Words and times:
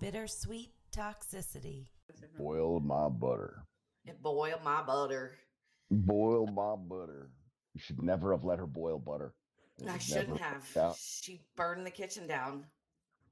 bittersweet 0.00 0.70
toxicity. 0.96 1.86
Boil 2.38 2.80
my 2.80 3.08
butter. 3.08 3.62
It 4.04 4.20
boiled 4.22 4.62
my 4.64 4.82
butter. 4.82 5.32
Boil 5.90 6.46
my 6.46 6.74
butter. 6.76 7.30
You 7.74 7.80
should 7.80 8.02
never 8.02 8.32
have 8.32 8.44
let 8.44 8.58
her 8.58 8.66
boil 8.66 8.98
butter. 8.98 9.34
It 9.80 9.88
I 9.88 9.98
shouldn't 9.98 10.40
have. 10.40 10.64
She 10.98 11.42
burned 11.56 11.86
the 11.86 11.90
kitchen 11.90 12.26
down. 12.26 12.64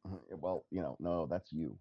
Uh, 0.06 0.16
Well, 0.36 0.64
you 0.70 0.80
know, 0.82 0.96
no, 1.00 1.27
that's 1.27 1.50
you. 1.52 1.77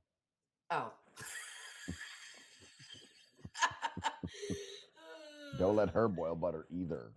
Oh. 0.72 0.92
Don't 5.60 5.76
let 5.76 5.90
her 5.92 6.08
boil 6.08 6.36
butter 6.36 6.66
either. 6.72 7.12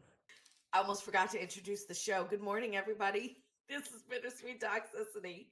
I 0.73 0.79
almost 0.81 1.05
forgot 1.05 1.31
to 1.33 1.43
introduce 1.43 1.85
the 1.85 1.95
show. 1.95 2.25
Good 2.29 2.43
morning, 2.43 2.77
everybody. 2.77 3.37
This 3.69 3.87
is 3.93 4.03
Bittersweet 4.11 4.61
Toxicity, 4.61 5.47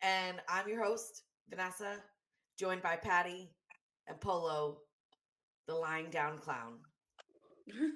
and 0.00 0.40
I'm 0.48 0.68
your 0.68 0.84
host, 0.84 1.24
Vanessa, 1.48 2.02
joined 2.58 2.82
by 2.82 2.96
Patty 2.96 3.50
and 4.08 4.20
Polo, 4.20 4.78
the 5.66 5.74
lying 5.74 6.10
down 6.10 6.38
clown. 6.38 6.78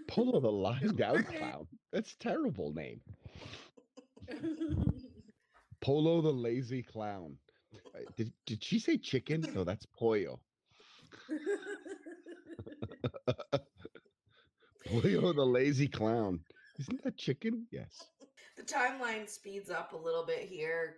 Polo 0.09 0.41
the 0.41 0.51
lying 0.51 0.93
down 0.97 1.23
clown. 1.25 1.66
That's 1.92 2.12
a 2.12 2.19
terrible 2.19 2.73
name. 2.73 3.01
Polo 5.80 6.20
the 6.20 6.33
lazy 6.33 6.83
clown. 6.83 7.37
Uh, 7.95 8.01
Did, 8.16 8.33
did 8.47 8.65
she 8.65 8.79
say 8.79 8.97
chicken? 8.98 9.45
No, 9.55 9.65
that's 9.65 9.87
pollo. 9.87 10.41
Pollo 14.87 15.33
the 15.33 15.45
lazy 15.45 15.87
clown. 15.89 16.41
Isn't 16.78 17.03
that 17.05 17.17
chicken? 17.19 17.67
Yes. 17.70 18.05
The 18.56 18.62
timeline 18.62 19.28
speeds 19.28 19.70
up 19.70 19.92
a 19.92 19.97
little 19.97 20.25
bit 20.25 20.41
here. 20.41 20.97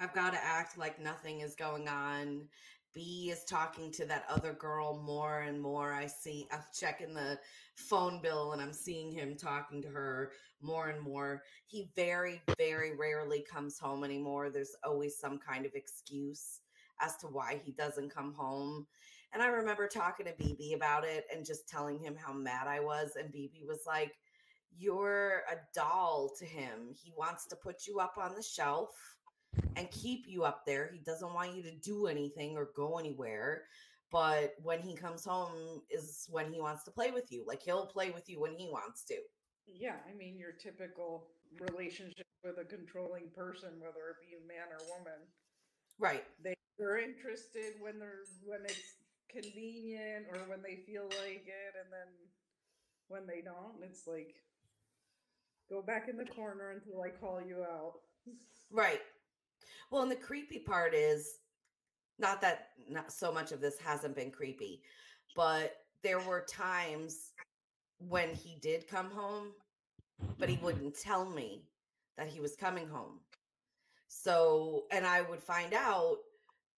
I've 0.00 0.14
got 0.14 0.32
to 0.32 0.44
act 0.44 0.76
like 0.76 1.00
nothing 1.00 1.40
is 1.40 1.54
going 1.54 1.88
on. 1.88 2.48
B 2.94 3.30
is 3.32 3.44
talking 3.44 3.90
to 3.92 4.04
that 4.06 4.24
other 4.28 4.52
girl 4.52 5.02
more 5.04 5.40
and 5.40 5.60
more. 5.60 5.92
I 5.92 6.06
see, 6.06 6.46
I'm 6.52 6.60
checking 6.78 7.12
the 7.12 7.38
phone 7.74 8.20
bill 8.22 8.52
and 8.52 8.62
I'm 8.62 8.72
seeing 8.72 9.10
him 9.10 9.36
talking 9.36 9.82
to 9.82 9.88
her 9.88 10.30
more 10.62 10.88
and 10.88 11.00
more. 11.00 11.42
He 11.66 11.90
very, 11.96 12.40
very 12.56 12.96
rarely 12.96 13.44
comes 13.50 13.78
home 13.78 14.04
anymore. 14.04 14.50
There's 14.50 14.76
always 14.84 15.18
some 15.18 15.38
kind 15.38 15.66
of 15.66 15.74
excuse 15.74 16.60
as 17.00 17.16
to 17.16 17.26
why 17.26 17.60
he 17.64 17.72
doesn't 17.72 18.14
come 18.14 18.32
home. 18.32 18.86
And 19.32 19.42
I 19.42 19.46
remember 19.46 19.88
talking 19.88 20.26
to 20.26 20.32
BB 20.32 20.76
about 20.76 21.04
it 21.04 21.24
and 21.34 21.44
just 21.44 21.68
telling 21.68 21.98
him 21.98 22.14
how 22.16 22.32
mad 22.32 22.68
I 22.68 22.78
was. 22.78 23.16
And 23.18 23.32
BB 23.32 23.66
was 23.66 23.80
like, 23.86 24.12
You're 24.78 25.42
a 25.50 25.56
doll 25.74 26.30
to 26.38 26.44
him. 26.44 26.94
He 26.94 27.12
wants 27.16 27.46
to 27.46 27.56
put 27.56 27.88
you 27.88 27.98
up 27.98 28.14
on 28.16 28.36
the 28.36 28.42
shelf 28.42 29.13
and 29.76 29.90
keep 29.90 30.24
you 30.26 30.44
up 30.44 30.64
there. 30.66 30.90
He 30.92 31.00
doesn't 31.00 31.34
want 31.34 31.54
you 31.56 31.62
to 31.64 31.74
do 31.76 32.06
anything 32.06 32.56
or 32.56 32.68
go 32.76 32.98
anywhere. 32.98 33.62
But 34.10 34.54
when 34.62 34.80
he 34.80 34.94
comes 34.94 35.24
home 35.24 35.82
is 35.90 36.28
when 36.30 36.52
he 36.52 36.60
wants 36.60 36.84
to 36.84 36.90
play 36.90 37.10
with 37.10 37.32
you. 37.32 37.44
Like 37.46 37.62
he'll 37.62 37.86
play 37.86 38.10
with 38.10 38.28
you 38.28 38.40
when 38.40 38.54
he 38.54 38.68
wants 38.68 39.04
to. 39.06 39.16
Yeah, 39.66 39.96
I 40.08 40.16
mean 40.16 40.38
your 40.38 40.52
typical 40.52 41.28
relationship 41.58 42.26
with 42.44 42.58
a 42.58 42.64
controlling 42.64 43.30
person, 43.34 43.70
whether 43.80 44.10
it 44.10 44.20
be 44.20 44.36
a 44.36 44.46
man 44.46 44.68
or 44.70 44.78
woman. 44.98 45.20
Right. 45.98 46.24
They're 46.78 46.98
interested 46.98 47.74
when 47.80 47.98
they're 47.98 48.26
when 48.44 48.60
it's 48.64 48.98
convenient 49.30 50.26
or 50.32 50.38
when 50.48 50.62
they 50.62 50.76
feel 50.86 51.04
like 51.04 51.46
it, 51.46 51.74
and 51.74 51.90
then 51.90 52.10
when 53.08 53.26
they 53.26 53.40
don't, 53.40 53.82
it's 53.82 54.06
like 54.06 54.34
go 55.70 55.82
back 55.82 56.08
in 56.08 56.16
the 56.16 56.24
corner 56.24 56.70
until 56.70 57.02
I 57.02 57.10
call 57.10 57.40
you 57.40 57.62
out. 57.62 57.94
Right. 58.70 59.00
Well, 59.90 60.02
and 60.02 60.10
the 60.10 60.16
creepy 60.16 60.58
part 60.58 60.94
is 60.94 61.38
not 62.18 62.40
that 62.40 62.68
not 62.88 63.12
so 63.12 63.32
much 63.32 63.52
of 63.52 63.60
this 63.60 63.78
hasn't 63.78 64.16
been 64.16 64.30
creepy, 64.30 64.82
but 65.34 65.76
there 66.02 66.20
were 66.20 66.44
times 66.48 67.32
when 67.98 68.34
he 68.34 68.56
did 68.60 68.88
come 68.88 69.10
home, 69.10 69.48
but 70.38 70.48
he 70.48 70.56
mm-hmm. 70.56 70.64
wouldn't 70.64 70.98
tell 70.98 71.24
me 71.24 71.64
that 72.16 72.28
he 72.28 72.40
was 72.40 72.56
coming 72.56 72.88
home. 72.88 73.20
So, 74.08 74.84
and 74.92 75.06
I 75.06 75.22
would 75.22 75.42
find 75.42 75.74
out 75.74 76.18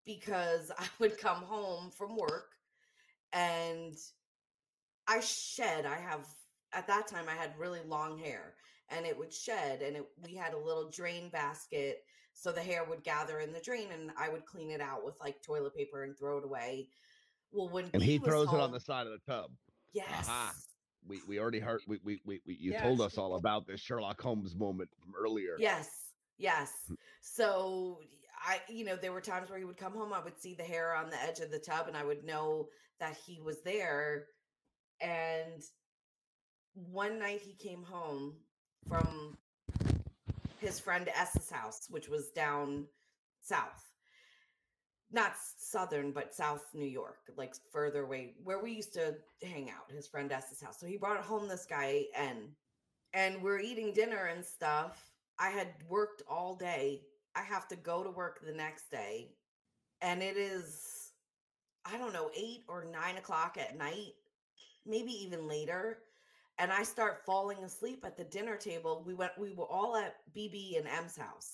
because 0.04 0.70
I 0.78 0.86
would 0.98 1.18
come 1.18 1.42
home 1.42 1.90
from 1.90 2.16
work 2.16 2.52
and 3.32 3.94
I 5.06 5.20
shed. 5.20 5.86
I 5.86 5.96
have 5.96 6.26
at 6.72 6.86
that 6.86 7.06
time 7.06 7.26
I 7.28 7.34
had 7.34 7.58
really 7.58 7.80
long 7.86 8.18
hair 8.18 8.54
and 8.90 9.06
it 9.06 9.18
would 9.18 9.32
shed 9.32 9.82
and 9.82 9.96
it, 9.96 10.06
we 10.22 10.34
had 10.34 10.54
a 10.54 10.58
little 10.58 10.90
drain 10.90 11.28
basket 11.30 12.04
so 12.32 12.52
the 12.52 12.62
hair 12.62 12.84
would 12.84 13.02
gather 13.02 13.40
in 13.40 13.52
the 13.52 13.60
drain 13.60 13.92
and 13.92 14.12
I 14.16 14.28
would 14.28 14.44
clean 14.44 14.70
it 14.70 14.80
out 14.80 15.04
with 15.04 15.18
like 15.20 15.42
toilet 15.42 15.74
paper 15.74 16.04
and 16.04 16.16
throw 16.16 16.38
it 16.38 16.44
away. 16.44 16.88
Well, 17.50 17.68
when 17.70 17.90
And 17.94 18.02
he 18.02 18.18
throws 18.18 18.52
it 18.52 18.60
on 18.60 18.72
the 18.72 18.80
side 18.80 19.06
of 19.06 19.12
the 19.12 19.20
tub. 19.26 19.50
yes, 19.92 20.28
Aha. 20.28 20.54
We 21.08 21.20
we 21.26 21.38
already 21.38 21.60
heard 21.60 21.80
we 21.86 21.98
we, 22.04 22.20
we, 22.26 22.42
we 22.46 22.56
you 22.56 22.72
Yes, 22.72 22.82
told 22.82 23.00
us 23.00 23.16
all 23.16 23.36
about 23.36 23.66
this 23.66 23.80
Sherlock 23.80 24.20
Holmes 24.20 24.54
moment 24.54 24.90
from 25.00 25.14
earlier. 25.16 25.56
yes, 25.58 26.12
yes. 26.36 26.72
Hmm. 26.88 26.94
So 27.22 28.00
I, 28.38 28.60
you 28.68 28.84
know, 28.84 28.96
there 28.96 29.12
were 29.12 29.20
times 29.20 29.48
where 29.48 29.58
he 29.58 29.64
would 29.64 29.78
come 29.78 29.94
home. 29.94 30.12
I 30.12 30.20
would 30.20 30.38
see 30.38 30.54
the 30.54 30.62
hair 30.64 30.94
on 30.94 31.08
the 31.10 31.22
edge 31.22 31.40
of 31.40 31.50
the 31.50 31.58
tub, 31.58 31.88
and 31.88 31.96
I 31.96 32.04
would 32.04 32.24
know 32.24 32.68
that 33.00 33.16
he 33.16 33.40
was 33.40 33.62
there. 33.62 34.26
And 35.00 35.62
one 36.74 37.18
night 37.18 37.40
he 37.40 37.54
came 37.54 37.82
home 37.82 38.36
from 38.88 39.36
his 40.58 40.80
friend 40.80 41.08
S's 41.08 41.50
house, 41.50 41.86
which 41.90 42.08
was 42.08 42.28
down 42.30 42.86
south. 43.42 43.84
Not 45.12 45.34
southern, 45.58 46.12
but 46.12 46.34
South 46.34 46.64
New 46.74 46.86
York, 46.86 47.18
like 47.36 47.54
further 47.72 48.02
away, 48.02 48.34
where 48.42 48.60
we 48.60 48.72
used 48.72 48.92
to 48.94 49.14
hang 49.42 49.70
out, 49.70 49.94
his 49.94 50.08
friend 50.08 50.30
S's 50.32 50.60
house. 50.60 50.80
So 50.80 50.86
he 50.86 50.96
brought 50.96 51.22
home 51.22 51.48
this 51.48 51.66
guy, 51.68 52.04
N, 52.14 52.48
and 53.14 53.40
we're 53.40 53.60
eating 53.60 53.92
dinner 53.92 54.26
and 54.26 54.44
stuff. 54.44 55.12
I 55.38 55.50
had 55.50 55.68
worked 55.88 56.22
all 56.28 56.56
day. 56.56 57.02
I 57.36 57.42
have 57.42 57.68
to 57.68 57.76
go 57.76 58.02
to 58.02 58.10
work 58.10 58.40
the 58.44 58.52
next 58.52 58.90
day. 58.90 59.30
And 60.02 60.22
it 60.22 60.36
is, 60.36 61.12
I 61.84 61.96
don't 61.98 62.12
know, 62.12 62.30
eight 62.36 62.64
or 62.68 62.84
nine 62.84 63.16
o'clock 63.16 63.56
at 63.58 63.78
night, 63.78 64.14
maybe 64.84 65.12
even 65.12 65.46
later 65.46 65.98
and 66.58 66.72
I 66.72 66.82
start 66.82 67.24
falling 67.26 67.64
asleep 67.64 68.04
at 68.04 68.16
the 68.16 68.24
dinner 68.24 68.56
table. 68.56 69.02
We 69.06 69.14
went, 69.14 69.32
we 69.38 69.54
were 69.54 69.66
all 69.66 69.96
at 69.96 70.16
BB 70.36 70.78
and 70.78 70.86
M's 70.86 71.16
house. 71.16 71.52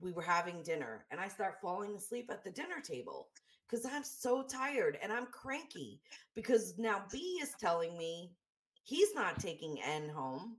We 0.00 0.12
were 0.12 0.22
having 0.22 0.62
dinner, 0.62 1.04
and 1.10 1.20
I 1.20 1.28
start 1.28 1.60
falling 1.60 1.96
asleep 1.96 2.30
at 2.30 2.44
the 2.44 2.50
dinner 2.50 2.80
table 2.80 3.28
because 3.68 3.84
I'm 3.84 4.04
so 4.04 4.42
tired 4.42 4.96
and 5.02 5.12
I'm 5.12 5.26
cranky 5.26 6.00
because 6.34 6.78
now 6.78 7.04
B 7.10 7.38
is 7.42 7.54
telling 7.60 7.96
me 7.98 8.30
he's 8.84 9.14
not 9.14 9.40
taking 9.40 9.78
N 9.82 10.08
home. 10.08 10.56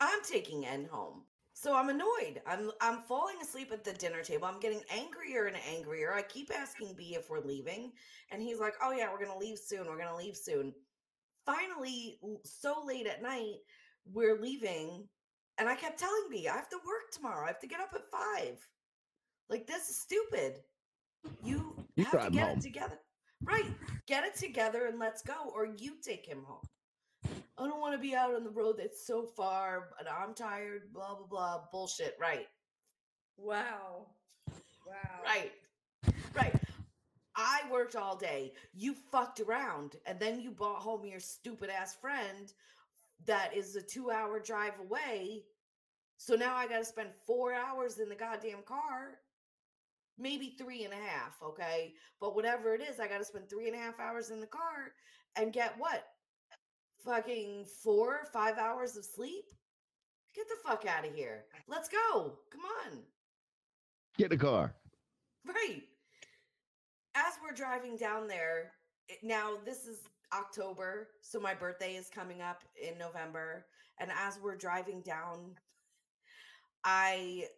I'm 0.00 0.22
taking 0.22 0.66
N 0.66 0.88
home. 0.90 1.22
So 1.52 1.76
I'm 1.76 1.90
annoyed. 1.90 2.40
I'm 2.46 2.70
I'm 2.80 3.02
falling 3.02 3.36
asleep 3.42 3.70
at 3.70 3.84
the 3.84 3.92
dinner 3.92 4.22
table. 4.22 4.46
I'm 4.46 4.60
getting 4.60 4.80
angrier 4.90 5.44
and 5.44 5.56
angrier. 5.68 6.14
I 6.14 6.22
keep 6.22 6.50
asking 6.56 6.94
B 6.96 7.14
if 7.14 7.28
we're 7.28 7.44
leaving, 7.44 7.92
and 8.30 8.40
he's 8.40 8.58
like, 8.60 8.74
"Oh 8.82 8.92
yeah, 8.92 9.12
we're 9.12 9.22
gonna 9.22 9.38
leave 9.38 9.58
soon. 9.58 9.86
We're 9.86 9.98
gonna 9.98 10.16
leave 10.16 10.36
soon." 10.36 10.72
Finally 11.54 12.18
so 12.44 12.82
late 12.86 13.06
at 13.06 13.22
night 13.22 13.56
we're 14.12 14.40
leaving 14.40 15.06
and 15.58 15.68
i 15.68 15.74
kept 15.74 15.98
telling 15.98 16.28
me, 16.30 16.48
I 16.48 16.54
have 16.54 16.68
to 16.70 16.76
work 16.86 17.10
tomorrow 17.12 17.44
i 17.44 17.48
have 17.48 17.60
to 17.60 17.66
get 17.66 17.80
up 17.80 17.90
at 17.94 18.10
five 18.10 18.58
like 19.48 19.66
this 19.66 19.88
is 19.88 19.98
stupid 20.00 20.60
you, 21.44 21.74
You 21.96 22.04
have 22.04 22.24
to 22.24 22.30
get 22.30 22.48
home. 22.48 22.58
it 22.58 22.62
together 22.62 22.98
right 23.44 23.66
get 24.06 24.24
it 24.24 24.34
together 24.34 24.86
and 24.86 24.98
let's 24.98 25.22
go 25.22 25.50
or 25.54 25.66
you 25.66 25.96
take 26.02 26.26
him 26.26 26.42
home 26.46 26.64
i 27.58 27.66
don't 27.66 27.80
want 27.80 27.94
to 27.94 27.98
be 28.00 28.14
out 28.14 28.34
on 28.34 28.44
the 28.44 28.50
road 28.50 28.76
that's 28.78 29.06
so 29.06 29.24
far 29.24 29.88
but 29.98 30.06
i'm 30.10 30.34
tired 30.34 30.82
blah 30.92 31.14
blah 31.14 31.26
blah 31.26 31.60
bullshit 31.72 32.16
right 32.20 32.46
Wow. 33.42 34.06
Wow. 34.86 35.22
Right. 35.24 35.52
Right. 36.34 36.54
I 37.40 37.62
worked 37.70 37.96
all 37.96 38.16
day. 38.16 38.52
You 38.74 38.94
fucked 38.94 39.40
around 39.40 39.96
and 40.04 40.20
then 40.20 40.40
you 40.40 40.50
brought 40.50 40.82
home 40.82 41.06
your 41.06 41.20
stupid 41.20 41.70
ass 41.70 41.94
friend 41.94 42.52
that 43.26 43.56
is 43.56 43.76
a 43.76 43.82
two 43.82 44.10
hour 44.10 44.38
drive 44.38 44.78
away. 44.78 45.44
So 46.18 46.34
now 46.34 46.54
I 46.54 46.66
got 46.66 46.78
to 46.78 46.84
spend 46.84 47.08
four 47.26 47.54
hours 47.54 47.98
in 47.98 48.10
the 48.10 48.14
goddamn 48.14 48.62
car. 48.66 49.18
Maybe 50.18 50.54
three 50.58 50.84
and 50.84 50.92
a 50.92 50.96
half. 50.96 51.36
Okay. 51.42 51.94
But 52.20 52.34
whatever 52.34 52.74
it 52.74 52.82
is, 52.82 53.00
I 53.00 53.08
got 53.08 53.18
to 53.18 53.24
spend 53.24 53.48
three 53.48 53.68
and 53.68 53.76
a 53.76 53.80
half 53.80 53.98
hours 53.98 54.30
in 54.30 54.40
the 54.40 54.46
car 54.46 54.92
and 55.36 55.52
get 55.52 55.74
what? 55.78 56.04
Fucking 57.04 57.64
four, 57.82 58.20
five 58.32 58.58
hours 58.58 58.98
of 58.98 59.04
sleep? 59.06 59.44
Get 60.34 60.46
the 60.48 60.68
fuck 60.68 60.84
out 60.86 61.06
of 61.06 61.14
here. 61.14 61.44
Let's 61.66 61.88
go. 61.88 62.38
Come 62.52 62.60
on. 62.86 62.98
Get 64.18 64.28
the 64.28 64.36
car. 64.36 64.74
Right. 65.46 65.84
As 67.20 67.34
we're 67.42 67.52
driving 67.52 67.96
down 67.96 68.26
there, 68.28 68.72
it- 69.08 69.22
now 69.22 69.58
this 69.58 69.86
is 69.86 70.08
October, 70.32 71.10
so 71.20 71.38
my 71.38 71.54
birthday 71.54 71.96
is 71.96 72.08
coming 72.08 72.40
up 72.40 72.64
in 72.80 72.96
November. 72.96 73.66
And 73.98 74.10
as 74.10 74.38
we're 74.38 74.56
driving 74.56 75.02
down, 75.02 75.58
I 76.82 77.50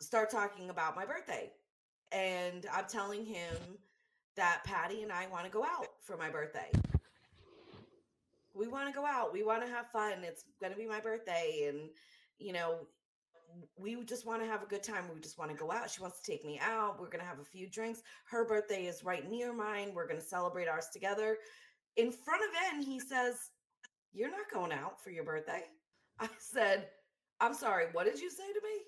start 0.00 0.28
talking 0.30 0.70
about 0.70 0.96
my 0.96 1.06
birthday. 1.06 1.52
and 2.12 2.66
I'm 2.72 2.86
telling 2.86 3.24
him 3.24 3.78
that 4.36 4.62
Patty 4.64 5.02
and 5.02 5.10
I 5.10 5.26
want 5.26 5.46
to 5.46 5.50
go 5.50 5.64
out 5.64 5.88
for 6.00 6.16
my 6.16 6.30
birthday. 6.30 6.70
We 8.52 8.68
want 8.68 8.88
to 8.88 8.94
go 8.94 9.04
out. 9.04 9.32
We 9.32 9.42
want 9.42 9.62
to 9.62 9.68
have 9.68 9.90
fun. 9.90 10.22
It's 10.22 10.44
going 10.60 10.72
to 10.72 10.78
be 10.78 10.86
my 10.86 11.00
birthday. 11.00 11.66
And, 11.68 11.90
you 12.38 12.52
know, 12.52 12.86
we 13.76 14.02
just 14.04 14.26
want 14.26 14.42
to 14.42 14.48
have 14.48 14.62
a 14.62 14.66
good 14.66 14.82
time. 14.82 15.04
We 15.12 15.20
just 15.20 15.38
want 15.38 15.50
to 15.50 15.56
go 15.56 15.70
out. 15.70 15.90
She 15.90 16.00
wants 16.00 16.20
to 16.20 16.30
take 16.30 16.44
me 16.44 16.60
out. 16.62 17.00
We're 17.00 17.06
going 17.06 17.20
to 17.20 17.26
have 17.26 17.40
a 17.40 17.44
few 17.44 17.68
drinks. 17.68 18.02
Her 18.30 18.44
birthday 18.44 18.86
is 18.86 19.04
right 19.04 19.28
near 19.30 19.52
mine. 19.52 19.92
We're 19.94 20.06
going 20.06 20.20
to 20.20 20.26
celebrate 20.26 20.68
ours 20.68 20.88
together. 20.92 21.38
In 21.96 22.10
front 22.10 22.42
of 22.42 22.48
N, 22.74 22.82
he 22.82 22.98
says, 22.98 23.50
You're 24.12 24.30
not 24.30 24.50
going 24.52 24.72
out 24.72 25.02
for 25.02 25.10
your 25.10 25.24
birthday. 25.24 25.62
I 26.20 26.28
said, 26.38 26.88
I'm 27.40 27.54
sorry, 27.54 27.86
what 27.92 28.06
did 28.06 28.20
you 28.20 28.30
say 28.30 28.46
to 28.46 28.60
me? 28.62 28.82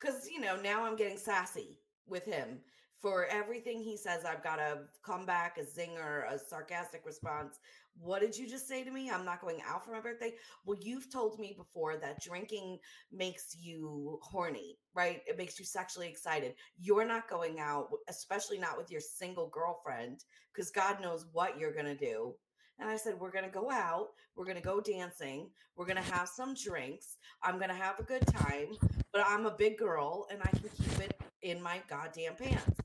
Because, 0.00 0.28
you 0.30 0.40
know, 0.40 0.56
now 0.56 0.84
I'm 0.84 0.96
getting 0.96 1.18
sassy 1.18 1.78
with 2.06 2.24
him. 2.24 2.60
For 3.00 3.26
everything 3.26 3.82
he 3.82 3.96
says, 3.96 4.24
I've 4.24 4.42
got 4.42 4.56
to 4.56 4.78
come 5.04 5.26
back, 5.26 5.58
a 5.58 5.62
zinger, 5.62 6.32
a 6.32 6.38
sarcastic 6.38 7.02
response. 7.04 7.58
What 8.00 8.20
did 8.20 8.36
you 8.36 8.46
just 8.46 8.68
say 8.68 8.84
to 8.84 8.90
me? 8.90 9.10
I'm 9.10 9.24
not 9.24 9.40
going 9.40 9.60
out 9.66 9.84
for 9.84 9.92
my 9.92 10.00
birthday. 10.00 10.34
Well, 10.64 10.78
you've 10.80 11.10
told 11.10 11.38
me 11.38 11.54
before 11.56 11.96
that 11.96 12.22
drinking 12.22 12.78
makes 13.12 13.56
you 13.58 14.18
horny, 14.22 14.78
right? 14.94 15.22
It 15.26 15.38
makes 15.38 15.58
you 15.58 15.64
sexually 15.64 16.08
excited. 16.08 16.54
You're 16.78 17.06
not 17.06 17.28
going 17.28 17.58
out, 17.58 17.88
especially 18.08 18.58
not 18.58 18.76
with 18.76 18.90
your 18.90 19.00
single 19.00 19.48
girlfriend, 19.48 20.24
because 20.52 20.70
God 20.70 21.00
knows 21.00 21.26
what 21.32 21.58
you're 21.58 21.72
going 21.72 21.86
to 21.86 21.94
do. 21.94 22.34
And 22.78 22.88
I 22.90 22.96
said, 22.96 23.14
We're 23.18 23.30
going 23.30 23.44
to 23.44 23.50
go 23.50 23.70
out. 23.70 24.08
We're 24.36 24.44
going 24.44 24.58
to 24.58 24.62
go 24.62 24.80
dancing. 24.80 25.48
We're 25.76 25.86
going 25.86 26.02
to 26.02 26.12
have 26.12 26.28
some 26.28 26.54
drinks. 26.54 27.16
I'm 27.42 27.56
going 27.56 27.70
to 27.70 27.74
have 27.74 27.98
a 27.98 28.02
good 28.02 28.26
time. 28.26 28.68
But 29.12 29.24
I'm 29.26 29.46
a 29.46 29.50
big 29.50 29.78
girl 29.78 30.26
and 30.30 30.40
I 30.42 30.50
can 30.50 30.68
keep 30.76 31.00
it 31.00 31.18
in 31.42 31.62
my 31.62 31.80
goddamn 31.88 32.34
pants. 32.36 32.82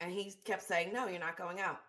And 0.00 0.10
he 0.10 0.34
kept 0.44 0.62
saying, 0.62 0.92
No, 0.92 1.06
you're 1.08 1.20
not 1.20 1.36
going 1.36 1.60
out. 1.60 1.80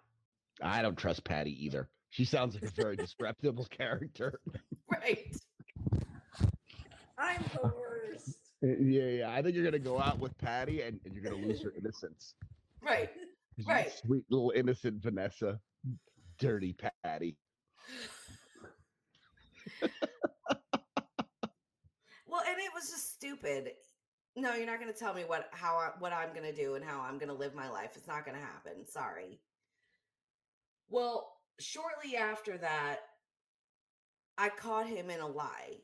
I 0.62 0.81
don't 0.81 0.98
trust 0.98 1.24
Patty 1.24 1.66
either. 1.66 1.90
She 2.13 2.25
sounds 2.25 2.54
like 2.54 2.63
a 2.63 2.69
very 2.75 2.95
disreputable 2.95 3.65
character. 3.65 4.39
Right. 4.92 5.36
I'm 7.18 7.44
the 7.56 7.74
worst. 7.75 8.38
Uh, 8.63 8.68
yeah, 8.80 9.06
yeah. 9.06 9.31
I 9.31 9.42
think 9.42 9.56
you're 9.56 9.63
gonna 9.63 9.80
go 9.80 10.00
out 10.00 10.19
with 10.19 10.38
Patty 10.38 10.81
and, 10.81 11.00
and 11.04 11.15
you're 11.15 11.24
gonna 11.24 11.44
lose 11.44 11.63
her 11.63 11.74
innocence. 11.75 12.36
Right. 12.81 13.10
Right. 13.65 13.92
Sweet 14.06 14.24
little 14.30 14.51
innocent 14.56 15.01
Vanessa. 15.01 15.60
Dirty 16.38 16.75
Patty. 17.04 17.38
Well, 22.27 22.42
and 22.48 22.57
it 22.59 22.71
was 22.75 22.89
just 22.92 23.13
stupid. 23.16 23.71
No, 24.36 24.54
you're 24.54 24.68
not 24.68 24.80
going 24.80 24.92
to 24.92 25.00
tell 25.00 25.13
me 25.13 25.24
what 25.24 25.48
how 25.51 25.77
I, 25.77 25.92
what 26.00 26.12
I'm 26.12 26.33
going 26.33 26.44
to 26.44 26.54
do 26.54 26.75
and 26.75 26.83
how 26.83 27.01
I'm 27.01 27.18
going 27.18 27.30
to 27.30 27.33
live 27.33 27.56
my 27.56 27.69
life. 27.69 27.92
It's 27.95 28.07
not 28.07 28.25
going 28.25 28.38
to 28.38 28.44
happen. 28.44 28.86
Sorry. 28.86 29.39
Well, 30.89 31.31
shortly 31.59 32.15
after 32.17 32.57
that, 32.57 33.00
I 34.38 34.50
caught 34.50 34.88
him 34.88 35.09
in 35.09 35.19
a 35.19 35.27
lie. 35.27 35.77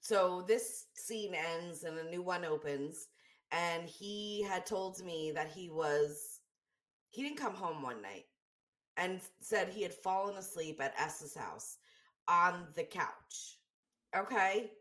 So 0.00 0.44
this 0.46 0.86
scene 0.94 1.34
ends 1.34 1.84
and 1.84 1.98
a 1.98 2.10
new 2.10 2.22
one 2.22 2.44
opens, 2.44 3.08
and 3.50 3.88
he 3.88 4.42
had 4.42 4.66
told 4.66 5.02
me 5.04 5.32
that 5.34 5.48
he 5.48 5.70
was 5.70 6.40
he 7.10 7.22
didn't 7.22 7.38
come 7.38 7.54
home 7.54 7.82
one 7.82 8.02
night 8.02 8.24
and 8.96 9.20
said 9.40 9.68
he 9.68 9.82
had 9.82 9.94
fallen 9.94 10.36
asleep 10.36 10.80
at 10.80 10.94
S's 10.98 11.34
house 11.34 11.78
on 12.28 12.66
the 12.74 12.84
couch. 12.84 13.58
Okay. 14.16 14.72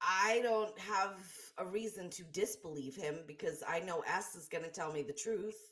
I 0.00 0.40
don't 0.42 0.76
have 0.80 1.20
a 1.58 1.64
reason 1.64 2.10
to 2.10 2.24
disbelieve 2.24 2.96
him 2.96 3.18
because 3.26 3.62
I 3.68 3.80
know 3.80 4.02
S 4.06 4.34
is 4.34 4.48
going 4.48 4.64
to 4.64 4.70
tell 4.70 4.92
me 4.92 5.02
the 5.02 5.12
truth. 5.12 5.71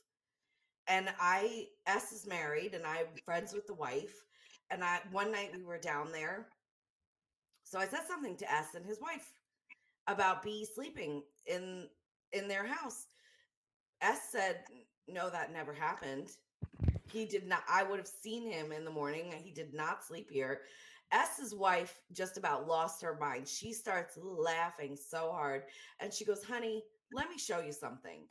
And 0.88 1.09
I 1.21 1.69
S 1.87 2.12
is 2.12 2.27
married 2.27 2.75
and 2.75 2.87
I'm 2.87 3.06
friends 3.25 3.53
with 3.53 3.67
the 3.67 3.75
wife. 3.75 4.25
And 4.71 4.85
I 4.85 5.00
one 5.12 5.32
night 5.32 5.53
we 5.55 5.65
were 5.65 5.79
down 5.79 6.12
there. 6.12 6.47
So 7.65 7.79
I 7.79 7.87
said 7.87 8.00
something 8.09 8.37
to 8.38 8.53
S 8.53 8.75
and 8.75 8.85
his 8.85 9.00
wife 9.00 9.32
about 10.06 10.43
B 10.43 10.65
sleeping 10.65 11.23
in 11.47 11.88
in 12.32 12.49
their 12.49 12.67
house. 12.67 13.06
S 14.00 14.29
said, 14.31 14.65
"No, 15.09 15.31
that 15.31 15.53
never 15.53 15.73
happened. 15.73 16.31
He 17.12 17.26
did 17.26 17.47
not 17.47 17.62
I 17.69 17.83
would 17.83 17.99
have 17.99 18.09
seen 18.09 18.50
him 18.50 18.73
in 18.73 18.85
the 18.85 18.91
morning. 18.91 19.33
He 19.33 19.53
did 19.53 19.75
not 19.75 20.05
sleep 20.05 20.31
here." 20.31 20.62
S's 21.12 21.55
wife 21.55 22.00
just 22.12 22.37
about 22.37 22.69
lost 22.69 23.03
her 23.03 23.17
mind. 23.21 23.49
She 23.49 23.73
starts 23.73 24.17
laughing 24.17 24.97
so 24.97 25.33
hard 25.33 25.65
and 25.99 26.12
she 26.12 26.25
goes, 26.25 26.44
Honey, 26.44 26.85
let 27.12 27.29
me 27.29 27.37
show 27.37 27.61
you 27.61 27.73
something. 27.73 28.26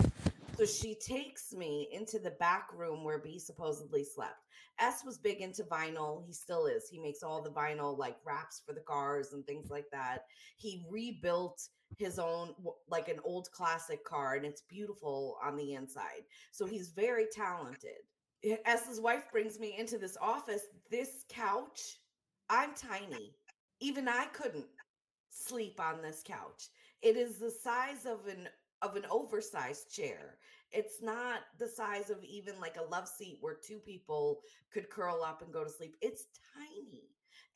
So 0.59 0.65
she 0.65 0.93
takes 0.93 1.53
me 1.53 1.87
into 1.89 2.19
the 2.19 2.31
back 2.31 2.67
room 2.75 3.05
where 3.05 3.17
B 3.17 3.39
supposedly 3.39 4.03
slept. 4.03 4.45
S 4.77 5.05
was 5.05 5.17
big 5.17 5.39
into 5.39 5.63
vinyl. 5.63 6.25
He 6.27 6.33
still 6.33 6.65
is. 6.65 6.89
He 6.91 6.99
makes 6.99 7.23
all 7.23 7.41
the 7.41 7.49
vinyl 7.49 7.97
like 7.97 8.17
wraps 8.25 8.61
for 8.65 8.73
the 8.73 8.81
cars 8.81 9.31
and 9.31 9.45
things 9.45 9.69
like 9.69 9.85
that. 9.93 10.25
He 10.57 10.85
rebuilt 10.89 11.61
his 11.97 12.19
own, 12.19 12.53
like 12.89 13.07
an 13.07 13.21
old 13.23 13.49
classic 13.53 14.03
car, 14.03 14.35
and 14.35 14.45
it's 14.45 14.63
beautiful 14.63 15.37
on 15.41 15.55
the 15.55 15.75
inside. 15.75 16.23
So 16.51 16.65
he's 16.65 16.89
very 16.89 17.27
talented. 17.31 18.03
S's 18.65 18.99
wife 18.99 19.31
brings 19.31 19.61
me 19.61 19.77
into 19.79 19.97
this 19.97 20.17
office. 20.21 20.63
This 20.91 21.23
couch 21.29 21.99
I'm 22.49 22.73
tiny. 22.73 23.33
Even 23.79 24.09
I 24.09 24.25
couldn't 24.33 24.65
sleep 25.29 25.79
on 25.79 26.01
this 26.01 26.21
couch. 26.25 26.67
It 27.01 27.15
is 27.15 27.37
the 27.37 27.51
size 27.51 28.05
of 28.05 28.27
an 28.27 28.49
of 28.81 28.95
an 28.95 29.05
oversized 29.11 29.93
chair. 29.93 30.37
It's 30.71 31.01
not 31.01 31.39
the 31.57 31.67
size 31.67 32.09
of 32.09 32.23
even 32.23 32.59
like 32.59 32.77
a 32.77 32.89
love 32.89 33.07
seat 33.07 33.37
where 33.41 33.55
two 33.55 33.79
people 33.79 34.41
could 34.71 34.89
curl 34.89 35.23
up 35.23 35.41
and 35.41 35.51
go 35.53 35.63
to 35.63 35.69
sleep. 35.69 35.95
It's 36.01 36.25
tiny. 36.53 37.03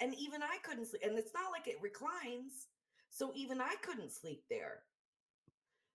And 0.01 0.13
even 0.15 0.41
I 0.41 0.57
couldn't 0.63 0.87
sleep. 0.87 1.03
And 1.05 1.17
it's 1.17 1.33
not 1.33 1.51
like 1.51 1.67
it 1.67 1.81
reclines. 1.81 2.67
So 3.09 3.31
even 3.35 3.61
I 3.61 3.75
couldn't 3.81 4.11
sleep 4.11 4.43
there. 4.49 4.79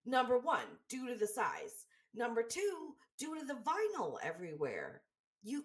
Number 0.06 0.38
1, 0.38 0.60
due 0.88 1.08
to 1.08 1.14
the 1.16 1.26
size. 1.26 1.86
Number 2.14 2.42
2, 2.42 2.60
due 3.18 3.38
to 3.38 3.44
the 3.44 3.54
vinyl 3.54 4.16
everywhere. 4.22 5.02
You 5.42 5.64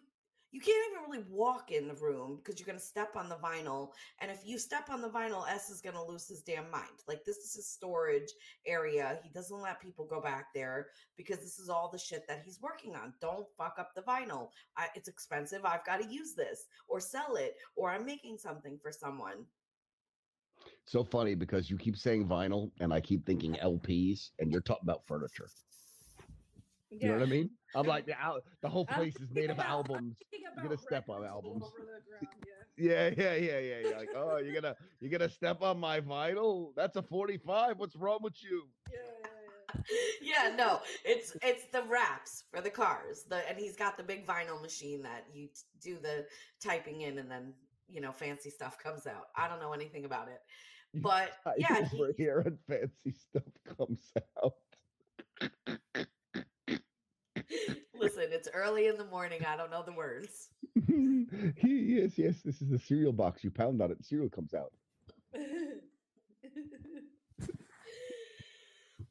you 0.53 0.61
can't 0.61 0.77
even 0.91 1.09
really 1.09 1.25
walk 1.31 1.71
in 1.71 1.87
the 1.87 1.95
room 1.95 2.37
because 2.37 2.59
you're 2.59 2.67
going 2.67 2.77
to 2.77 2.85
step 2.85 3.15
on 3.15 3.27
the 3.27 3.37
vinyl. 3.37 3.89
And 4.21 4.29
if 4.29 4.41
you 4.45 4.59
step 4.59 4.87
on 4.91 5.01
the 5.01 5.09
vinyl, 5.09 5.49
S 5.49 5.71
is 5.71 5.81
going 5.81 5.95
to 5.95 6.03
lose 6.03 6.27
his 6.27 6.43
damn 6.43 6.69
mind. 6.69 7.01
Like, 7.07 7.25
this 7.25 7.37
is 7.37 7.55
his 7.55 7.67
storage 7.67 8.31
area. 8.67 9.17
He 9.23 9.29
doesn't 9.29 9.59
let 9.59 9.81
people 9.81 10.05
go 10.05 10.21
back 10.21 10.53
there 10.53 10.89
because 11.17 11.39
this 11.39 11.57
is 11.57 11.69
all 11.69 11.89
the 11.91 11.97
shit 11.97 12.27
that 12.27 12.43
he's 12.45 12.61
working 12.61 12.95
on. 12.95 13.13
Don't 13.19 13.47
fuck 13.57 13.77
up 13.79 13.95
the 13.95 14.03
vinyl. 14.03 14.49
I, 14.77 14.89
it's 14.93 15.09
expensive. 15.09 15.65
I've 15.65 15.85
got 15.85 15.99
to 16.01 16.07
use 16.07 16.35
this 16.35 16.67
or 16.87 16.99
sell 16.99 17.35
it 17.35 17.55
or 17.75 17.89
I'm 17.89 18.05
making 18.05 18.37
something 18.37 18.77
for 18.79 18.91
someone. 18.91 19.45
So 20.85 21.03
funny 21.03 21.33
because 21.33 21.71
you 21.71 21.77
keep 21.77 21.97
saying 21.97 22.27
vinyl 22.27 22.69
and 22.79 22.93
I 22.93 23.01
keep 23.01 23.25
thinking 23.25 23.55
LPs 23.55 24.29
and 24.37 24.51
you're 24.51 24.61
talking 24.61 24.83
about 24.83 25.07
furniture. 25.07 25.47
You 26.99 27.09
know 27.09 27.13
what 27.15 27.23
I 27.23 27.25
mean? 27.31 27.49
I'm 27.75 27.85
like 27.85 28.05
the 28.05 28.19
al- 28.19 28.41
the 28.61 28.69
whole 28.69 28.85
place 28.97 29.15
is 29.15 29.29
made 29.33 29.49
of 29.49 29.59
albums. 29.59 30.15
You're 30.31 30.63
gonna 30.63 30.77
step 30.77 31.09
on 31.09 31.25
albums. 31.25 31.63
ground, 31.75 32.29
yeah. 32.47 32.53
Yeah, 32.75 33.09
yeah, 33.15 33.35
yeah, 33.35 33.59
yeah. 33.59 33.79
You're 33.79 33.97
like, 33.97 34.09
oh, 34.15 34.37
you're 34.37 34.53
gonna 34.53 34.75
you're 34.99 35.11
gonna 35.11 35.29
step 35.29 35.61
on 35.61 35.79
my 35.79 36.01
vinyl? 36.01 36.69
That's 36.75 36.95
a 36.95 37.01
45. 37.01 37.79
What's 37.79 37.95
wrong 37.95 38.19
with 38.21 38.41
you? 38.43 38.63
Yeah, 38.91 38.99
yeah, 39.81 39.83
yeah. 40.21 40.49
yeah, 40.49 40.55
no, 40.55 40.79
it's 41.05 41.35
it's 41.43 41.65
the 41.71 41.83
wraps 41.83 42.43
for 42.51 42.61
the 42.61 42.69
cars. 42.69 43.25
The 43.29 43.47
and 43.49 43.57
he's 43.57 43.75
got 43.75 43.97
the 43.97 44.03
big 44.03 44.25
vinyl 44.25 44.61
machine 44.61 45.01
that 45.03 45.25
you 45.33 45.47
t- 45.47 45.53
do 45.81 45.97
the 46.01 46.25
typing 46.63 47.01
in, 47.01 47.19
and 47.19 47.29
then 47.29 47.53
you 47.87 48.01
know 48.01 48.11
fancy 48.11 48.49
stuff 48.49 48.77
comes 48.81 49.05
out. 49.07 49.27
I 49.35 49.47
don't 49.47 49.59
know 49.59 49.73
anything 49.73 50.05
about 50.05 50.27
it, 50.27 50.41
but 50.95 51.31
yeah, 51.57 51.87
over 51.93 52.07
he, 52.07 52.23
here 52.23 52.39
and 52.39 52.57
fancy 52.67 53.17
stuff 53.29 53.43
comes 53.77 54.11
out. 54.43 54.53
Listen, 58.03 58.25
it's 58.31 58.49
early 58.53 58.87
in 58.87 58.97
the 58.97 59.05
morning. 59.05 59.45
I 59.47 59.55
don't 59.55 59.71
know 59.71 59.83
the 59.83 59.93
words. 59.93 60.49
yes, 60.87 62.11
yes. 62.17 62.41
This 62.43 62.61
is 62.61 62.69
the 62.69 62.79
cereal 62.79 63.13
box. 63.13 63.43
You 63.43 63.51
pound 63.51 63.81
on 63.81 63.91
it, 63.91 64.03
cereal 64.03 64.29
comes 64.29 64.53
out. 64.53 64.71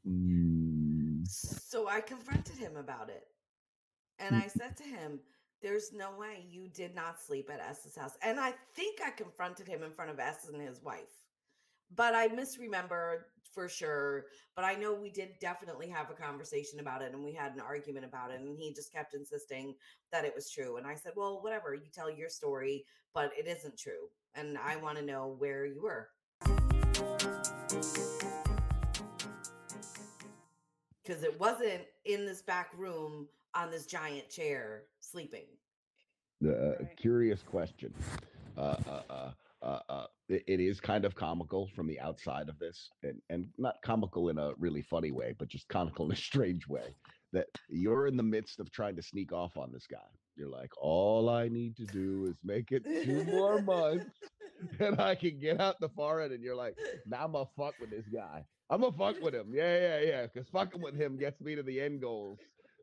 Mm. 0.07 1.27
So 1.27 1.89
I 1.89 2.01
confronted 2.01 2.57
him 2.57 2.77
about 2.77 3.09
it. 3.09 3.25
And 4.19 4.35
I 4.37 4.47
said 4.47 4.77
to 4.79 4.85
him, 4.85 5.21
There's 5.61 5.93
no 5.93 6.11
way 6.19 6.45
you 6.49 6.69
did 6.69 6.95
not 6.95 7.21
sleep 7.21 7.51
at 7.53 7.61
S's 7.61 7.97
house. 7.97 8.17
And 8.23 8.39
I 8.39 8.53
think 8.75 9.01
I 9.05 9.11
confronted 9.11 9.67
him 9.69 9.83
in 9.83 9.91
front 9.91 10.11
of 10.11 10.19
S 10.19 10.49
and 10.53 10.61
his 10.61 10.83
wife. 10.83 11.22
But 11.95 12.15
I 12.15 12.29
misremember 12.29 13.27
for 13.53 13.69
sure. 13.69 14.27
But 14.57 14.65
I 14.65 14.75
know 14.75 14.95
we 14.95 15.11
did 15.11 15.39
definitely 15.41 15.89
have 15.89 16.11
a 16.11 16.15
conversation 16.15 16.81
about 16.81 17.03
it 17.03 17.13
and 17.13 17.23
we 17.23 17.33
had 17.33 17.53
an 17.53 17.61
argument 17.61 18.07
about 18.07 18.31
it. 18.31 18.41
And 18.41 18.57
he 18.57 18.73
just 18.73 18.93
kept 18.93 19.15
insisting 19.15 19.75
that 20.11 20.25
it 20.25 20.33
was 20.35 20.51
true. 20.51 20.77
And 20.77 20.87
I 20.87 20.95
said, 20.95 21.13
Well, 21.17 21.41
whatever, 21.43 21.75
you 21.75 21.89
tell 21.93 22.11
your 22.11 22.29
story, 22.29 22.85
but 23.15 23.33
it 23.39 23.47
isn't 23.47 23.79
true. 23.79 24.09
And 24.35 24.57
I 24.57 24.77
want 24.77 24.97
to 24.99 25.05
know 25.05 25.37
where 25.39 25.67
you 25.67 25.83
were. 25.83 26.09
because 31.05 31.23
it 31.23 31.39
wasn't 31.41 31.83
in 32.05 32.25
this 32.25 32.43
back 32.43 32.71
room 32.77 33.27
on 33.55 33.71
this 33.71 33.87
giant 33.87 34.29
chair 34.31 34.85
sleeping. 35.01 35.47
The 36.41 36.53
uh, 36.53 36.75
Right. 36.81 36.97
curious 36.97 37.43
question. 37.43 37.93
Uh, 38.57 38.77
uh, 38.87 39.03
uh, 39.11 39.33
uh, 39.63 39.81
uh, 39.89 40.07
it, 40.33 40.61
is 40.61 40.81
kind 40.81 41.05
of 41.05 41.15
comical 41.15 41.69
from 41.75 41.87
the 41.87 42.01
outside 42.01 42.49
of 42.49 42.59
this, 42.59 42.91
and 43.03 43.21
and 43.31 43.49
not 43.59 43.77
comical 43.85 44.29
in 44.29 44.39
a 44.39 44.53
really 44.59 44.83
funny 44.83 45.11
way, 45.11 45.35
but 45.39 45.49
just 45.49 45.69
comical 45.69 46.07
in 46.07 46.13
a 46.13 46.17
strange 46.17 46.67
way. 46.69 46.95
That 47.33 47.47
you're 47.69 48.07
in 48.07 48.17
the 48.17 48.23
midst 48.23 48.61
of 48.61 48.71
trying 48.71 48.97
to 48.97 49.03
sneak 49.03 49.33
off 49.33 49.57
on 49.57 49.73
this 49.73 49.87
guy. 49.91 49.99
You're 50.37 50.51
like, 50.51 50.71
all 50.81 51.29
I 51.29 51.49
need 51.49 51.77
to 51.77 51.85
do 51.87 52.27
is 52.27 52.37
make 52.45 52.73
it 52.73 52.85
two 52.85 53.25
more 53.25 53.61
months, 53.63 54.11
and 54.81 55.01
I 55.01 55.15
can 55.15 55.39
get 55.39 55.61
out 55.61 55.81
the 55.81 55.89
far 55.91 56.21
end. 56.21 56.33
And 56.33 56.43
you're 56.43 56.57
like, 56.57 56.77
now 57.07 57.25
I'm 57.25 57.33
gonna 57.33 57.47
fuck 57.57 57.75
with 57.81 57.91
this 57.91 58.07
guy. 58.13 58.45
I'm 58.71 58.81
gonna 58.81 58.97
fuck 58.97 59.21
with 59.23 59.35
him. 59.35 59.53
Yeah, 59.53 59.79
yeah, 59.79 60.01
yeah. 60.01 60.27
Because 60.27 60.49
fucking 60.49 60.81
with 60.81 60.95
him 60.95 61.19
gets 61.19 61.41
me 61.41 61.55
to 61.55 61.63
the 61.63 61.81
end 61.81 62.01
goals. 62.01 62.39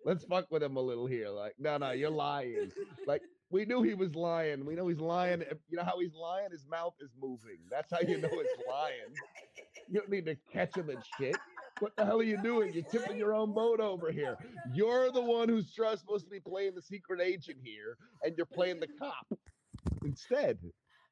Let's 0.06 0.24
fuck 0.24 0.46
with 0.50 0.64
him 0.64 0.78
a 0.78 0.82
little 0.82 1.08
here. 1.08 1.30
Like, 1.30 1.56
no, 1.60 1.78
no, 1.78 1.92
you're 1.92 2.10
lying. 2.10 2.72
Like, 3.06 3.22
we 3.50 3.66
knew 3.66 3.82
he 3.82 3.94
was 3.94 4.16
lying. 4.16 4.66
We 4.66 4.76
know 4.76 4.88
he's 4.88 5.00
lying. 5.00 5.44
You 5.70 5.78
know 5.78 5.84
how 5.84 6.00
he's 6.00 6.14
lying? 6.14 6.52
His 6.52 6.66
mouth 6.70 6.94
is 7.02 7.10
moving. 7.20 7.60
That's 7.70 7.92
how 7.92 8.00
you 8.08 8.18
know 8.20 8.30
it's 8.32 8.68
lying. 8.70 9.14
You 9.88 10.00
don't 10.00 10.10
need 10.10 10.26
to 10.28 10.38
catch 10.52 10.76
him 10.76 10.90
and 10.90 11.04
shit. 11.18 11.36
What 11.80 11.96
the 11.96 12.06
hell 12.06 12.20
are 12.20 12.24
you 12.24 12.42
doing? 12.44 12.74
You're 12.74 12.84
tipping 12.84 13.18
your 13.18 13.34
own 13.34 13.54
boat 13.54 13.80
over 13.80 14.12
here. 14.12 14.38
You're 14.74 15.12
the 15.12 15.22
one 15.22 15.50
who's 15.50 15.74
supposed 15.74 16.26
to 16.26 16.30
be 16.30 16.40
playing 16.40 16.76
the 16.76 16.82
secret 16.82 17.22
agent 17.22 17.58
here, 17.64 17.98
and 18.24 18.36
you're 18.38 18.46
playing 18.46 18.80
the 18.80 18.88
cop 19.00 19.26
instead. 20.04 20.58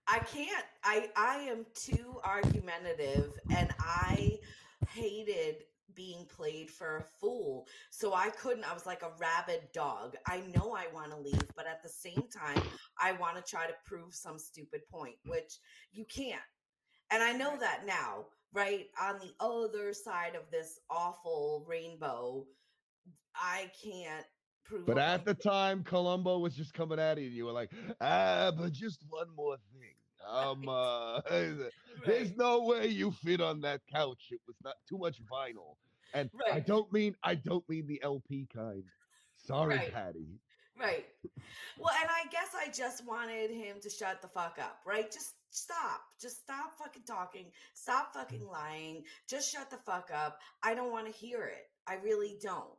I 0.08 0.20
can't. 0.20 0.66
I 0.84 1.10
I 1.16 1.38
am 1.50 1.66
too 1.74 2.20
argumentative 2.24 3.34
and 3.56 3.74
I 3.80 4.40
hated 4.90 5.64
being 5.98 6.26
played 6.34 6.70
for 6.70 6.98
a 6.98 7.04
fool. 7.20 7.68
So 7.90 8.14
I 8.14 8.30
couldn't. 8.30 8.64
I 8.64 8.74
was 8.74 8.86
like 8.86 9.02
a 9.02 9.12
rabid 9.20 9.68
dog. 9.74 10.16
I 10.28 10.44
know 10.56 10.74
I 10.74 10.86
want 10.94 11.12
to 11.12 11.18
leave, 11.18 11.50
but 11.56 11.68
at 11.68 11.84
the 11.84 11.90
same 11.90 12.24
time, 12.32 12.62
I 13.02 13.12
want 13.14 13.36
to 13.36 13.42
try 13.42 13.68
to 13.68 13.74
prove 13.86 14.14
some 14.14 14.40
stupid 14.40 14.82
point, 14.90 15.16
which 15.26 15.60
you 15.92 16.06
can't. 16.06 16.40
And 17.12 17.24
I 17.24 17.34
know 17.34 17.58
that 17.60 17.86
now, 17.86 18.26
right? 18.54 18.86
On 19.02 19.20
the 19.20 19.34
other 19.40 19.92
side 19.92 20.36
of 20.36 20.50
this 20.52 20.80
awful 20.90 21.66
rainbow, 21.68 22.46
I 23.36 23.72
can't 23.84 24.26
prove 24.66 24.86
But 24.86 24.98
at 24.98 25.26
the 25.26 25.34
time, 25.34 25.84
Columbo 25.84 26.40
was 26.40 26.56
just 26.56 26.74
coming 26.74 27.00
at 27.00 27.18
you, 27.18 27.28
and 27.28 27.34
you 27.36 27.46
were 27.46 27.52
like, 27.52 27.72
ah, 28.02 28.52
but 28.56 28.72
just 28.72 29.04
one 29.10 29.28
more 29.36 29.58
thing. 29.74 29.77
Um, 30.26 30.68
uh, 30.68 31.22
there's 32.06 32.36
no 32.36 32.64
way 32.64 32.88
you 32.88 33.12
fit 33.12 33.42
on 33.42 33.62
that 33.62 33.82
couch. 33.94 34.28
It 34.32 34.40
was 34.48 34.56
not 34.64 34.76
too 34.88 34.98
much 34.98 35.22
vinyl. 35.32 35.76
And 36.14 36.30
I 36.52 36.60
don't 36.62 36.92
mean 36.94 37.16
I 37.24 37.36
don't 37.36 37.68
mean 37.70 37.86
the 37.88 38.02
LP 38.04 38.48
kind. 38.54 38.84
Sorry, 39.36 39.76
Right. 39.76 39.94
Patty. 39.94 40.40
Right. 40.80 41.06
Well, 41.80 41.94
and 42.00 42.10
I 42.10 42.30
guess 42.32 42.50
I 42.56 42.70
just 42.72 43.06
wanted 43.06 43.50
him 43.50 43.78
to 43.82 43.90
shut 43.90 44.22
the 44.22 44.28
fuck 44.28 44.58
up, 44.60 44.80
right? 44.86 45.12
Just 45.12 45.34
stop. 45.50 46.02
Just 46.22 46.42
stop 46.44 46.78
fucking 46.78 47.04
talking. 47.08 47.46
Stop 47.74 48.14
fucking 48.14 48.46
lying. 48.46 49.04
Just 49.28 49.52
shut 49.52 49.70
the 49.72 49.78
fuck 49.78 50.12
up. 50.14 50.40
I 50.64 50.76
don't 50.76 50.92
want 50.92 51.08
to 51.08 51.12
hear 51.12 51.46
it. 51.46 51.70
I 51.88 51.96
really 51.96 52.38
don't. 52.42 52.76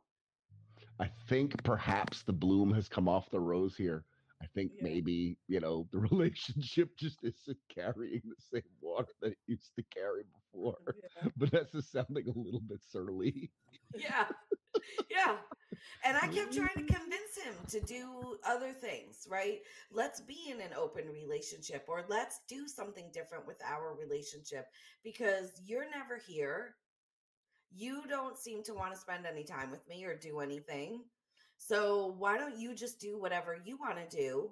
I 0.99 1.09
think 1.27 1.61
perhaps 1.63 2.23
the 2.23 2.33
bloom 2.33 2.73
has 2.73 2.87
come 2.87 3.07
off 3.09 3.29
the 3.31 3.39
rose 3.39 3.75
here. 3.75 4.05
I 4.41 4.47
think 4.47 4.71
Yeah. 4.75 4.83
maybe, 4.83 5.37
you 5.47 5.59
know, 5.59 5.87
the 5.91 5.99
relationship 6.11 6.95
just 6.97 7.23
isn't 7.23 7.57
carrying 7.69 8.21
the 8.25 8.41
same 8.51 8.69
water 8.81 9.13
that 9.21 9.31
it 9.31 9.37
used 9.47 9.75
to 9.75 9.83
carry 9.83 10.23
before. 10.23 10.77
Yeah. 10.87 11.29
But 11.37 11.51
that's 11.51 11.71
just 11.71 11.91
sounding 11.91 12.27
a 12.27 12.37
little 12.37 12.61
bit 12.61 12.79
surly. 12.89 13.51
Yeah. 13.93 14.27
yeah. 15.09 15.37
And 16.03 16.17
I 16.17 16.27
kept 16.27 16.53
trying 16.53 16.67
to 16.75 16.83
mm-hmm. 16.83 16.93
convince 16.93 17.37
him 17.43 17.55
to 17.69 17.79
do 17.81 18.37
other 18.45 18.71
things, 18.71 19.27
right? 19.29 19.59
Let's 19.91 20.21
be 20.21 20.49
in 20.49 20.61
an 20.61 20.73
open 20.77 21.07
relationship 21.09 21.85
or 21.87 22.05
let's 22.07 22.41
do 22.47 22.67
something 22.67 23.09
different 23.13 23.47
with 23.47 23.61
our 23.63 23.95
relationship 23.95 24.67
because 25.03 25.61
you're 25.65 25.89
never 25.89 26.17
here. 26.17 26.75
You 27.71 28.03
don't 28.07 28.37
seem 28.37 28.63
to 28.63 28.73
want 28.73 28.93
to 28.93 28.99
spend 28.99 29.25
any 29.25 29.43
time 29.43 29.71
with 29.71 29.87
me 29.87 30.05
or 30.05 30.15
do 30.15 30.39
anything. 30.39 31.03
So 31.59 32.15
why 32.17 32.37
don't 32.37 32.57
you 32.57 32.73
just 32.73 32.99
do 32.99 33.19
whatever 33.19 33.57
you 33.63 33.77
want 33.77 33.97
to 33.97 34.17
do? 34.17 34.49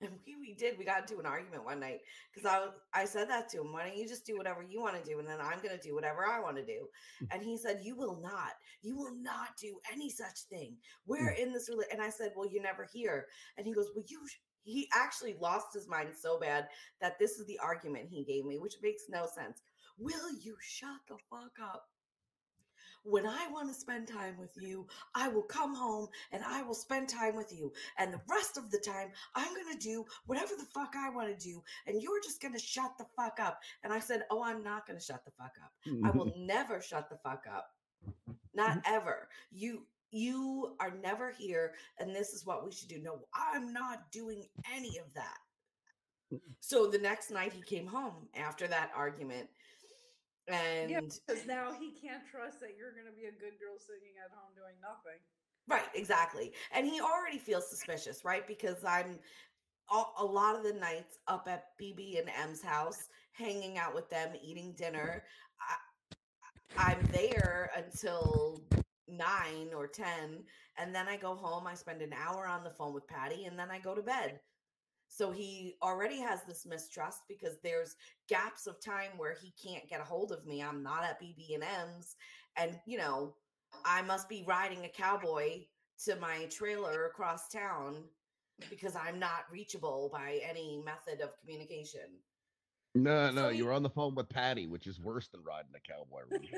And 0.00 0.10
we, 0.24 0.36
we 0.36 0.54
did. 0.54 0.78
We 0.78 0.84
got 0.84 1.00
into 1.00 1.18
an 1.18 1.26
argument 1.26 1.64
one 1.64 1.80
night 1.80 2.00
because 2.32 2.48
I 2.48 2.60
was, 2.60 2.70
I 2.94 3.04
said 3.04 3.28
that 3.30 3.48
to 3.50 3.60
him. 3.60 3.72
Why 3.72 3.86
don't 3.86 3.96
you 3.96 4.06
just 4.06 4.24
do 4.24 4.36
whatever 4.38 4.62
you 4.62 4.80
want 4.80 4.96
to 4.96 5.10
do, 5.10 5.18
and 5.18 5.26
then 5.26 5.40
I'm 5.40 5.58
going 5.60 5.76
to 5.76 5.88
do 5.88 5.94
whatever 5.94 6.24
I 6.24 6.40
want 6.40 6.56
to 6.56 6.64
do. 6.64 6.86
Mm-hmm. 7.22 7.24
And 7.32 7.42
he 7.42 7.56
said, 7.56 7.80
"You 7.82 7.96
will 7.96 8.20
not. 8.22 8.52
You 8.80 8.96
will 8.96 9.14
not 9.20 9.56
do 9.60 9.78
any 9.92 10.08
such 10.08 10.38
thing. 10.48 10.76
We're 11.06 11.32
mm. 11.32 11.38
in 11.38 11.52
this." 11.52 11.68
rela-" 11.68 11.92
And 11.92 12.00
I 12.00 12.10
said, 12.10 12.30
"Well, 12.36 12.48
you're 12.48 12.62
never 12.62 12.86
here." 12.92 13.26
And 13.56 13.66
he 13.66 13.72
goes, 13.72 13.90
"Well, 13.94 14.04
you." 14.08 14.20
sh-" 14.28 14.38
He 14.62 14.88
actually 14.94 15.34
lost 15.40 15.68
his 15.72 15.88
mind 15.88 16.10
so 16.14 16.38
bad 16.38 16.68
that 17.00 17.18
this 17.18 17.32
is 17.38 17.46
the 17.46 17.58
argument 17.58 18.08
he 18.10 18.22
gave 18.22 18.44
me, 18.44 18.58
which 18.58 18.74
makes 18.82 19.04
no 19.08 19.26
sense. 19.26 19.62
Will 19.98 20.30
you 20.42 20.56
shut 20.60 21.00
the 21.08 21.16
fuck 21.30 21.52
up? 21.62 21.86
When 23.04 23.26
I 23.26 23.48
want 23.50 23.68
to 23.68 23.74
spend 23.74 24.08
time 24.08 24.36
with 24.38 24.50
you, 24.60 24.86
I 25.14 25.28
will 25.28 25.42
come 25.42 25.74
home 25.74 26.08
and 26.32 26.42
I 26.44 26.62
will 26.62 26.74
spend 26.74 27.08
time 27.08 27.36
with 27.36 27.52
you. 27.52 27.72
And 27.98 28.12
the 28.12 28.20
rest 28.28 28.56
of 28.56 28.70
the 28.70 28.78
time, 28.78 29.08
I'm 29.34 29.54
going 29.54 29.72
to 29.72 29.78
do 29.78 30.04
whatever 30.26 30.52
the 30.58 30.64
fuck 30.64 30.94
I 30.96 31.10
want 31.10 31.28
to 31.28 31.46
do. 31.46 31.62
And 31.86 32.02
you're 32.02 32.22
just 32.22 32.42
going 32.42 32.54
to 32.54 32.60
shut 32.60 32.92
the 32.98 33.06
fuck 33.16 33.38
up. 33.40 33.60
And 33.84 33.92
I 33.92 34.00
said, 34.00 34.24
Oh, 34.30 34.42
I'm 34.42 34.62
not 34.62 34.86
going 34.86 34.98
to 34.98 35.04
shut 35.04 35.24
the 35.24 35.32
fuck 35.32 35.54
up. 35.62 35.72
I 36.04 36.10
will 36.10 36.32
never 36.38 36.80
shut 36.80 37.08
the 37.08 37.16
fuck 37.16 37.44
up. 37.52 37.70
Not 38.54 38.82
ever. 38.84 39.28
You 39.52 39.82
you 40.10 40.74
are 40.80 40.92
never 41.02 41.30
here 41.30 41.74
and 41.98 42.14
this 42.14 42.32
is 42.32 42.46
what 42.46 42.64
we 42.64 42.72
should 42.72 42.88
do. 42.88 42.98
No, 43.02 43.20
I'm 43.34 43.72
not 43.72 44.10
doing 44.10 44.46
any 44.74 44.98
of 44.98 45.12
that. 45.14 45.38
Mm. 46.32 46.40
So 46.60 46.86
the 46.86 46.98
next 46.98 47.30
night 47.30 47.52
he 47.52 47.62
came 47.62 47.86
home 47.86 48.28
after 48.34 48.66
that 48.68 48.90
argument 48.96 49.48
and 50.48 50.90
Yeah, 50.90 51.00
because 51.00 51.46
now 51.46 51.72
he 51.78 51.92
can't 51.92 52.22
trust 52.30 52.60
that 52.60 52.76
you're 52.76 52.92
going 52.92 53.06
to 53.06 53.12
be 53.12 53.26
a 53.26 53.32
good 53.32 53.58
girl 53.58 53.78
sitting 53.78 54.16
at 54.24 54.30
home 54.30 54.50
doing 54.56 54.74
nothing. 54.80 55.20
Right, 55.68 55.88
exactly. 55.94 56.52
And 56.72 56.86
he 56.86 57.00
already 57.00 57.38
feels 57.38 57.68
suspicious, 57.68 58.24
right? 58.24 58.46
Because 58.46 58.84
I'm 58.84 59.18
a, 59.92 60.02
a 60.20 60.24
lot 60.24 60.56
of 60.56 60.62
the 60.62 60.72
nights 60.72 61.18
up 61.26 61.46
at 61.48 61.78
BB 61.80 62.18
and 62.18 62.30
M's 62.42 62.62
house, 62.62 63.08
hanging 63.32 63.78
out 63.78 63.94
with 63.94 64.08
them, 64.08 64.30
eating 64.42 64.74
dinner. 64.76 65.24
I, 65.60 66.86
I'm 66.90 67.02
there 67.12 67.70
until 67.76 68.62
nine 69.08 69.70
or 69.74 69.86
10. 69.86 70.06
And 70.78 70.94
then 70.94 71.08
I 71.08 71.16
go 71.16 71.34
home. 71.34 71.66
I 71.66 71.74
spend 71.74 72.02
an 72.02 72.12
hour 72.12 72.46
on 72.46 72.64
the 72.64 72.70
phone 72.70 72.94
with 72.94 73.06
Patty 73.06 73.44
and 73.44 73.58
then 73.58 73.70
I 73.70 73.78
go 73.78 73.94
to 73.94 74.02
bed. 74.02 74.40
So 75.08 75.30
he 75.30 75.76
already 75.82 76.20
has 76.20 76.44
this 76.44 76.66
mistrust 76.66 77.22
because 77.28 77.56
there's 77.62 77.96
gaps 78.28 78.66
of 78.66 78.82
time 78.84 79.10
where 79.16 79.34
he 79.34 79.52
can't 79.62 79.88
get 79.88 80.00
a 80.00 80.04
hold 80.04 80.32
of 80.32 80.46
me. 80.46 80.62
I'm 80.62 80.82
not 80.82 81.04
at 81.04 81.20
BB 81.20 81.54
and 81.54 81.64
M's. 81.64 82.16
And, 82.56 82.78
you 82.86 82.98
know, 82.98 83.34
I 83.84 84.02
must 84.02 84.28
be 84.28 84.44
riding 84.46 84.84
a 84.84 84.88
cowboy 84.88 85.64
to 86.04 86.16
my 86.16 86.44
trailer 86.50 87.06
across 87.06 87.48
town 87.48 88.04
because 88.70 88.94
I'm 88.96 89.18
not 89.18 89.50
reachable 89.50 90.10
by 90.12 90.40
any 90.48 90.82
method 90.84 91.20
of 91.20 91.38
communication. 91.40 92.20
No, 93.02 93.30
no, 93.30 93.42
So 93.42 93.48
you 93.48 93.54
he- 93.56 93.62
were 93.62 93.72
on 93.72 93.82
the 93.82 93.90
phone 93.90 94.14
with 94.14 94.28
Patty, 94.28 94.66
which 94.66 94.86
is 94.86 95.00
worse 95.00 95.28
than 95.28 95.42
riding 95.42 95.72
a 95.74 95.80
cowboy. 95.80 96.22
Rudy. 96.30 96.50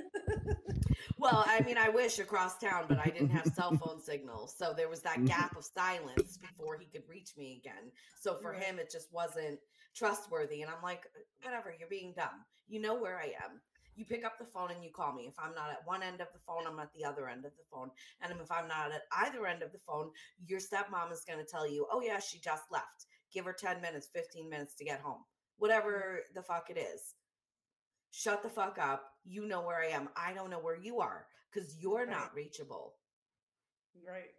Well, 1.18 1.44
I 1.47 1.61
mean, 1.62 1.78
I 1.78 1.88
wish 1.88 2.18
across 2.18 2.59
town, 2.59 2.85
but 2.88 2.99
I 2.99 3.04
didn't 3.11 3.30
have 3.30 3.47
cell 3.54 3.76
phone 3.76 4.00
signal. 4.04 4.49
So 4.49 4.73
there 4.76 4.88
was 4.88 5.00
that 5.02 5.25
gap 5.26 5.56
of 5.56 5.64
silence 5.64 6.38
before 6.38 6.78
he 6.78 6.87
could 6.87 7.02
reach 7.09 7.30
me 7.37 7.61
again. 7.62 7.90
So 8.20 8.37
for 8.40 8.52
him, 8.52 8.78
it 8.78 8.90
just 8.90 9.12
wasn't 9.12 9.59
trustworthy. 9.94 10.62
And 10.62 10.70
I'm 10.70 10.82
like, 10.82 11.06
"Uh, 11.16 11.20
whatever, 11.42 11.75
you're 11.78 11.88
being 11.88 12.12
dumb. 12.16 12.44
You 12.68 12.80
know 12.80 12.94
where 12.94 13.18
I 13.18 13.26
am. 13.44 13.61
You 13.97 14.04
pick 14.04 14.25
up 14.25 14.38
the 14.38 14.44
phone 14.44 14.70
and 14.70 14.82
you 14.82 14.90
call 14.90 15.12
me. 15.12 15.25
If 15.26 15.35
I'm 15.38 15.54
not 15.54 15.70
at 15.70 15.85
one 15.87 16.02
end 16.02 16.20
of 16.20 16.28
the 16.32 16.38
phone, 16.47 16.66
I'm 16.66 16.78
at 16.78 16.92
the 16.94 17.04
other 17.04 17.28
end 17.28 17.44
of 17.44 17.52
the 17.56 17.64
phone. 17.70 17.90
And 18.23 18.32
if 18.40 18.50
I'm 18.50 18.68
not 18.68 18.92
at 18.92 19.02
either 19.26 19.47
end 19.47 19.62
of 19.62 19.73
the 19.73 19.80
phone, 19.87 20.11
your 20.47 20.61
stepmom 20.61 21.12
is 21.12 21.25
going 21.28 21.38
to 21.38 21.44
tell 21.44 21.68
you, 21.68 21.87
oh, 21.92 22.00
yeah, 22.00 22.18
she 22.20 22.38
just 22.38 22.64
left. 22.70 23.06
Give 23.32 23.44
her 23.44 23.52
10 23.52 23.80
minutes, 23.82 24.09
15 24.14 24.49
minutes 24.49 24.75
to 24.76 24.85
get 24.85 25.00
home. 25.00 25.20
Whatever 25.61 26.21
the 26.35 26.43
fuck 26.43 26.71
it 26.71 26.79
is. 26.79 27.14
Shut 28.11 28.43
the 28.43 28.49
fuck 28.49 28.79
up. 28.81 29.12
You 29.25 29.47
know 29.47 29.61
where 29.61 29.79
I 29.81 29.88
am. 29.88 30.09
I 30.17 30.33
don't 30.33 30.50
know 30.50 30.59
where 30.59 30.76
you 30.76 31.00
are 31.00 31.26
because 31.52 31.76
you're 31.79 32.07
not 32.07 32.35
reachable. 32.35 32.95
right. 34.07 34.31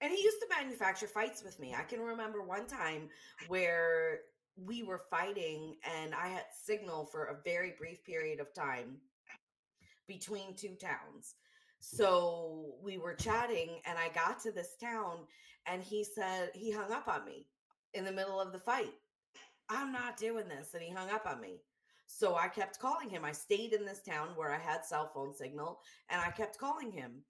And 0.00 0.10
he 0.10 0.22
used 0.22 0.38
to 0.40 0.56
manufacture 0.58 1.06
fights 1.06 1.44
with 1.44 1.60
me. 1.60 1.74
I 1.78 1.82
can 1.82 2.00
remember 2.00 2.42
one 2.42 2.66
time 2.66 3.10
where 3.46 4.20
we 4.56 4.82
were 4.82 5.02
fighting 5.10 5.76
and 6.00 6.14
I 6.14 6.28
had 6.28 6.44
signal 6.64 7.06
for 7.06 7.26
a 7.26 7.42
very 7.44 7.74
brief 7.78 8.02
period 8.04 8.40
of 8.40 8.54
time 8.54 8.96
between 10.08 10.56
two 10.56 10.76
towns. 10.80 11.34
So 11.78 12.74
we 12.82 12.96
were 12.96 13.14
chatting 13.14 13.80
and 13.86 13.98
I 13.98 14.08
got 14.14 14.40
to 14.44 14.52
this 14.52 14.76
town 14.80 15.18
and 15.66 15.82
he 15.82 16.04
said 16.04 16.50
he 16.54 16.70
hung 16.70 16.90
up 16.90 17.06
on 17.06 17.26
me 17.26 17.46
in 17.92 18.04
the 18.04 18.12
middle 18.12 18.40
of 18.40 18.52
the 18.52 18.58
fight. 18.58 18.94
I'm 19.68 19.92
not 19.92 20.16
doing 20.16 20.48
this. 20.48 20.74
And 20.74 20.82
he 20.82 20.92
hung 20.92 21.10
up 21.10 21.26
on 21.26 21.40
me. 21.40 21.60
So 22.06 22.36
I 22.36 22.48
kept 22.48 22.78
calling 22.78 23.08
him. 23.08 23.24
I 23.24 23.32
stayed 23.32 23.72
in 23.72 23.84
this 23.84 24.02
town 24.02 24.28
where 24.36 24.52
I 24.52 24.58
had 24.58 24.84
cell 24.84 25.10
phone 25.14 25.34
signal 25.34 25.80
and 26.10 26.20
I 26.20 26.30
kept 26.30 26.58
calling 26.58 26.92
him. 26.92 27.22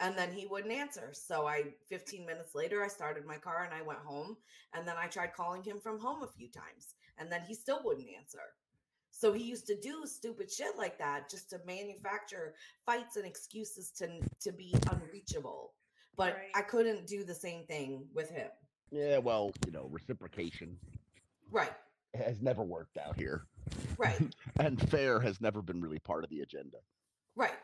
And 0.00 0.16
then 0.16 0.30
he 0.32 0.46
wouldn't 0.46 0.72
answer. 0.72 1.10
So 1.12 1.46
I 1.46 1.64
15 1.88 2.24
minutes 2.24 2.54
later 2.54 2.84
I 2.84 2.88
started 2.88 3.26
my 3.26 3.36
car 3.36 3.64
and 3.64 3.74
I 3.74 3.82
went 3.84 3.98
home 4.00 4.36
and 4.74 4.86
then 4.86 4.94
I 4.96 5.06
tried 5.06 5.34
calling 5.34 5.62
him 5.62 5.80
from 5.80 5.98
home 5.98 6.22
a 6.22 6.28
few 6.28 6.48
times 6.48 6.94
and 7.18 7.32
then 7.32 7.42
he 7.48 7.54
still 7.54 7.80
wouldn't 7.84 8.06
answer. 8.16 8.42
So 9.10 9.32
he 9.32 9.42
used 9.42 9.66
to 9.66 9.80
do 9.80 10.04
stupid 10.04 10.52
shit 10.52 10.76
like 10.76 10.98
that 10.98 11.28
just 11.28 11.50
to 11.50 11.58
manufacture 11.66 12.54
fights 12.86 13.16
and 13.16 13.26
excuses 13.26 13.90
to 13.98 14.20
to 14.42 14.52
be 14.52 14.72
unreachable. 14.90 15.72
But 16.16 16.34
Right. 16.34 16.50
I 16.54 16.62
couldn't 16.62 17.06
do 17.06 17.24
the 17.24 17.34
same 17.34 17.64
thing 17.64 18.06
with 18.14 18.30
him. 18.30 18.50
Yeah, 18.90 19.18
well, 19.18 19.52
you 19.66 19.72
know, 19.72 19.88
reciprocation 19.90 20.78
Right. 21.50 21.72
has 22.14 22.40
never 22.42 22.62
worked 22.62 22.96
out 22.98 23.16
here, 23.16 23.46
Right. 23.96 24.20
and 24.60 24.80
fair 24.90 25.20
has 25.20 25.40
never 25.40 25.62
been 25.62 25.80
really 25.80 25.98
part 25.98 26.24
of 26.24 26.30
the 26.30 26.40
agenda. 26.40 26.78
Right. 27.36 27.58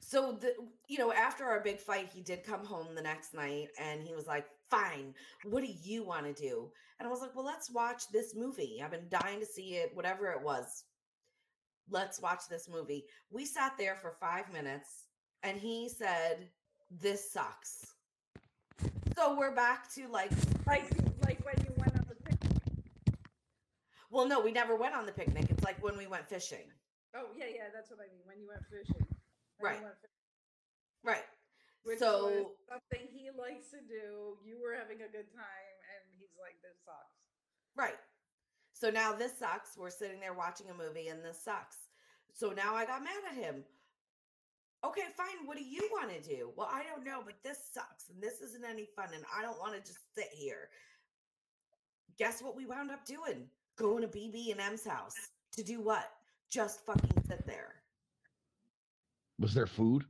So 0.00 0.32
the 0.40 0.54
you 0.88 0.98
know, 0.98 1.12
after 1.12 1.44
our 1.44 1.60
big 1.62 1.80
fight, 1.80 2.08
he 2.12 2.20
did 2.22 2.44
come 2.44 2.64
home 2.64 2.94
the 2.94 3.02
next 3.02 3.34
night 3.34 3.68
and 3.80 4.02
he 4.02 4.14
was 4.14 4.26
like, 4.26 4.46
"Fine. 4.70 5.14
What 5.44 5.62
do 5.64 5.70
you 5.82 6.04
want 6.04 6.26
to 6.26 6.32
do?" 6.40 6.70
And 6.98 7.06
I 7.08 7.10
was 7.10 7.20
like, 7.20 7.34
"Well, 7.34 7.44
let's 7.44 7.70
watch 7.70 8.08
this 8.12 8.34
movie. 8.36 8.80
I've 8.84 8.90
been 8.90 9.08
dying 9.08 9.40
to 9.40 9.46
see 9.46 9.76
it, 9.76 9.90
whatever 9.94 10.30
it 10.30 10.42
was. 10.42 10.84
Let's 11.90 12.20
watch 12.20 12.42
this 12.50 12.68
movie." 12.68 13.04
We 13.30 13.46
sat 13.46 13.72
there 13.78 13.96
for 13.96 14.12
5 14.20 14.52
minutes 14.52 15.06
and 15.42 15.56
he 15.58 15.88
said, 15.88 16.50
"This 16.90 17.32
sucks." 17.32 17.94
So 19.16 19.34
we're 19.34 19.54
back 19.54 19.92
to 19.94 20.06
like, 20.08 20.30
Like 20.66 20.90
like 21.24 21.42
when 21.44 21.56
you 21.64 21.72
went 21.78 21.94
on 21.96 22.04
the 22.08 22.16
picnic. 22.16 22.60
Well, 24.16 24.26
no, 24.26 24.40
we 24.40 24.50
never 24.50 24.74
went 24.74 24.94
on 24.94 25.04
the 25.04 25.12
picnic. 25.12 25.44
It's 25.50 25.62
like 25.62 25.76
when 25.84 25.94
we 25.98 26.06
went 26.06 26.26
fishing. 26.26 26.72
Oh 27.14 27.28
yeah, 27.36 27.52
yeah, 27.52 27.68
that's 27.68 27.90
what 27.90 28.00
I 28.00 28.08
mean. 28.08 28.24
When 28.24 28.40
you 28.40 28.48
went 28.48 28.64
fishing. 28.72 29.04
When 29.60 29.72
Right. 29.72 29.82
went 29.82 30.00
fishing, 30.00 30.16
Right. 31.04 31.28
Which 31.84 31.98
so 31.98 32.56
something 32.66 33.06
he 33.12 33.30
likes 33.30 33.68
to 33.70 33.80
do. 33.82 34.38
You 34.42 34.58
were 34.58 34.74
having 34.74 35.02
a 35.02 35.08
good 35.08 35.28
time, 35.36 35.76
and 35.92 36.02
he's 36.18 36.34
like, 36.40 36.56
"This 36.62 36.80
sucks." 36.82 37.14
Right. 37.76 38.00
So 38.72 38.90
now 38.90 39.12
this 39.12 39.36
sucks. 39.38 39.76
We're 39.76 39.90
sitting 39.90 40.18
there 40.18 40.32
watching 40.32 40.70
a 40.70 40.74
movie 40.74 41.08
and 41.08 41.22
this 41.22 41.42
sucks. 41.42 41.76
So 42.32 42.52
now 42.52 42.74
I 42.74 42.86
got 42.86 43.04
mad 43.04 43.22
at 43.28 43.34
him. 43.34 43.64
Okay, 44.82 45.08
fine. 45.16 45.46
What 45.46 45.56
do 45.56 45.64
you 45.64 45.88
want 45.92 46.10
to 46.10 46.20
do? 46.20 46.52
Well, 46.56 46.68
I 46.70 46.82
don't 46.84 47.04
know, 47.04 47.22
but 47.24 47.42
this 47.42 47.58
sucks 47.72 48.08
and 48.10 48.22
this 48.22 48.40
isn't 48.40 48.64
any 48.64 48.86
fun 48.86 49.14
and 49.14 49.24
I 49.34 49.42
don't 49.42 49.58
want 49.58 49.74
to 49.74 49.80
just 49.80 50.14
sit 50.14 50.28
here. 50.32 50.70
Guess 52.18 52.42
what 52.42 52.56
we 52.56 52.66
wound 52.66 52.90
up 52.90 53.04
doing? 53.04 53.48
Going 53.76 54.02
to 54.02 54.08
BB 54.08 54.52
and 54.52 54.60
M's 54.60 54.86
house. 54.86 55.14
To 55.52 55.62
do 55.62 55.80
what? 55.80 56.10
Just 56.50 56.84
fucking 56.84 57.22
sit 57.28 57.46
there. 57.46 57.74
Was 59.38 59.52
there 59.52 59.66
food? 59.66 60.04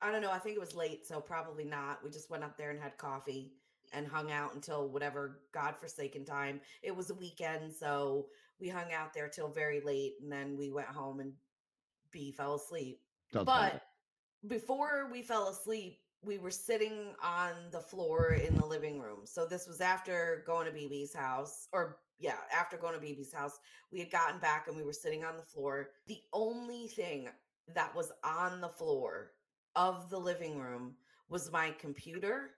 I 0.00 0.12
don't 0.12 0.22
know. 0.22 0.30
I 0.30 0.38
think 0.38 0.56
it 0.56 0.60
was 0.60 0.74
late, 0.74 1.06
so 1.06 1.20
probably 1.20 1.64
not. 1.64 2.02
We 2.02 2.10
just 2.10 2.30
went 2.30 2.44
up 2.44 2.56
there 2.56 2.70
and 2.70 2.80
had 2.80 2.96
coffee 2.98 3.52
and 3.92 4.06
hung 4.06 4.30
out 4.30 4.54
until 4.54 4.88
whatever 4.88 5.40
godforsaken 5.52 6.24
time. 6.24 6.60
It 6.82 6.94
was 6.94 7.10
a 7.10 7.14
weekend, 7.14 7.72
so 7.72 8.26
we 8.60 8.68
hung 8.68 8.92
out 8.92 9.14
there 9.14 9.28
till 9.28 9.48
very 9.48 9.80
late, 9.80 10.14
and 10.20 10.30
then 10.30 10.56
we 10.56 10.70
went 10.70 10.88
home 10.88 11.20
and 11.20 11.32
B 12.10 12.32
fell 12.32 12.54
asleep. 12.54 13.00
But 13.32 13.46
fine. 13.46 13.80
before 14.46 15.08
we 15.10 15.22
fell 15.22 15.48
asleep, 15.48 16.00
we 16.22 16.38
were 16.38 16.50
sitting 16.50 17.14
on 17.22 17.52
the 17.70 17.80
floor 17.80 18.32
in 18.32 18.56
the 18.56 18.66
living 18.66 19.00
room. 19.00 19.20
So 19.24 19.46
this 19.46 19.66
was 19.66 19.80
after 19.80 20.42
going 20.46 20.66
to 20.66 20.72
BB's 20.72 21.14
house, 21.14 21.68
or 21.72 21.98
yeah, 22.18 22.36
after 22.56 22.76
going 22.76 22.94
to 22.94 23.04
BB's 23.04 23.32
house, 23.32 23.58
we 23.92 24.00
had 24.00 24.10
gotten 24.10 24.40
back 24.40 24.66
and 24.66 24.76
we 24.76 24.82
were 24.82 24.92
sitting 24.92 25.24
on 25.24 25.36
the 25.36 25.42
floor. 25.42 25.90
The 26.06 26.20
only 26.32 26.88
thing 26.88 27.28
that 27.74 27.94
was 27.94 28.10
on 28.24 28.60
the 28.60 28.68
floor 28.68 29.32
of 29.76 30.10
the 30.10 30.18
living 30.18 30.58
room 30.58 30.94
was 31.28 31.52
my 31.52 31.70
computer, 31.78 32.50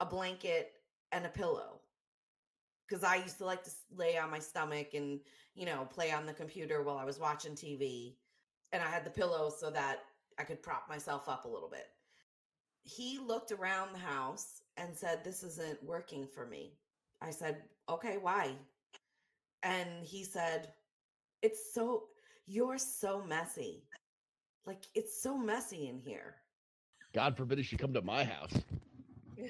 a 0.00 0.06
blanket, 0.06 0.72
and 1.10 1.26
a 1.26 1.30
pillow. 1.30 1.80
Because 2.86 3.02
I 3.02 3.16
used 3.16 3.38
to 3.38 3.46
like 3.46 3.64
to 3.64 3.70
lay 3.96 4.16
on 4.18 4.30
my 4.30 4.38
stomach 4.38 4.94
and, 4.94 5.18
you 5.54 5.64
know, 5.64 5.88
play 5.90 6.12
on 6.12 6.26
the 6.26 6.34
computer 6.34 6.82
while 6.82 6.98
I 6.98 7.04
was 7.04 7.18
watching 7.18 7.54
TV. 7.54 8.14
And 8.72 8.82
I 8.82 8.86
had 8.86 9.04
the 9.04 9.10
pillow 9.10 9.50
so 9.50 9.70
that 9.70 10.00
I 10.38 10.44
could 10.44 10.62
prop 10.62 10.88
myself 10.88 11.28
up 11.28 11.46
a 11.46 11.48
little 11.48 11.70
bit. 11.70 11.86
He 12.84 13.18
looked 13.18 13.52
around 13.52 13.92
the 13.92 13.98
house 13.98 14.62
and 14.76 14.96
said, 14.96 15.24
This 15.24 15.42
isn't 15.42 15.82
working 15.82 16.26
for 16.26 16.46
me. 16.46 16.72
I 17.20 17.30
said, 17.30 17.62
Okay, 17.88 18.18
why? 18.20 18.52
And 19.62 19.88
he 20.04 20.24
said, 20.24 20.68
It's 21.42 21.72
so, 21.74 22.04
you're 22.46 22.78
so 22.78 23.22
messy. 23.22 23.82
Like, 24.66 24.84
it's 24.94 25.22
so 25.22 25.36
messy 25.36 25.88
in 25.88 25.98
here. 25.98 26.36
God 27.14 27.36
forbid 27.36 27.58
he 27.58 27.64
should 27.64 27.78
come 27.78 27.94
to 27.94 28.02
my 28.02 28.24
house. 28.24 28.52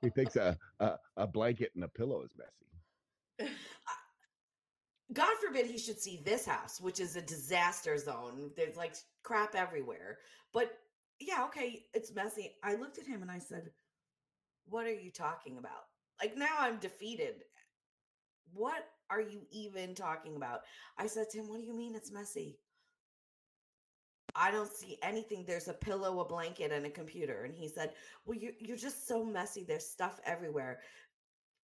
He 0.00 0.10
thinks 0.10 0.36
a, 0.36 0.56
a 0.80 0.92
a 1.16 1.26
blanket 1.26 1.72
and 1.74 1.84
a 1.84 1.88
pillow 1.88 2.22
is 2.22 2.30
messy. 2.38 3.52
God 5.12 5.34
forbid 5.44 5.66
he 5.66 5.78
should 5.78 5.98
see 5.98 6.20
this 6.24 6.46
house, 6.46 6.80
which 6.80 7.00
is 7.00 7.16
a 7.16 7.22
disaster 7.22 7.96
zone. 7.96 8.50
There's 8.56 8.76
like 8.76 8.94
crap 9.22 9.54
everywhere. 9.54 10.18
But 10.52 10.78
yeah, 11.20 11.44
okay, 11.44 11.84
it's 11.94 12.14
messy. 12.14 12.52
I 12.62 12.74
looked 12.74 12.98
at 12.98 13.06
him 13.06 13.22
and 13.22 13.30
I 13.30 13.38
said, 13.38 13.70
What 14.66 14.86
are 14.86 14.94
you 14.94 15.10
talking 15.10 15.58
about? 15.58 15.86
Like 16.22 16.36
now 16.36 16.56
I'm 16.58 16.78
defeated. 16.78 17.44
What 18.52 18.84
are 19.10 19.20
you 19.20 19.42
even 19.50 19.94
talking 19.94 20.36
about? 20.36 20.60
I 20.96 21.06
said 21.06 21.30
to 21.30 21.38
him, 21.38 21.48
What 21.48 21.60
do 21.60 21.66
you 21.66 21.76
mean 21.76 21.94
it's 21.94 22.12
messy? 22.12 22.58
I 24.34 24.50
don't 24.50 24.72
see 24.72 24.98
anything. 25.02 25.44
There's 25.46 25.68
a 25.68 25.72
pillow, 25.72 26.20
a 26.20 26.24
blanket, 26.24 26.70
and 26.70 26.86
a 26.86 26.90
computer. 26.90 27.44
And 27.44 27.54
he 27.54 27.68
said, 27.68 27.92
Well, 28.24 28.38
you're, 28.38 28.52
you're 28.60 28.76
just 28.76 29.08
so 29.08 29.24
messy. 29.24 29.64
There's 29.64 29.86
stuff 29.86 30.20
everywhere. 30.24 30.80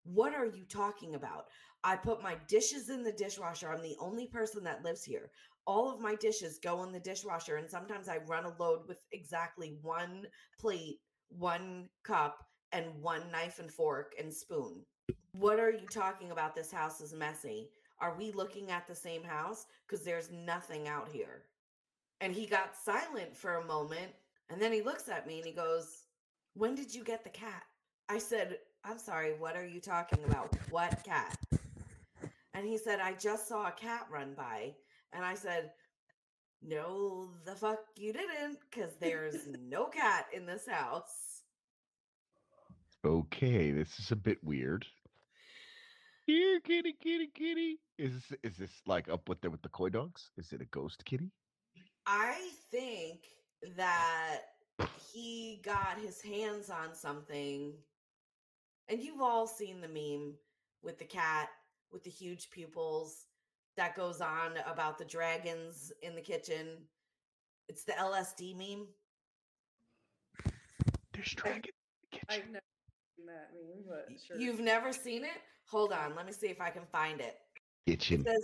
What 0.03 0.33
are 0.33 0.45
you 0.45 0.63
talking 0.67 1.15
about? 1.15 1.45
I 1.83 1.95
put 1.95 2.23
my 2.23 2.37
dishes 2.47 2.89
in 2.89 3.03
the 3.03 3.11
dishwasher. 3.11 3.71
I'm 3.71 3.83
the 3.83 3.97
only 3.99 4.25
person 4.25 4.63
that 4.63 4.83
lives 4.83 5.03
here. 5.03 5.29
All 5.67 5.91
of 5.91 5.99
my 5.99 6.15
dishes 6.15 6.59
go 6.59 6.83
in 6.83 6.91
the 6.91 6.99
dishwasher, 6.99 7.57
and 7.57 7.69
sometimes 7.69 8.07
I 8.07 8.19
run 8.27 8.45
a 8.45 8.53
load 8.59 8.87
with 8.87 8.99
exactly 9.11 9.77
one 9.81 10.27
plate, 10.59 10.99
one 11.29 11.89
cup, 12.03 12.45
and 12.71 12.85
one 13.01 13.31
knife 13.31 13.59
and 13.59 13.71
fork 13.71 14.13
and 14.19 14.33
spoon. 14.33 14.85
What 15.33 15.59
are 15.59 15.71
you 15.71 15.87
talking 15.89 16.31
about? 16.31 16.55
This 16.55 16.71
house 16.71 17.01
is 17.01 17.13
messy. 17.13 17.69
Are 17.99 18.15
we 18.17 18.31
looking 18.31 18.71
at 18.71 18.87
the 18.87 18.95
same 18.95 19.23
house? 19.23 19.65
Because 19.87 20.05
there's 20.05 20.31
nothing 20.31 20.87
out 20.87 21.09
here. 21.11 21.43
And 22.21 22.33
he 22.33 22.45
got 22.45 22.75
silent 22.75 23.35
for 23.35 23.55
a 23.55 23.65
moment, 23.65 24.11
and 24.49 24.61
then 24.61 24.71
he 24.71 24.81
looks 24.81 25.09
at 25.09 25.27
me 25.27 25.37
and 25.37 25.45
he 25.45 25.51
goes, 25.51 26.03
When 26.53 26.75
did 26.75 26.93
you 26.93 27.03
get 27.03 27.23
the 27.23 27.29
cat? 27.29 27.63
I 28.07 28.19
said, 28.19 28.59
I'm 28.83 28.99
sorry, 28.99 29.33
what 29.33 29.55
are 29.55 29.65
you 29.65 29.79
talking 29.79 30.19
about? 30.25 30.55
What 30.69 31.03
cat? 31.03 31.37
And 32.53 32.65
he 32.65 32.77
said, 32.77 32.99
I 32.99 33.13
just 33.13 33.47
saw 33.47 33.67
a 33.67 33.71
cat 33.71 34.05
run 34.11 34.33
by. 34.37 34.75
And 35.15 35.23
I 35.23 35.35
said, 35.35 35.71
No, 36.61 37.29
the 37.45 37.55
fuck 37.55 37.79
you 37.95 38.11
didn't, 38.11 38.59
because 38.69 38.91
there's 38.99 39.47
no 39.67 39.85
cat 39.85 40.25
in 40.33 40.45
this 40.45 40.67
house. 40.67 41.41
Okay, 43.05 43.71
this 43.71 43.97
is 43.99 44.11
a 44.11 44.15
bit 44.15 44.43
weird. 44.43 44.85
Here, 46.25 46.59
kitty, 46.59 46.95
kitty, 47.01 47.29
kitty. 47.33 47.79
Is 47.97 48.11
this 48.13 48.39
is 48.43 48.57
this 48.57 48.71
like 48.85 49.07
up 49.09 49.29
with 49.29 49.39
there 49.41 49.51
with 49.51 49.61
the 49.61 49.69
koi 49.69 49.89
dogs? 49.89 50.31
Is 50.37 50.51
it 50.51 50.61
a 50.61 50.65
ghost 50.65 51.05
kitty? 51.05 51.31
I 52.07 52.35
think 52.71 53.19
that 53.77 54.41
he 55.13 55.61
got 55.63 55.97
his 56.03 56.21
hands 56.21 56.69
on 56.69 56.93
something. 56.93 57.73
And 58.89 59.01
you've 59.01 59.21
all 59.21 59.47
seen 59.47 59.81
the 59.81 59.87
meme 59.87 60.33
with 60.83 60.99
the 60.99 61.05
cat 61.05 61.49
with 61.91 62.03
the 62.03 62.09
huge 62.09 62.49
pupils 62.49 63.25
that 63.77 63.95
goes 63.95 64.21
on 64.21 64.51
about 64.65 64.97
the 64.97 65.05
dragons 65.05 65.91
in 66.01 66.15
the 66.15 66.21
kitchen. 66.21 66.77
It's 67.67 67.83
the 67.83 67.93
LSD 67.93 68.55
meme. 68.55 68.87
There's 71.13 71.33
dragon 71.33 71.61
in 71.65 72.09
the 72.11 72.17
kitchen. 72.17 72.25
I've 72.29 72.51
never 72.51 72.63
seen 73.17 73.25
that 73.27 73.49
meme, 73.53 73.83
but 73.87 74.19
sure. 74.25 74.37
You've 74.37 74.59
never 74.59 74.93
seen 74.93 75.23
it? 75.23 75.41
Hold 75.69 75.93
on, 75.93 76.15
let 76.15 76.25
me 76.25 76.31
see 76.31 76.47
if 76.47 76.61
I 76.61 76.69
can 76.69 76.85
find 76.91 77.19
it. 77.19 77.37
Kitchen. 77.87 78.21
It 78.21 78.27
says, 78.27 78.43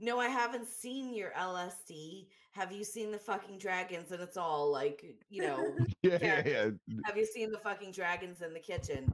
No, 0.00 0.18
I 0.18 0.28
haven't 0.28 0.68
seen 0.68 1.14
your 1.14 1.30
LSD. 1.38 2.28
Have 2.52 2.72
you 2.72 2.84
seen 2.84 3.10
the 3.10 3.18
fucking 3.18 3.58
dragons? 3.58 4.10
And 4.12 4.20
it's 4.22 4.36
all 4.36 4.70
like, 4.70 5.04
you 5.30 5.42
know, 5.42 5.76
Yeah, 6.02 6.18
yeah, 6.20 6.42
yeah. 6.46 6.70
have 7.04 7.16
you 7.16 7.24
seen 7.26 7.50
the 7.50 7.58
fucking 7.58 7.92
dragons 7.92 8.42
in 8.42 8.52
the 8.52 8.60
kitchen? 8.60 9.10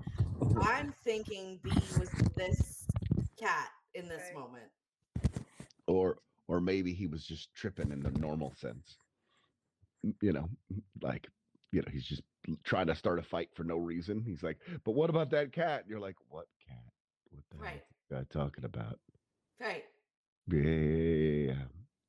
I'm 0.61 0.93
thinking 1.05 1.61
B 1.63 1.71
was 1.99 2.09
this 2.37 2.85
cat 3.41 3.69
in 3.95 4.09
this 4.09 4.23
Okay. 4.31 4.35
moment. 4.35 4.65
Or 5.89 6.19
or 6.47 6.61
maybe 6.61 6.95
he 6.95 7.07
was 7.09 7.27
just 7.27 7.53
tripping 7.55 7.91
in 7.91 8.01
the 8.01 8.13
normal 8.13 8.55
sense. 8.55 8.99
You 10.23 10.33
know, 10.33 10.49
like 11.03 11.29
you 11.73 11.83
know, 11.83 11.89
he's 11.91 12.07
just 12.07 12.23
trying 12.65 12.87
to 12.87 12.95
start 12.95 13.19
a 13.19 13.23
fight 13.23 13.51
for 13.55 13.65
no 13.65 13.79
reason. 13.79 14.23
He's 14.23 14.43
like, 14.45 14.59
"But 14.85 14.93
what 14.93 15.11
about 15.11 15.31
that 15.31 15.53
cat?" 15.53 15.83
And 15.83 15.91
you're 15.91 16.01
like, 16.01 16.17
"What 16.29 16.47
cat? 16.67 16.93
What 17.31 17.45
the 17.51 17.57
hell 17.57 17.65
Right. 17.67 17.85
guy 18.11 18.25
talking 18.31 18.65
about?" 18.65 19.01
Right. 19.61 19.85
Yeah, 20.51 21.65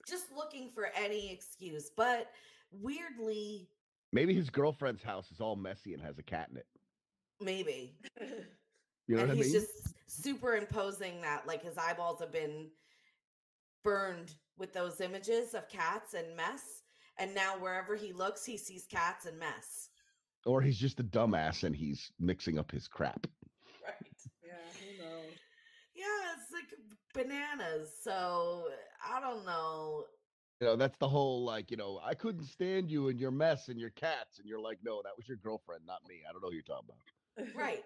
just 0.07 0.31
looking 0.31 0.71
for 0.71 0.87
any 0.95 1.31
excuse. 1.31 1.89
But 1.89 2.31
weirdly, 2.71 3.69
Maybe 4.11 4.33
his 4.33 4.49
girlfriend's 4.49 5.03
house 5.03 5.31
is 5.31 5.41
all 5.41 5.55
messy 5.55 5.93
and 5.93 6.01
has 6.01 6.17
a 6.19 6.23
cat 6.23 6.49
in 6.51 6.57
it. 6.57 6.67
maybe. 7.41 7.97
You 9.07 9.15
know 9.15 9.21
and 9.23 9.29
what 9.29 9.29
I 9.31 9.33
mean? 9.33 9.43
he's 9.43 9.53
mean? 9.53 9.61
just 9.61 9.93
superimposing 10.07 11.21
that 11.21 11.47
like 11.47 11.63
his 11.63 11.77
eyeballs 11.77 12.19
have 12.19 12.31
been 12.31 12.71
burned 13.83 14.35
with 14.57 14.73
those 14.73 15.01
images 15.01 15.53
of 15.53 15.67
cats 15.69 16.13
and 16.13 16.35
mess 16.35 16.83
and 17.17 17.33
now 17.35 17.57
wherever 17.57 17.95
he 17.95 18.11
looks 18.13 18.45
he 18.45 18.57
sees 18.57 18.85
cats 18.85 19.25
and 19.25 19.37
mess 19.39 19.89
Or 20.45 20.61
he's 20.61 20.77
just 20.77 20.99
a 20.99 21.03
dumbass 21.03 21.63
and 21.63 21.75
he's 21.75 22.11
mixing 22.19 22.57
up 22.59 22.71
his 22.71 22.87
crap. 22.87 23.27
right 23.85 23.95
yeah, 24.43 24.53
who 24.79 25.03
knows? 25.03 25.33
yeah 25.95 26.33
it's 26.35 26.51
like 26.51 26.73
bananas 27.13 27.89
so 28.03 28.65
i 29.05 29.19
don't 29.19 29.45
know 29.45 30.05
You 30.61 30.67
know, 30.67 30.75
that's 30.75 30.97
the 30.99 31.07
whole 31.07 31.45
like, 31.45 31.71
you 31.71 31.77
know, 31.77 32.01
I 32.03 32.13
couldn't 32.15 32.43
stand 32.45 32.91
you 32.91 33.07
and 33.07 33.17
your 33.19 33.31
mess 33.31 33.69
and 33.69 33.79
your 33.79 33.91
cats. 33.91 34.39
And 34.39 34.45
you're 34.49 34.59
like, 34.59 34.77
no, 34.83 35.01
that 35.03 35.13
was 35.15 35.25
your 35.25 35.37
girlfriend, 35.37 35.85
not 35.87 36.01
me. 36.09 36.15
I 36.27 36.33
don't 36.33 36.41
know 36.41 36.49
who 36.49 36.55
you're 36.55 36.63
talking 36.63 36.89
about. 36.89 37.55
right 37.55 37.85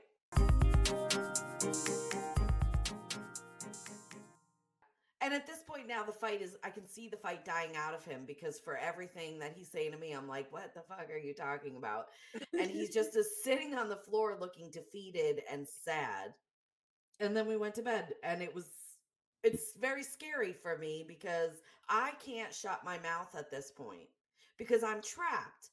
and 5.23 5.33
at 5.33 5.47
this 5.47 5.63
point 5.67 5.87
now 5.87 6.03
the 6.03 6.11
fight 6.11 6.41
is 6.41 6.57
i 6.63 6.69
can 6.69 6.87
see 6.87 7.07
the 7.07 7.17
fight 7.17 7.45
dying 7.45 7.75
out 7.75 7.93
of 7.93 8.03
him 8.03 8.23
because 8.27 8.59
for 8.59 8.77
everything 8.77 9.39
that 9.39 9.53
he's 9.55 9.71
saying 9.71 9.91
to 9.91 9.97
me 9.97 10.11
i'm 10.11 10.27
like 10.27 10.51
what 10.51 10.73
the 10.73 10.81
fuck 10.81 11.09
are 11.11 11.17
you 11.17 11.33
talking 11.33 11.75
about? 11.77 12.07
And 12.53 12.69
he's 12.69 12.93
just 12.93 13.15
is 13.15 13.43
sitting 13.43 13.73
on 13.75 13.89
the 13.89 13.95
floor 13.95 14.37
looking 14.39 14.69
defeated 14.71 15.41
and 15.51 15.67
sad. 15.67 16.33
And 17.19 17.35
then 17.35 17.47
we 17.47 17.57
went 17.57 17.75
to 17.75 17.81
bed 17.81 18.13
and 18.23 18.41
it 18.41 18.53
was 18.53 18.65
it's 19.43 19.73
very 19.79 20.03
scary 20.03 20.53
for 20.53 20.77
me 20.77 21.05
because 21.07 21.51
i 21.89 22.11
can't 22.25 22.53
shut 22.53 22.81
my 22.85 22.97
mouth 22.99 23.35
at 23.37 23.51
this 23.51 23.71
point 23.71 24.07
because 24.57 24.83
i'm 24.83 25.01
trapped 25.01 25.69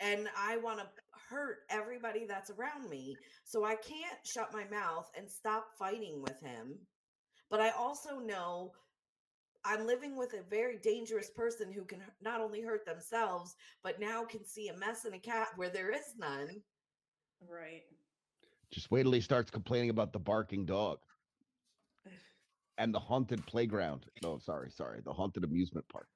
and 0.00 0.28
i 0.36 0.56
want 0.56 0.78
to 0.78 0.86
hurt 1.28 1.58
everybody 1.68 2.24
that's 2.26 2.50
around 2.50 2.88
me. 2.88 3.16
So 3.44 3.64
i 3.64 3.74
can't 3.74 4.18
shut 4.24 4.52
my 4.52 4.64
mouth 4.70 5.10
and 5.16 5.30
stop 5.30 5.68
fighting 5.78 6.22
with 6.22 6.40
him 6.40 6.78
but 7.50 7.60
i 7.60 7.70
also 7.70 8.18
know 8.18 8.72
i'm 9.64 9.86
living 9.86 10.16
with 10.16 10.34
a 10.34 10.50
very 10.50 10.78
dangerous 10.78 11.30
person 11.30 11.72
who 11.72 11.84
can 11.84 12.00
not 12.22 12.40
only 12.40 12.60
hurt 12.60 12.84
themselves 12.86 13.56
but 13.82 14.00
now 14.00 14.24
can 14.24 14.44
see 14.44 14.68
a 14.68 14.76
mess 14.76 15.04
in 15.04 15.14
a 15.14 15.18
cat 15.18 15.48
where 15.56 15.70
there 15.70 15.90
is 15.90 16.14
none 16.18 16.62
right. 17.46 17.82
Just 18.70 18.90
wait 18.90 19.04
till 19.04 19.12
he 19.12 19.20
starts 19.20 19.50
complaining 19.50 19.90
about 19.90 20.12
the 20.12 20.18
barking 20.18 20.64
dog 20.66 20.98
and 22.76 22.94
the 22.94 22.98
haunted 22.98 23.44
playground. 23.46 24.06
No, 24.22 24.38
sorry, 24.38 24.70
sorry. 24.70 25.00
The 25.04 25.12
haunted 25.12 25.44
amusement 25.44 25.86
park. 25.90 26.08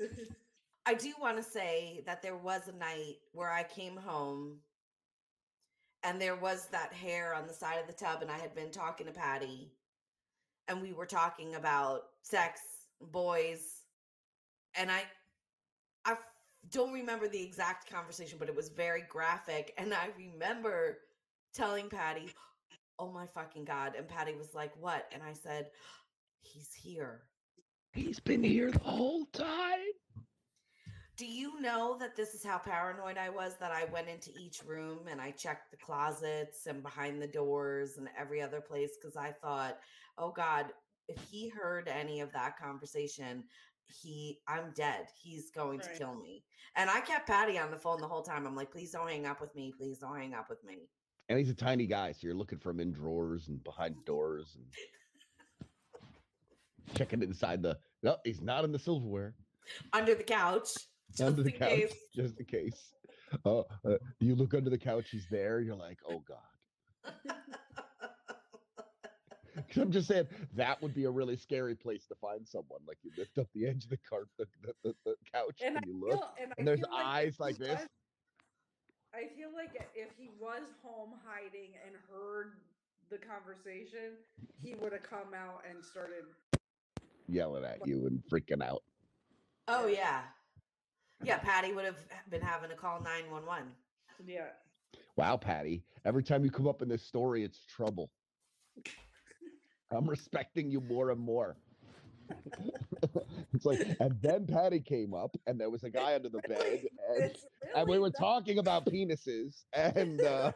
I 0.86 0.94
do 0.94 1.12
want 1.20 1.36
to 1.36 1.42
say 1.42 2.02
that 2.06 2.22
there 2.22 2.36
was 2.36 2.68
a 2.68 2.76
night 2.76 3.16
where 3.32 3.50
I 3.50 3.62
came 3.62 3.96
home 3.96 4.58
and 6.02 6.20
there 6.20 6.36
was 6.36 6.66
that 6.66 6.92
hair 6.92 7.34
on 7.34 7.46
the 7.46 7.54
side 7.54 7.78
of 7.80 7.86
the 7.86 7.94
tub, 7.94 8.20
and 8.20 8.30
I 8.30 8.36
had 8.36 8.54
been 8.54 8.70
talking 8.70 9.06
to 9.06 9.12
Patty, 9.12 9.72
and 10.68 10.80
we 10.80 10.92
were 10.92 11.06
talking 11.06 11.54
about 11.54 12.02
sex, 12.22 12.60
boys, 13.00 13.82
and 14.76 14.90
I 14.90 15.02
I 16.04 16.16
don't 16.70 16.92
remember 16.92 17.28
the 17.28 17.42
exact 17.42 17.90
conversation, 17.90 18.38
but 18.38 18.48
it 18.48 18.56
was 18.56 18.68
very 18.68 19.02
graphic, 19.08 19.74
and 19.78 19.92
I 19.94 20.08
remember 20.16 20.98
telling 21.54 21.88
Patty, 21.88 22.28
"Oh 22.98 23.10
my 23.10 23.26
fucking 23.26 23.64
god!" 23.64 23.94
And 23.96 24.08
Patty 24.08 24.34
was 24.34 24.54
like, 24.54 24.72
"What?" 24.76 25.08
And 25.12 25.22
I 25.22 25.32
said, 25.32 25.70
"He's 26.40 26.72
here." 26.74 27.22
He's 27.92 28.18
been 28.18 28.42
here 28.42 28.72
the 28.72 28.78
whole 28.80 29.26
time. 29.26 29.92
Do 31.16 31.26
you 31.26 31.60
know 31.60 31.96
that 32.00 32.16
this 32.16 32.34
is 32.34 32.42
how 32.42 32.58
paranoid 32.58 33.18
I 33.18 33.30
was 33.30 33.56
that 33.58 33.70
I 33.70 33.84
went 33.84 34.08
into 34.08 34.30
each 34.36 34.64
room 34.64 35.06
and 35.08 35.20
I 35.20 35.30
checked 35.30 35.70
the 35.70 35.76
closets 35.76 36.66
and 36.66 36.82
behind 36.82 37.22
the 37.22 37.28
doors 37.28 37.98
and 37.98 38.08
every 38.18 38.42
other 38.42 38.60
place 38.60 38.96
because 39.00 39.16
I 39.16 39.30
thought, 39.30 39.78
oh 40.18 40.30
God, 40.30 40.66
if 41.08 41.20
he 41.30 41.48
heard 41.48 41.88
any 41.88 42.20
of 42.20 42.32
that 42.32 42.58
conversation, 42.58 43.44
he 43.86 44.38
I'm 44.48 44.72
dead. 44.74 45.06
He's 45.22 45.50
going 45.50 45.80
to 45.80 45.88
kill 45.90 46.14
me. 46.14 46.42
And 46.76 46.88
I 46.90 47.00
kept 47.00 47.26
Patty 47.26 47.58
on 47.58 47.70
the 47.70 47.76
phone 47.76 48.00
the 48.00 48.06
whole 48.06 48.22
time. 48.22 48.46
I'm 48.46 48.56
like, 48.56 48.72
please 48.72 48.90
don't 48.92 49.08
hang 49.08 49.26
up 49.26 49.40
with 49.40 49.54
me. 49.54 49.72
Please 49.76 49.98
don't 49.98 50.16
hang 50.16 50.34
up 50.34 50.48
with 50.48 50.64
me. 50.64 50.88
And 51.28 51.38
he's 51.38 51.50
a 51.50 51.54
tiny 51.54 51.86
guy, 51.86 52.12
so 52.12 52.20
you're 52.22 52.34
looking 52.34 52.58
for 52.58 52.70
him 52.70 52.80
in 52.80 52.92
drawers 52.92 53.48
and 53.48 53.62
behind 53.64 53.94
doors 54.04 54.56
and 54.56 54.66
checking 56.94 57.22
inside 57.22 57.62
the. 57.62 57.78
No, 58.02 58.16
he's 58.24 58.40
not 58.42 58.64
in 58.64 58.72
the 58.72 58.78
silverware. 58.78 59.34
Under 59.92 60.14
the 60.14 60.24
couch. 60.24 60.68
Just 61.10 61.22
under 61.22 61.42
the 61.42 61.52
in 61.52 61.58
couch, 61.58 61.70
case. 61.70 61.94
just 62.14 62.38
in 62.38 62.46
case. 62.46 62.92
Uh, 63.44 63.60
uh, 63.60 63.96
you 64.20 64.34
look 64.34 64.54
under 64.54 64.70
the 64.70 64.78
couch, 64.78 65.08
he's 65.10 65.26
there. 65.30 65.60
You're 65.60 65.76
like, 65.76 65.98
oh 66.08 66.22
god. 66.26 67.14
'Cause 69.68 69.76
I'm 69.82 69.92
just 69.92 70.08
saying 70.08 70.26
that 70.54 70.80
would 70.82 70.94
be 70.94 71.04
a 71.04 71.10
really 71.10 71.36
scary 71.36 71.74
place 71.74 72.06
to 72.06 72.14
find 72.16 72.46
someone. 72.46 72.80
Like 72.86 72.98
you 73.02 73.10
lift 73.16 73.38
up 73.38 73.46
the 73.54 73.66
edge 73.66 73.84
of 73.84 73.90
the 73.90 73.96
cart, 73.98 74.28
the, 74.38 74.46
the, 74.62 74.74
the, 74.82 74.94
the 75.04 75.14
couch, 75.32 75.60
And 75.64 75.76
and, 75.76 75.86
you 75.86 75.98
look, 75.98 76.18
feel, 76.18 76.30
and, 76.42 76.52
and 76.58 76.66
there's 76.66 76.80
like 76.80 76.90
eyes 76.92 77.38
like 77.40 77.56
he 77.58 77.64
this. 77.64 77.86
I 79.14 79.28
feel 79.36 79.50
like 79.54 79.88
if 79.94 80.08
he 80.18 80.28
was 80.40 80.62
home 80.82 81.10
hiding 81.24 81.70
and 81.86 81.94
heard 82.10 82.54
the 83.10 83.18
conversation, 83.18 84.16
he 84.60 84.74
would 84.74 84.92
have 84.92 85.04
come 85.04 85.32
out 85.36 85.62
and 85.70 85.84
started. 85.84 86.24
yelling 87.28 87.64
at 87.64 87.86
you 87.86 88.06
and 88.06 88.22
freaking 88.30 88.62
out. 88.62 88.82
oh 89.68 89.86
yeah. 89.86 90.22
Yeah, 91.22 91.38
Patty 91.42 91.72
would 91.72 91.84
have 91.84 91.98
been 92.28 92.42
having 92.42 92.70
to 92.70 92.76
call 92.76 93.00
911. 93.00 93.68
Yeah. 94.26 94.46
Wow, 95.16 95.36
Patty. 95.36 95.84
Every 96.04 96.24
time 96.24 96.44
you 96.44 96.50
come 96.50 96.66
up 96.66 96.82
in 96.82 96.88
this 96.88 97.02
story, 97.04 97.44
it's 97.44 97.64
trouble. 97.66 98.10
I'm 99.90 100.08
respecting 100.08 100.70
you 100.70 100.80
more 100.80 101.10
and 101.10 101.20
more. 101.20 101.56
it's 103.52 103.66
like, 103.66 103.80
and 104.00 104.16
then 104.22 104.46
Patty 104.46 104.80
came 104.80 105.12
up, 105.12 105.36
and 105.46 105.60
there 105.60 105.68
was 105.70 105.84
a 105.84 105.90
guy 105.90 106.14
under 106.14 106.30
the 106.30 106.40
bed, 106.48 106.86
and, 107.10 107.24
It's 107.24 107.44
and 107.76 107.86
we 107.88 107.98
were 107.98 108.06
not- 108.08 108.18
talking 108.18 108.58
about 108.58 108.86
penises, 108.86 109.64
and 109.74 110.20
uh, 110.22 110.52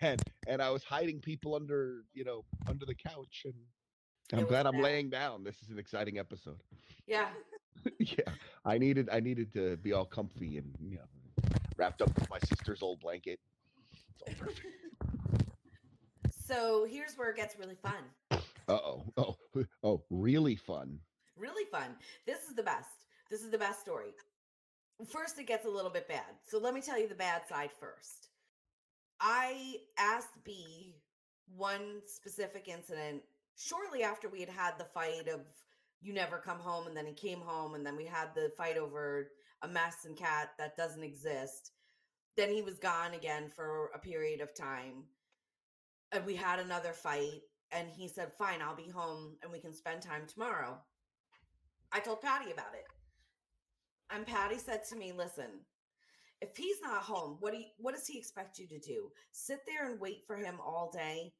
and 0.00 0.20
and 0.48 0.60
I 0.62 0.70
was 0.70 0.82
hiding 0.82 1.20
people 1.20 1.54
under, 1.54 2.02
you 2.12 2.24
know, 2.24 2.44
under 2.68 2.84
the 2.86 2.94
couch, 2.94 3.42
and 3.44 3.54
I'm 4.32 4.40
It 4.40 4.48
glad 4.48 4.66
I'm 4.66 4.74
bad. 4.74 4.82
laying 4.82 5.10
down. 5.10 5.44
This 5.44 5.56
is 5.62 5.70
an 5.70 5.78
exciting 5.78 6.18
episode. 6.18 6.58
Yeah. 7.06 7.28
yeah, 8.00 8.32
I 8.64 8.78
needed 8.78 9.08
I 9.12 9.20
needed 9.20 9.52
to 9.52 9.76
be 9.76 9.92
all 9.92 10.04
comfy 10.06 10.58
and 10.58 10.74
you 10.80 10.96
know 10.96 11.04
wrapped 11.76 12.02
up 12.02 12.12
with 12.18 12.28
my 12.30 12.38
sister's 12.40 12.82
old 12.82 12.98
blanket. 13.00 13.38
It's 13.92 14.22
all 14.26 14.34
perfect. 14.46 14.66
So 16.46 16.86
here's 16.88 17.16
where 17.16 17.30
it 17.30 17.36
gets 17.36 17.58
really 17.58 17.76
fun. 17.76 18.04
Uh 18.30 18.38
oh. 18.68 19.02
Oh 19.18 19.64
oh 19.82 20.02
really 20.10 20.56
fun. 20.56 20.98
Really 21.36 21.64
fun. 21.70 21.96
This 22.26 22.44
is 22.48 22.54
the 22.54 22.62
best. 22.62 23.06
This 23.30 23.42
is 23.42 23.50
the 23.50 23.58
best 23.58 23.80
story. 23.80 24.14
First, 25.08 25.38
it 25.38 25.46
gets 25.46 25.66
a 25.66 25.70
little 25.70 25.90
bit 25.90 26.08
bad. 26.08 26.40
So 26.46 26.58
let 26.58 26.72
me 26.74 26.80
tell 26.80 26.98
you 26.98 27.08
the 27.08 27.14
bad 27.14 27.42
side 27.48 27.70
first. 27.78 28.28
I 29.20 29.76
asked 29.98 30.44
B 30.44 30.94
one 31.54 32.00
specific 32.06 32.68
incident 32.68 33.22
shortly 33.56 34.02
after 34.02 34.28
we 34.28 34.40
had 34.40 34.48
had 34.48 34.78
the 34.78 34.84
fight 34.84 35.28
of 35.28 35.40
you 36.02 36.12
never 36.12 36.38
come 36.38 36.58
home 36.58 36.86
and 36.86 36.96
then 36.96 37.06
he 37.06 37.12
came 37.12 37.40
home 37.40 37.74
and 37.74 37.86
then 37.86 37.96
we 37.96 38.04
had 38.04 38.28
the 38.34 38.50
fight 38.56 38.76
over 38.76 39.28
a 39.62 39.68
mess 39.68 40.04
and 40.04 40.16
cat 40.16 40.50
that 40.58 40.76
doesn't 40.76 41.02
exist 41.02 41.72
then 42.36 42.50
he 42.50 42.60
was 42.62 42.78
gone 42.78 43.14
again 43.14 43.48
for 43.48 43.90
a 43.94 43.98
period 43.98 44.40
of 44.40 44.54
time 44.54 45.04
and 46.12 46.24
we 46.24 46.34
had 46.34 46.58
another 46.58 46.92
fight 46.92 47.40
and 47.72 47.88
he 47.88 48.08
said 48.08 48.32
fine 48.32 48.62
i'll 48.62 48.76
be 48.76 48.88
home 48.88 49.36
and 49.42 49.50
we 49.50 49.58
can 49.60 49.74
spend 49.74 50.02
time 50.02 50.22
tomorrow. 50.26 50.78
I 51.92 52.00
told 52.00 52.20
patty 52.20 52.50
about 52.50 52.74
it. 52.74 52.84
And 54.10 54.26
patty 54.26 54.58
said 54.58 54.84
to 54.88 54.96
me 54.96 55.12
listen 55.12 55.60
if 56.40 56.56
he's 56.56 56.80
not 56.82 57.02
home 57.02 57.36
what 57.40 57.52
do 57.52 57.58
you, 57.58 57.66
what 57.78 57.94
does 57.94 58.06
he 58.06 58.18
expect 58.18 58.58
you 58.58 58.66
to 58.68 58.78
do? 58.78 59.10
Sit 59.32 59.60
there 59.66 59.90
and 59.90 60.00
wait 60.00 60.22
for 60.26 60.36
him 60.36 60.58
all 60.64 60.90
day 60.92 61.32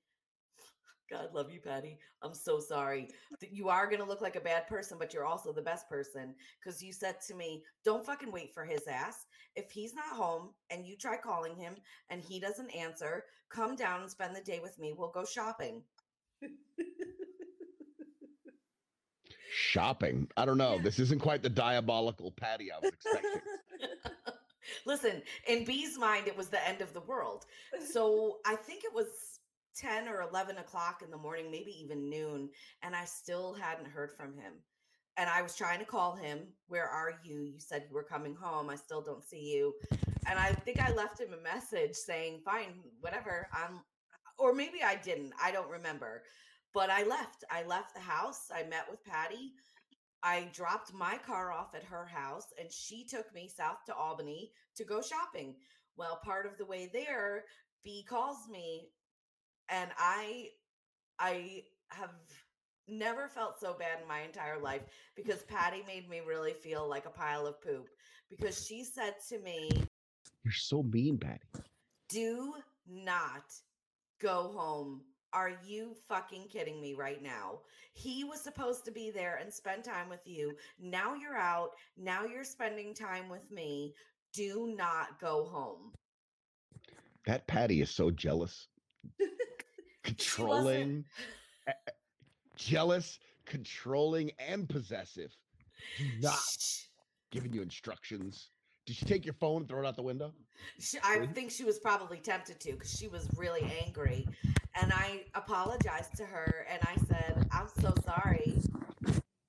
god 1.11 1.29
love 1.33 1.51
you 1.51 1.61
patty 1.61 1.99
i'm 2.23 2.35
so 2.35 2.59
sorry 2.59 3.09
you 3.51 3.69
are 3.69 3.87
going 3.87 4.01
to 4.01 4.07
look 4.07 4.21
like 4.21 4.37
a 4.37 4.41
bad 4.41 4.67
person 4.67 4.97
but 4.99 5.13
you're 5.13 5.27
also 5.27 5.53
the 5.53 5.63
best 5.63 5.89
person 5.89 6.35
because 6.59 6.83
you 6.83 6.93
said 6.93 7.17
to 7.21 7.35
me 7.35 7.63
don't 7.85 8.05
fucking 8.05 8.33
wait 8.33 8.53
for 8.53 8.65
his 8.65 8.87
ass 8.89 9.27
if 9.55 9.71
he's 9.71 9.95
not 9.95 10.17
home 10.17 10.51
and 10.71 10.87
you 10.87 10.97
try 10.97 11.17
calling 11.17 11.57
him 11.57 11.75
and 12.11 12.23
he 12.23 12.41
doesn't 12.41 12.75
answer 12.75 13.25
come 13.49 13.77
down 13.77 14.03
and 14.03 14.11
spend 14.11 14.35
the 14.35 14.41
day 14.41 14.61
with 14.63 14.79
me 14.79 14.95
we'll 14.97 15.11
go 15.11 15.25
shopping 15.25 15.83
Shopping. 19.59 20.29
I 20.37 20.45
don't 20.45 20.59
know. 20.59 20.79
This 20.79 20.99
isn't 20.99 21.21
quite 21.21 21.43
the 21.43 21.49
diabolical 21.49 22.31
patty 22.31 22.71
I 22.71 22.79
was 22.79 22.93
expecting. 22.93 23.41
Listen, 24.87 25.23
in 25.49 25.65
B's 25.65 25.99
mind, 25.99 26.29
it 26.29 26.37
was 26.37 26.49
the 26.49 26.69
end 26.69 26.83
of 26.83 26.93
the 26.93 27.01
world. 27.01 27.47
So 27.91 28.39
I 28.45 28.57
think 28.57 28.85
it 28.85 28.93
was 28.93 29.36
10 29.77 30.09
or 30.09 30.23
11 30.23 30.59
o'clock 30.59 31.03
in 31.05 31.11
the 31.11 31.17
morning, 31.17 31.51
maybe 31.51 31.75
even 31.83 32.09
noon, 32.09 32.49
and 32.83 32.97
I 32.97 33.05
still 33.05 33.55
hadn't 33.55 33.89
heard 33.91 34.13
from 34.17 34.35
him. 34.35 34.55
And 35.19 35.31
I 35.31 35.43
was 35.43 35.57
trying 35.57 35.79
to 35.79 35.85
call 35.85 36.15
him. 36.15 36.41
Where 36.69 36.89
are 36.89 37.15
you? 37.25 37.41
You 37.41 37.59
said 37.59 37.87
you 37.89 37.95
were 37.95 38.03
coming 38.03 38.35
home. 38.35 38.69
I 38.69 38.77
still 38.77 39.01
don't 39.01 39.25
see 39.25 39.41
you. 39.55 39.73
And 40.27 40.39
I 40.39 40.53
think 40.53 40.81
I 40.81 40.93
left 40.93 41.21
him 41.21 41.33
a 41.33 41.43
message 41.43 41.95
saying, 41.95 42.43
fine, 42.45 42.81
whatever. 43.01 43.49
I'm, 43.53 43.81
or 44.39 44.53
maybe 44.53 44.83
I 44.85 44.97
didn't. 44.97 45.33
I 45.43 45.53
don't 45.53 45.71
remember. 45.71 46.23
But 46.75 46.91
I 46.91 47.05
left. 47.05 47.45
I 47.51 47.65
left 47.65 47.95
the 47.95 48.01
house. 48.01 48.51
I 48.55 48.65
met 48.65 48.85
with 48.91 49.03
Patty. 49.05 49.53
I 50.23 50.49
dropped 50.53 50.93
my 50.93 51.19
car 51.25 51.53
off 51.53 51.75
at 51.75 51.85
her 51.85 52.05
house 52.05 52.47
and 52.59 52.71
she 52.71 53.07
took 53.07 53.33
me 53.33 53.49
south 53.49 53.85
to 53.87 53.95
Albany 53.95 54.51
to 54.77 54.85
go 54.85 55.01
shopping. 55.01 55.55
Well, 55.97 56.21
part 56.25 56.47
of 56.47 56.59
the 56.59 56.67
way 56.67 56.91
there, 56.93 57.45
B 57.85 58.05
calls 58.09 58.49
me 58.51 58.89
and 59.69 59.91
I 59.99 60.49
I 61.19 61.65
have 61.91 62.11
never 62.89 63.29
felt 63.29 63.59
so 63.59 63.75
bad 63.79 64.01
in 64.01 64.09
my 64.09 64.21
entire 64.23 64.59
life 64.61 64.83
because 65.15 65.43
Patty 65.43 65.83
made 65.87 66.09
me 66.09 66.21
really 66.27 66.53
feel 66.53 66.89
like 66.89 67.07
a 67.07 67.11
pile 67.11 67.47
of 67.47 67.61
poop 67.61 67.89
because 68.31 68.67
she 68.67 68.85
said 68.85 69.15
to 69.29 69.39
me, 69.41 69.71
You're 70.45 70.53
so 70.53 70.83
mean, 70.83 71.19
Patty. 71.19 71.41
"Do 72.09 72.55
not 72.87 73.55
go 74.21 74.53
home. 74.53 75.03
Are 75.33 75.59
you 75.67 75.95
fucking 76.09 76.49
kidding 76.49 76.81
me 76.81 76.95
right 76.95 77.23
now? 77.23 77.61
He 77.93 78.25
was 78.25 78.41
supposed 78.41 78.85
to 78.85 78.91
be 78.91 79.11
there 79.11 79.37
and 79.37 79.53
spend 79.53 79.85
time 79.85 80.09
with 80.09 80.27
you. 80.27 80.57
Now 80.79 81.15
you're 81.15 81.37
out. 81.37 81.71
Now 81.97 82.25
you're 82.25 82.45
spending 82.45 82.95
time 82.95 83.29
with 83.29 83.51
me. 83.51 83.95
Do 84.33 84.75
not 84.77 85.21
go 85.21 85.45
home." 85.45 85.93
That 87.27 87.47
Patty 87.49 87.81
is 87.81 87.91
so 87.91 88.11
jealous, 88.11 88.69
controlling, 90.07 91.05
a- 91.67 91.71
a- 91.71 91.93
jealous, 92.57 93.19
controlling, 93.45 94.31
and 94.39 94.69
possessive. 94.69 95.35
Do 95.99 96.05
not 96.21 96.79
giving 97.31 97.53
you 97.53 97.63
instructions. 97.63 98.51
Did 98.87 98.97
she 98.97 99.05
take 99.05 99.25
your 99.25 99.35
phone 99.35 99.63
and 99.63 99.69
throw 99.69 99.81
it 99.81 99.87
out 99.87 99.97
the 99.97 100.03
window? 100.03 100.33
She, 100.79 100.99
I 101.03 101.27
think 101.27 101.51
she 101.51 101.65
was 101.65 101.79
probably 101.79 102.19
tempted 102.19 102.61
to 102.61 102.73
because 102.73 102.97
she 102.97 103.09
was 103.09 103.29
really 103.37 103.69
angry. 103.85 104.27
And 104.81 104.93
I 104.93 105.25
apologized 105.35 106.17
to 106.19 106.25
her 106.25 106.67
and 106.71 106.81
I 106.83 106.95
said, 107.09 107.49
I'm 107.51 107.69
so 107.81 107.93
sorry. 108.05 108.59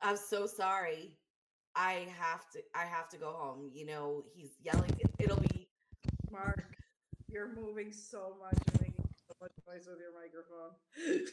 I'm 0.01 0.17
so 0.17 0.47
sorry. 0.47 1.11
I 1.75 2.07
have 2.17 2.49
to 2.51 2.59
I 2.73 2.85
have 2.85 3.07
to 3.09 3.17
go 3.17 3.31
home. 3.31 3.69
You 3.71 3.85
know, 3.85 4.23
he's 4.33 4.57
yelling. 4.63 4.89
It, 4.99 5.11
it'll 5.19 5.39
be 5.39 5.67
Marc, 6.31 6.75
you're 7.29 7.53
moving 7.53 7.91
so 7.91 8.35
much 8.39 8.57
and 8.71 8.81
making 8.81 9.07
so 9.27 9.35
much 9.41 9.51
noise 9.67 9.87
with 9.87 9.99
your 9.99 10.15
microphone. 10.15 10.71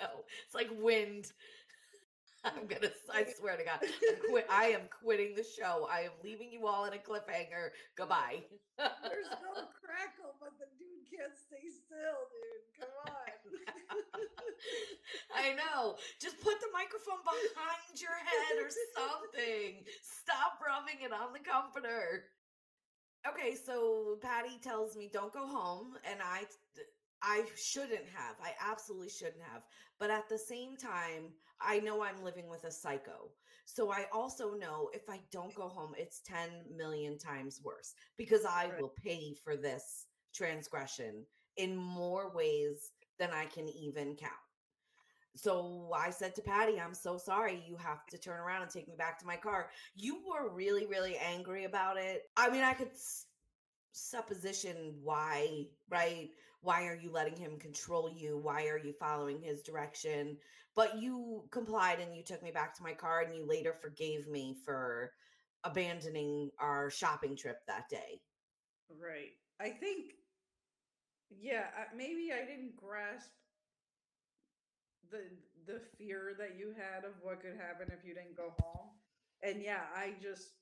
no, 0.00 0.24
it's 0.46 0.54
like 0.54 0.70
wind. 0.80 1.32
I'm 2.44 2.66
gonna 2.70 2.94
I 3.12 3.26
swear 3.36 3.56
to 3.56 3.64
God. 3.64 3.82
Quit 4.30 4.46
I 4.48 4.72
am 4.72 4.88
quitting 5.02 5.34
the 5.34 5.44
show. 5.44 5.88
I 5.90 6.08
am 6.08 6.14
leaving 6.22 6.52
you 6.52 6.66
all 6.66 6.86
in 6.86 6.94
a 6.94 7.02
cliffhanger. 7.02 7.74
Goodbye. 7.96 8.46
There's 8.78 9.28
no 9.42 9.66
crackle, 9.74 10.38
but 10.38 10.54
the 10.56 10.70
dude 10.78 11.04
can't 11.10 11.34
stay 11.34 11.66
still, 11.66 12.20
dude. 12.30 12.64
Come 12.78 12.94
on. 13.10 13.26
I 15.34 15.52
know. 15.58 15.98
Just 16.22 16.38
put 16.40 16.60
the 16.62 16.70
microphone 16.72 17.20
behind 17.26 17.98
your 17.98 18.14
head 18.14 18.54
or 18.62 18.70
something. 18.94 19.82
Stop 20.00 20.62
rubbing 20.62 21.02
it 21.02 21.12
on 21.12 21.34
the 21.34 21.42
comforter. 21.42 22.30
Okay, 23.28 23.54
so 23.54 24.16
Patty 24.22 24.58
tells 24.62 24.96
me 24.96 25.10
don't 25.12 25.32
go 25.32 25.46
home, 25.46 25.94
and 26.10 26.20
I 26.22 26.44
I 27.22 27.44
shouldn't 27.56 28.06
have. 28.14 28.36
I 28.42 28.52
absolutely 28.60 29.10
shouldn't 29.10 29.42
have. 29.42 29.62
But 29.98 30.10
at 30.10 30.28
the 30.28 30.38
same 30.38 30.76
time, 30.76 31.32
I 31.60 31.80
know 31.80 32.02
I'm 32.02 32.22
living 32.22 32.48
with 32.48 32.64
a 32.64 32.70
psycho. 32.70 33.32
So 33.64 33.92
I 33.92 34.06
also 34.12 34.54
know 34.54 34.88
if 34.94 35.08
I 35.10 35.20
don't 35.32 35.54
go 35.54 35.68
home, 35.68 35.94
it's 35.98 36.20
10 36.22 36.76
million 36.76 37.18
times 37.18 37.60
worse 37.62 37.94
because 38.16 38.44
I 38.44 38.66
Right. 38.68 38.80
will 38.80 38.94
pay 39.04 39.34
for 39.44 39.56
this 39.56 40.06
transgression 40.34 41.26
in 41.56 41.76
more 41.76 42.30
ways 42.34 42.92
than 43.18 43.30
I 43.32 43.46
can 43.46 43.68
even 43.68 44.14
count. 44.16 44.47
So 45.36 45.92
I 45.94 46.10
said 46.10 46.34
to 46.34 46.42
Patty, 46.42 46.80
I'm 46.80 46.94
so 46.94 47.16
sorry. 47.16 47.62
You 47.66 47.76
have 47.76 48.04
to 48.06 48.18
turn 48.18 48.40
around 48.40 48.62
and 48.62 48.70
take 48.70 48.88
me 48.88 48.96
back 48.96 49.18
to 49.20 49.26
my 49.26 49.36
car. 49.36 49.70
You 49.94 50.20
were 50.26 50.52
really, 50.52 50.86
really 50.86 51.16
angry 51.16 51.64
about 51.64 51.96
it. 51.96 52.22
I 52.36 52.50
mean, 52.50 52.62
I 52.64 52.74
could 52.74 52.88
s- 52.90 53.26
supposition 53.92 54.94
why, 55.02 55.66
right? 55.90 56.30
Why 56.62 56.86
are 56.86 56.96
you 56.96 57.10
letting 57.12 57.36
him 57.36 57.58
control 57.58 58.10
you? 58.10 58.38
Why 58.38 58.66
are 58.68 58.78
you 58.78 58.92
following 58.92 59.40
his 59.40 59.62
direction? 59.62 60.38
But 60.74 60.98
you 61.00 61.44
complied 61.50 62.00
and 62.00 62.14
you 62.16 62.22
took 62.24 62.42
me 62.42 62.50
back 62.50 62.74
to 62.76 62.82
my 62.82 62.94
car 62.94 63.22
and 63.22 63.34
you 63.34 63.46
later 63.46 63.74
forgave 63.74 64.28
me 64.28 64.56
for 64.64 65.12
abandoning 65.64 66.50
our 66.58 66.90
shopping 66.90 67.36
trip 67.36 67.58
that 67.66 67.88
day. 67.88 68.20
Right. 68.90 69.32
I 69.60 69.70
think, 69.70 70.14
yeah, 71.30 71.66
maybe 71.96 72.30
I 72.32 72.44
didn't 72.46 72.76
grasp 72.76 73.30
the 75.10 75.22
the 75.66 75.80
fear 75.98 76.34
that 76.38 76.56
you 76.58 76.72
had 76.76 77.04
of 77.04 77.12
what 77.22 77.40
could 77.42 77.56
happen 77.56 77.88
if 77.92 78.06
you 78.06 78.14
didn't 78.14 78.36
go 78.36 78.54
home. 78.60 78.88
And 79.42 79.62
yeah, 79.62 79.82
I 79.94 80.14
just 80.22 80.52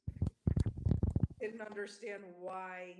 didn't 1.40 1.60
understand 1.60 2.22
why 2.40 2.96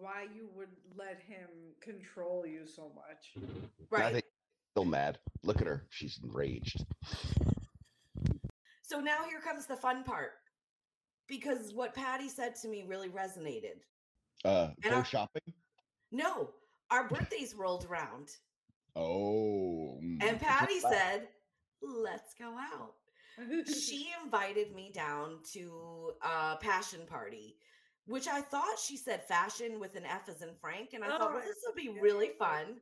why 0.00 0.26
you 0.34 0.48
would 0.54 0.68
let 0.96 1.18
him 1.26 1.48
control 1.80 2.46
you 2.46 2.66
so 2.66 2.92
much. 2.94 3.32
Right. 3.90 4.00
I 4.00 4.04
Right. 4.06 4.12
think 4.14 4.24
she's 4.24 4.70
still 4.72 4.84
mad. 4.84 5.18
Look 5.44 5.60
at 5.60 5.66
her. 5.68 5.86
She's 5.90 6.18
enraged. 6.24 6.84
So 8.82 8.98
now 9.00 9.24
here 9.28 9.40
comes 9.40 9.66
the 9.66 9.76
fun 9.76 10.02
part. 10.02 10.32
Because 11.28 11.72
what 11.72 11.94
Patty 11.94 12.28
said 12.28 12.54
to 12.62 12.68
me 12.68 12.84
really 12.86 13.08
resonated. 13.08 13.78
Uh, 14.44 14.70
And 14.82 14.92
go 14.92 14.98
I- 15.00 15.02
shopping. 15.04 15.42
No, 16.12 16.50
our 16.90 17.08
birthdays 17.08 17.54
rolled 17.54 17.84
around 17.84 18.28
Oh. 18.96 19.98
mm, 20.02 20.22
and 20.22 20.40
Patty 20.40 20.80
said, 20.80 21.28
Let's 21.82 22.34
go 22.34 22.56
out. 22.56 22.94
She 23.66 24.08
invited 24.24 24.74
me 24.74 24.90
down 24.94 25.40
to 25.52 26.12
a 26.22 26.56
passion 26.56 27.00
party, 27.06 27.56
which 28.06 28.28
I 28.28 28.40
thought 28.40 28.78
she 28.78 28.96
said 28.96 29.22
fashion 29.24 29.78
with 29.78 29.94
an 29.94 30.06
F 30.06 30.30
as 30.30 30.40
in 30.40 30.54
Frank. 30.58 30.94
And 30.94 31.04
I 31.04 31.08
thought, 31.08 31.20
Oh, 31.20 31.34
well, 31.34 31.42
this 31.44 31.58
will 31.66 31.74
be 31.74 31.90
yeah, 31.94 32.00
really 32.00 32.28
yeah. 32.28 32.46
fun. 32.46 32.76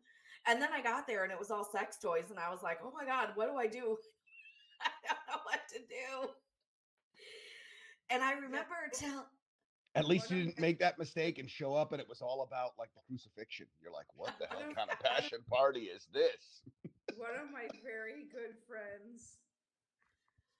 And 0.46 0.62
then 0.62 0.68
I 0.72 0.80
got 0.80 1.06
there 1.06 1.24
and 1.24 1.32
it 1.32 1.38
was 1.38 1.50
all 1.50 1.64
sex 1.64 1.96
toys. 2.00 2.30
And 2.30 2.38
I 2.38 2.50
was 2.50 2.62
like, 2.62 2.78
oh 2.84 2.92
my 2.96 3.04
God, 3.04 3.30
what 3.34 3.50
do 3.50 3.56
I 3.56 3.66
do? 3.66 3.96
I 4.82 4.90
don't 5.08 5.18
know 5.28 5.42
what 5.44 5.60
to 5.72 5.78
do. 5.78 6.28
And 8.10 8.22
I 8.22 8.34
remember 8.34 8.74
tell 8.92 9.26
At 9.94 10.06
least 10.06 10.30
you 10.30 10.44
didn't 10.44 10.58
make 10.58 10.80
that 10.80 10.98
mistake 10.98 11.38
and 11.38 11.48
show 11.48 11.74
up 11.74 11.92
and 11.92 12.00
it 12.00 12.08
was 12.08 12.20
all 12.20 12.42
about 12.42 12.72
like 12.78 12.90
the 12.94 13.00
crucifixion. 13.06 13.66
You're 13.80 13.92
like, 13.92 14.06
what 14.16 14.34
the 14.40 14.46
hell 14.46 14.74
kind 14.74 14.90
of 14.90 14.98
passion 14.98 15.38
party 15.48 15.82
is 15.82 16.08
this? 16.12 16.62
One 17.16 17.30
of 17.40 17.52
my 17.52 17.68
very 17.84 18.26
good 18.32 18.58
friends 18.66 19.38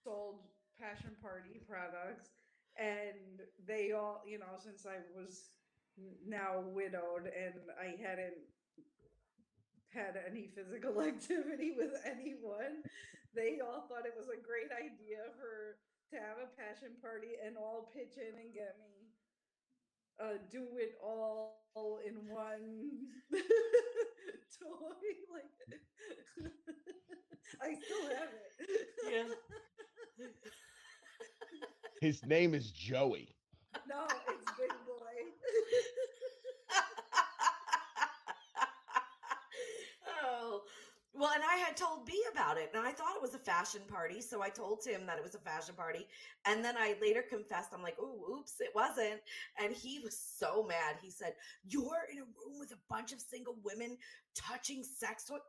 sold 0.04 0.38
passion 0.78 1.16
party 1.20 1.60
products 1.68 2.30
and 2.78 3.42
they 3.66 3.90
all, 3.90 4.22
you 4.26 4.38
know, 4.38 4.54
since 4.62 4.86
I 4.86 5.02
was 5.18 5.50
now 6.26 6.62
widowed 6.70 7.26
and 7.26 7.58
I 7.74 7.98
hadn't 7.98 8.38
had 9.90 10.14
any 10.30 10.50
physical 10.54 11.02
activity 11.10 11.74
with 11.76 11.94
anyone, 12.06 12.86
they 13.34 13.58
all 13.58 13.86
thought 13.90 14.06
it 14.06 14.14
was 14.14 14.30
a 14.30 14.38
great 14.38 14.70
idea 14.70 15.26
for 15.34 15.78
to 16.10 16.22
have 16.22 16.38
a 16.38 16.50
passion 16.54 16.94
party 17.02 17.34
and 17.42 17.56
all 17.56 17.90
pitch 17.90 18.14
in 18.14 18.38
and 18.38 18.54
get 18.54 18.78
me 18.78 19.03
uh 20.20 20.38
do 20.50 20.66
it 20.78 20.94
all 21.02 21.58
in 22.06 22.14
one 22.28 22.50
toy 24.58 25.14
like 25.32 25.50
I 27.62 27.74
still 27.84 28.08
have 28.08 28.28
it. 28.32 28.88
Yeah. 29.02 29.24
His 32.00 32.24
name 32.24 32.54
is 32.54 32.70
Joey. 32.70 33.36
no, 33.86 34.06
it's 34.28 34.50
big 34.58 34.70
boy. 34.86 35.14
oh. 40.06 40.60
Well, 41.16 41.30
and 41.32 41.44
I 41.44 41.56
had 41.56 41.76
told 41.76 42.06
B 42.06 42.24
about 42.32 42.58
it, 42.58 42.70
and 42.74 42.84
I 42.84 42.90
thought 42.90 43.14
it 43.14 43.22
was 43.22 43.34
a 43.34 43.38
fashion 43.38 43.82
party, 43.88 44.20
so 44.20 44.42
I 44.42 44.48
told 44.48 44.84
him 44.84 45.06
that 45.06 45.16
it 45.16 45.22
was 45.22 45.36
a 45.36 45.38
fashion 45.38 45.76
party. 45.76 46.08
And 46.44 46.64
then 46.64 46.74
I 46.76 46.96
later 47.00 47.22
confessed, 47.22 47.72
I'm 47.72 47.82
like, 47.82 47.96
"Oh, 48.00 48.38
oops, 48.38 48.60
it 48.60 48.74
wasn't." 48.74 49.20
And 49.56 49.72
he 49.72 50.00
was 50.00 50.18
so 50.18 50.64
mad. 50.64 50.96
He 51.00 51.10
said, 51.10 51.36
"You're 51.62 52.08
in 52.10 52.18
a 52.18 52.22
room 52.22 52.58
with 52.58 52.72
a 52.72 52.78
bunch 52.88 53.12
of 53.12 53.20
single 53.20 53.56
women 53.62 53.96
touching 54.34 54.82
sex 54.82 55.24
toys." 55.24 55.40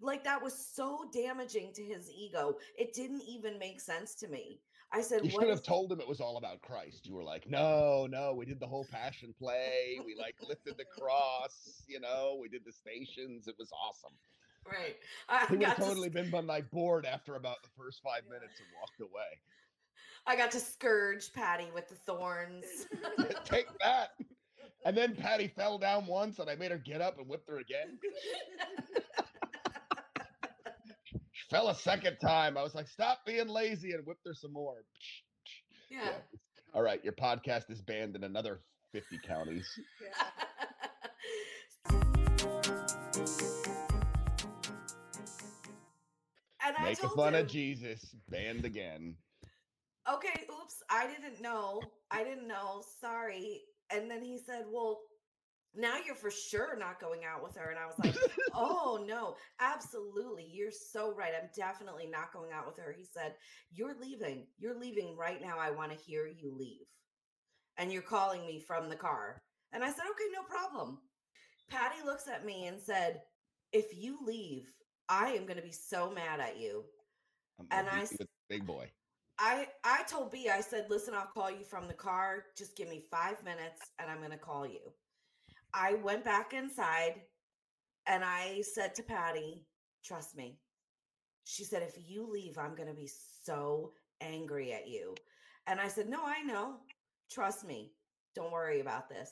Like 0.00 0.24
that 0.24 0.42
was 0.42 0.54
so 0.54 1.08
damaging 1.10 1.72
to 1.72 1.82
his 1.82 2.10
ego. 2.10 2.58
It 2.76 2.92
didn't 2.92 3.22
even 3.22 3.58
make 3.58 3.80
sense 3.80 4.14
to 4.16 4.28
me. 4.28 4.60
I 4.92 5.00
said, 5.00 5.24
You 5.24 5.30
"What 5.30 5.40
should 5.42 5.50
have 5.50 5.62
told 5.62 5.90
him 5.90 6.00
it 6.00 6.08
was 6.08 6.20
all 6.20 6.36
about 6.36 6.60
Christ. 6.60 7.06
You 7.06 7.14
were 7.14 7.24
like, 7.24 7.48
no, 7.48 8.06
no, 8.06 8.34
we 8.34 8.44
did 8.44 8.60
the 8.60 8.66
whole 8.66 8.86
passion 8.90 9.34
play. 9.38 9.98
We 10.04 10.14
like 10.14 10.36
lifted 10.46 10.76
the 10.76 10.84
cross, 10.84 11.82
you 11.88 11.98
know, 11.98 12.38
we 12.40 12.48
did 12.48 12.64
the 12.64 12.72
stations. 12.72 13.48
It 13.48 13.56
was 13.58 13.70
awesome. 13.72 14.12
Right. 14.70 14.96
I 15.28 15.46
He 15.46 15.56
would 15.56 15.64
have 15.66 15.76
got, 15.78 15.86
totally 15.86 16.08
to, 16.08 16.14
been 16.14 16.30
been 16.30 16.46
like 16.46 16.70
bored 16.70 17.06
after 17.06 17.36
about 17.36 17.62
the 17.62 17.68
first 17.76 18.00
five 18.02 18.22
Yeah. 18.26 18.34
minutes 18.34 18.58
and 18.58 18.68
walked 18.80 19.00
away. 19.00 19.40
I 20.26 20.36
got 20.36 20.50
to 20.52 20.58
scourge 20.60 21.32
Patty 21.32 21.68
with 21.74 21.88
the 21.88 21.94
thorns. 21.94 22.64
Take 23.44 23.66
that. 23.80 24.10
And 24.84 24.96
then 24.96 25.14
Patty 25.14 25.46
fell 25.48 25.78
down 25.78 26.06
once 26.06 26.38
and 26.40 26.50
I 26.50 26.56
made 26.56 26.70
her 26.72 26.78
get 26.78 27.00
up 27.00 27.18
and 27.18 27.28
whipped 27.28 27.48
her 27.48 27.58
again. 27.58 27.98
She 31.32 31.44
fell 31.50 31.68
a 31.68 31.74
second 31.74 32.16
time. 32.18 32.56
I 32.56 32.62
was 32.62 32.74
like, 32.74 32.88
stop 32.88 33.20
being 33.26 33.48
lazy 33.48 33.92
and 33.92 34.04
whipped 34.06 34.26
her 34.26 34.34
some 34.34 34.52
more. 34.52 34.84
yeah. 35.90 36.10
All 36.74 36.82
right, 36.82 37.02
your 37.04 37.12
podcast 37.14 37.70
is 37.70 37.80
banned 37.80 38.16
in 38.16 38.24
another 38.24 38.60
50 38.92 39.18
counties. 39.26 39.68
Yeah. 40.02 40.10
And 46.66 46.76
I 46.76 46.84
Making 46.84 47.10
fun 47.10 47.34
him, 47.34 47.42
of 47.42 47.46
Jesus, 47.48 48.14
banned 48.28 48.64
again. 48.64 49.16
okay, 50.12 50.44
oops, 50.50 50.82
I 50.90 51.06
didn't 51.06 51.40
know. 51.42 51.80
I 52.10 52.24
didn't 52.24 52.48
know. 52.48 52.82
Sorry. 53.00 53.62
And 53.92 54.10
then 54.10 54.22
he 54.22 54.38
said, 54.38 54.64
well, 54.70 55.00
now 55.74 55.96
you're 56.04 56.14
for 56.14 56.30
sure 56.30 56.76
not 56.78 57.00
going 57.00 57.20
out 57.24 57.42
with 57.42 57.56
her. 57.56 57.70
And 57.70 57.78
I 57.78 57.86
was 57.86 57.98
like, 57.98 58.16
oh, 58.54 59.04
no, 59.06 59.36
absolutely. 59.60 60.48
You're 60.50 60.70
so 60.70 61.14
right. 61.14 61.32
I'm 61.40 61.50
definitely 61.56 62.06
not 62.06 62.32
going 62.32 62.52
out 62.52 62.66
with 62.66 62.78
her. 62.78 62.94
He 62.96 63.04
said, 63.04 63.34
you're 63.70 63.94
leaving. 64.00 64.46
You're 64.58 64.78
leaving 64.78 65.16
right 65.16 65.40
now. 65.40 65.58
I 65.58 65.70
want 65.70 65.92
to 65.92 65.98
hear 65.98 66.26
you 66.26 66.54
leave. 66.56 66.86
And 67.78 67.92
you're 67.92 68.02
calling 68.02 68.46
me 68.46 68.60
from 68.66 68.88
the 68.88 68.96
car. 68.96 69.42
And 69.72 69.84
I 69.84 69.88
said, 69.88 70.04
okay, 70.10 70.30
no 70.34 70.42
problem. 70.48 70.98
Patty 71.68 72.02
looks 72.04 72.26
at 72.28 72.46
me 72.46 72.66
and 72.66 72.80
said, 72.80 73.20
if 73.72 73.86
you 73.96 74.18
leave, 74.24 74.66
I 75.08 75.30
am 75.30 75.44
going 75.46 75.56
to 75.56 75.62
be 75.62 75.72
so 75.72 76.10
mad 76.10 76.40
at 76.40 76.58
you. 76.58 76.84
I'm 77.60 77.66
And 77.70 77.88
I 77.88 77.92
beat 77.92 77.96
you 77.98 78.02
s- 78.04 78.16
with 78.18 78.28
big 78.48 78.66
boy. 78.66 78.90
I 79.38 79.68
I 79.84 80.02
told 80.04 80.30
B, 80.30 80.48
I 80.48 80.60
said, 80.60 80.86
listen, 80.88 81.14
I'll 81.14 81.26
call 81.26 81.50
you 81.50 81.64
from 81.64 81.86
the 81.88 81.94
car. 81.94 82.44
Just 82.56 82.76
give 82.76 82.88
me 82.88 83.04
five 83.10 83.42
minutes 83.44 83.82
and 83.98 84.10
I'm 84.10 84.20
gonna 84.22 84.38
call 84.38 84.66
you. 84.66 84.80
I 85.74 85.94
went 85.94 86.24
back 86.24 86.54
inside 86.54 87.20
and 88.06 88.24
I 88.24 88.62
said 88.62 88.94
to 88.94 89.02
Patty, 89.02 89.66
trust 90.04 90.36
me. 90.36 90.58
She 91.44 91.64
said, 91.64 91.82
if 91.82 91.96
you 92.08 92.26
leave, 92.30 92.56
I'm 92.58 92.74
gonna 92.74 92.94
be 92.94 93.10
so 93.44 93.92
angry 94.20 94.72
at 94.72 94.88
you. 94.88 95.14
And 95.66 95.80
I 95.80 95.88
said, 95.88 96.08
No, 96.08 96.20
I 96.24 96.42
know. 96.42 96.76
Trust 97.30 97.66
me. 97.66 97.92
Don't 98.34 98.52
worry 98.52 98.80
about 98.80 99.08
this. 99.08 99.30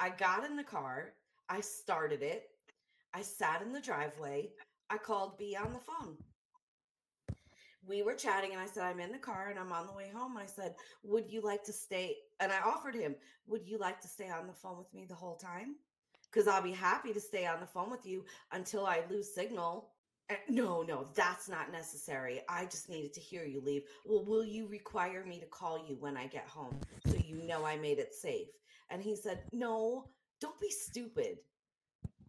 I 0.00 0.10
got 0.10 0.44
in 0.44 0.56
the 0.56 0.64
car, 0.64 1.12
I 1.48 1.60
started 1.60 2.22
it, 2.22 2.44
I 3.14 3.22
sat 3.22 3.62
in 3.62 3.72
the 3.72 3.80
driveway, 3.80 4.50
I 4.94 4.98
called 4.98 5.38
B 5.38 5.56
on 5.56 5.72
the 5.72 5.80
phone 5.80 6.16
we 7.86 8.02
were 8.02 8.14
chatting 8.14 8.52
and 8.52 8.60
I 8.60 8.66
said, 8.66 8.84
I'm 8.84 9.00
in 9.00 9.12
the 9.12 9.18
car 9.18 9.48
and 9.50 9.58
I'm 9.58 9.72
on 9.72 9.86
the 9.86 9.92
way 9.92 10.10
home. 10.14 10.36
I 10.36 10.46
said, 10.46 10.74
Would 11.02 11.30
you 11.30 11.40
like 11.40 11.64
to 11.64 11.72
stay? 11.72 12.16
And 12.40 12.52
I 12.52 12.60
offered 12.60 12.94
him, 12.94 13.14
Would 13.46 13.66
you 13.66 13.78
like 13.78 14.00
to 14.00 14.08
stay 14.08 14.30
on 14.30 14.46
the 14.46 14.52
phone 14.52 14.78
with 14.78 14.92
me 14.94 15.04
the 15.06 15.14
whole 15.14 15.36
time? 15.36 15.76
Because 16.30 16.48
I'll 16.48 16.62
be 16.62 16.72
happy 16.72 17.12
to 17.12 17.20
stay 17.20 17.46
on 17.46 17.60
the 17.60 17.66
phone 17.66 17.90
with 17.90 18.06
you 18.06 18.24
until 18.52 18.86
I 18.86 19.02
lose 19.10 19.34
signal. 19.34 19.90
And, 20.30 20.38
no, 20.48 20.82
no, 20.82 21.08
that's 21.14 21.48
not 21.48 21.70
necessary. 21.70 22.40
I 22.48 22.64
just 22.64 22.88
needed 22.88 23.12
to 23.14 23.20
hear 23.20 23.44
you 23.44 23.60
leave. 23.60 23.82
Well, 24.06 24.24
will 24.24 24.44
you 24.44 24.66
require 24.66 25.24
me 25.24 25.38
to 25.38 25.46
call 25.46 25.86
you 25.86 25.96
when 26.00 26.16
I 26.16 26.26
get 26.26 26.48
home 26.48 26.76
so 27.06 27.16
you 27.26 27.42
know 27.46 27.64
I 27.64 27.76
made 27.76 27.98
it 27.98 28.14
safe? 28.14 28.48
And 28.90 29.02
he 29.02 29.14
said, 29.14 29.42
No, 29.52 30.08
don't 30.40 30.60
be 30.60 30.70
stupid. 30.70 31.38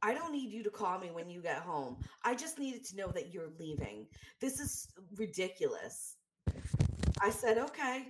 I 0.01 0.13
don't 0.13 0.31
need 0.31 0.51
you 0.51 0.63
to 0.63 0.69
call 0.69 0.99
me 0.99 1.09
when 1.11 1.29
you 1.29 1.41
get 1.41 1.57
home. 1.57 1.97
I 2.23 2.35
just 2.35 2.59
needed 2.59 2.85
to 2.85 2.95
know 2.95 3.07
that 3.09 3.33
you're 3.33 3.49
leaving. 3.59 4.07
This 4.39 4.59
is 4.59 4.87
ridiculous. 5.15 6.15
I 7.21 7.29
said, 7.29 7.57
okay. 7.57 8.07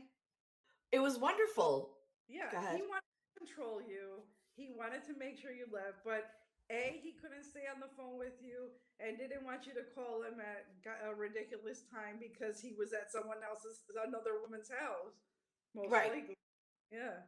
It 0.92 1.00
was 1.00 1.20
wonderful. 1.20 1.92
Yeah, 2.28 2.50
he 2.76 2.82
wanted 2.82 3.06
to 3.06 3.46
control 3.46 3.82
you. 3.82 4.24
He 4.56 4.70
wanted 4.76 5.04
to 5.06 5.14
make 5.20 5.38
sure 5.38 5.52
you 5.52 5.68
left, 5.72 6.02
but 6.04 6.26
A, 6.72 7.00
he 7.04 7.14
couldn't 7.22 7.44
stay 7.44 7.68
on 7.70 7.80
the 7.80 7.92
phone 7.98 8.18
with 8.18 8.40
you 8.42 8.72
and 9.00 9.18
didn't 9.18 9.44
want 9.44 9.68
you 9.68 9.74
to 9.76 9.84
call 9.94 10.24
him 10.24 10.40
at 10.40 10.66
a 11.06 11.14
ridiculous 11.14 11.84
time 11.92 12.18
because 12.18 12.60
he 12.62 12.74
was 12.74 12.94
at 12.94 13.12
someone 13.12 13.44
else's, 13.44 13.84
another 14.08 14.40
woman's 14.42 14.72
house. 14.72 15.20
Most 15.76 15.92
Right. 15.92 16.12
likely. 16.12 16.36
Yeah. 16.92 17.28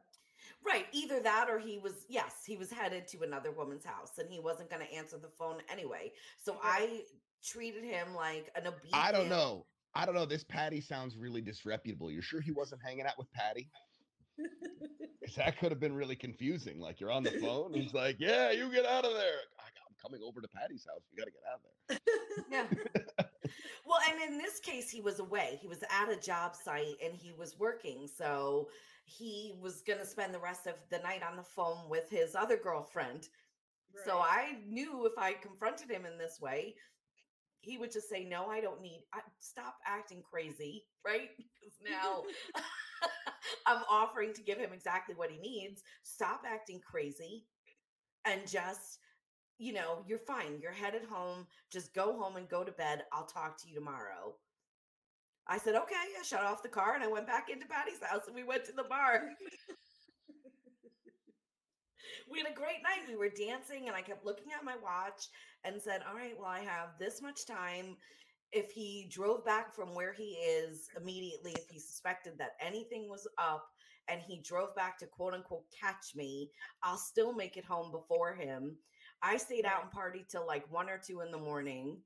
Right. 0.65 0.85
Either 0.91 1.19
that 1.21 1.47
or 1.49 1.59
he 1.59 1.77
was, 1.77 2.05
yes, 2.09 2.43
he 2.45 2.57
was 2.57 2.71
headed 2.71 3.07
to 3.09 3.23
another 3.23 3.51
woman's 3.51 3.85
house 3.85 4.17
and 4.17 4.29
he 4.29 4.39
wasn't 4.39 4.69
going 4.69 4.85
to 4.85 4.93
answer 4.93 5.17
the 5.17 5.29
phone 5.29 5.57
anyway. 5.71 6.11
So 6.37 6.57
I 6.63 7.01
treated 7.43 7.83
him 7.83 8.13
like 8.15 8.51
an 8.55 8.67
obedient. 8.67 8.93
I 8.93 9.11
don't 9.11 9.29
know. 9.29 9.65
I 9.95 10.05
don't 10.05 10.15
know. 10.15 10.25
This 10.25 10.43
Patty 10.43 10.81
sounds 10.81 11.17
really 11.17 11.41
disreputable. 11.41 12.11
You're 12.11 12.21
sure 12.21 12.41
he 12.41 12.51
wasn't 12.51 12.81
hanging 12.83 13.05
out 13.05 13.17
with 13.17 13.31
Patty? 13.31 13.69
that 15.37 15.57
could 15.57 15.71
have 15.71 15.79
been 15.79 15.95
really 15.95 16.15
confusing. 16.15 16.79
Like 16.79 16.99
you're 16.99 17.11
on 17.11 17.23
the 17.23 17.31
phone, 17.41 17.73
he's 17.73 17.93
like, 17.93 18.17
"Yeah, 18.19 18.51
you 18.51 18.71
get 18.71 18.85
out 18.85 19.05
of 19.05 19.13
there." 19.13 19.39
I'm 19.59 19.95
coming 20.01 20.21
over 20.23 20.41
to 20.41 20.47
Patty's 20.47 20.85
house. 20.85 21.01
You 21.11 21.17
got 21.17 21.25
to 21.25 21.31
get 21.31 21.41
out 21.51 21.59
of 21.59 21.63
there. 21.89 21.97
Yeah. 22.51 23.25
well, 23.85 23.99
and 24.09 24.31
in 24.31 24.37
this 24.37 24.59
case, 24.59 24.89
he 24.89 25.01
was 25.01 25.19
away. 25.19 25.57
He 25.59 25.67
was 25.67 25.83
at 25.89 26.09
a 26.09 26.15
job 26.15 26.55
site 26.55 26.95
and 27.03 27.15
he 27.15 27.31
was 27.31 27.57
working. 27.57 28.07
So 28.07 28.69
he 29.07 29.53
was 29.61 29.81
going 29.81 29.99
to 29.99 30.05
spend 30.05 30.33
the 30.33 30.39
rest 30.39 30.67
of 30.67 30.73
the 30.91 30.99
night 30.99 31.23
on 31.23 31.37
the 31.37 31.43
phone 31.43 31.89
with 31.89 32.09
his 32.09 32.35
other 32.35 32.57
girlfriend. 32.57 33.29
So 34.05 34.17
I 34.17 34.57
knew 34.67 35.05
if 35.05 35.17
I 35.17 35.33
confronted 35.33 35.89
him 35.89 36.05
in 36.05 36.17
this 36.17 36.39
way, 36.41 36.75
he 37.61 37.77
would 37.77 37.91
just 37.91 38.09
say, 38.09 38.25
"No, 38.25 38.47
I 38.47 38.59
don't 38.59 38.81
need. 38.81 39.03
I, 39.13 39.21
stop 39.39 39.75
acting 39.85 40.21
crazy, 40.21 40.85
right? 41.05 41.29
Because 41.37 41.77
now 41.83 42.23
I'm 43.65 43.81
offering 43.89 44.33
to 44.33 44.43
give 44.43 44.59
him 44.59 44.71
exactly 44.73 45.15
what 45.15 45.31
he 45.31 45.37
needs. 45.37 45.81
Stop 46.03 46.43
acting 46.45 46.79
crazy, 46.85 47.45
and 48.25 48.45
just, 48.45 48.99
you 49.57 49.73
know, 49.73 50.03
you're 50.05 50.19
fine. 50.19 50.59
You're 50.61 50.71
headed 50.73 51.05
home. 51.09 51.47
Just 51.71 51.95
go 51.95 52.19
home 52.19 52.35
and 52.35 52.47
go 52.47 52.63
to 52.63 52.71
bed. 52.73 53.03
I'll 53.13 53.25
talk 53.25 53.57
to 53.61 53.69
you 53.69 53.75
tomorrow." 53.75 54.35
I 55.47 55.57
said, 55.57 55.75
"Okay." 55.75 55.95
I 55.95 56.23
shut 56.23 56.43
off 56.43 56.63
the 56.63 56.69
car 56.69 56.95
and 56.95 57.03
I 57.03 57.07
went 57.07 57.27
back 57.27 57.49
into 57.49 57.65
Patty's 57.67 58.03
house 58.03 58.27
and 58.27 58.35
we 58.35 58.43
went 58.43 58.65
to 58.65 58.73
the 58.73 58.83
bar. 58.83 59.29
we 62.29 62.39
had 62.39 62.51
a 62.51 62.55
great 62.55 62.83
night. 62.83 63.07
We 63.07 63.15
were 63.15 63.29
dancing, 63.29 63.87
and 63.87 63.95
I 63.95 64.01
kept 64.01 64.25
looking 64.25 64.51
at 64.57 64.65
my 64.65 64.75
watch 64.81 65.27
and 65.63 65.81
said, 65.81 66.01
All 66.07 66.15
right, 66.15 66.35
well, 66.37 66.49
I 66.49 66.59
have 66.59 66.89
this 66.99 67.21
much 67.21 67.45
time. 67.45 67.97
If 68.53 68.71
he 68.71 69.09
drove 69.11 69.43
back 69.43 69.73
from 69.75 69.93
where 69.93 70.13
he 70.13 70.35
is 70.35 70.87
immediately, 70.99 71.51
if 71.51 71.67
he 71.69 71.79
suspected 71.79 72.37
that 72.37 72.55
anything 72.61 73.09
was 73.09 73.27
up 73.37 73.67
and 74.07 74.21
he 74.21 74.41
drove 74.41 74.73
back 74.73 74.97
to 74.99 75.05
quote 75.05 75.33
unquote 75.33 75.65
catch 75.77 76.15
me, 76.15 76.49
I'll 76.81 76.97
still 76.97 77.33
make 77.33 77.57
it 77.57 77.65
home 77.65 77.91
before 77.91 78.33
him. 78.33 78.77
I 79.21 79.35
stayed 79.37 79.65
out 79.65 79.83
and 79.83 79.91
party 79.91 80.25
till 80.29 80.47
like 80.47 80.71
one 80.71 80.89
or 80.89 80.97
two 80.97 81.21
in 81.21 81.31
the 81.31 81.37
morning. 81.37 81.97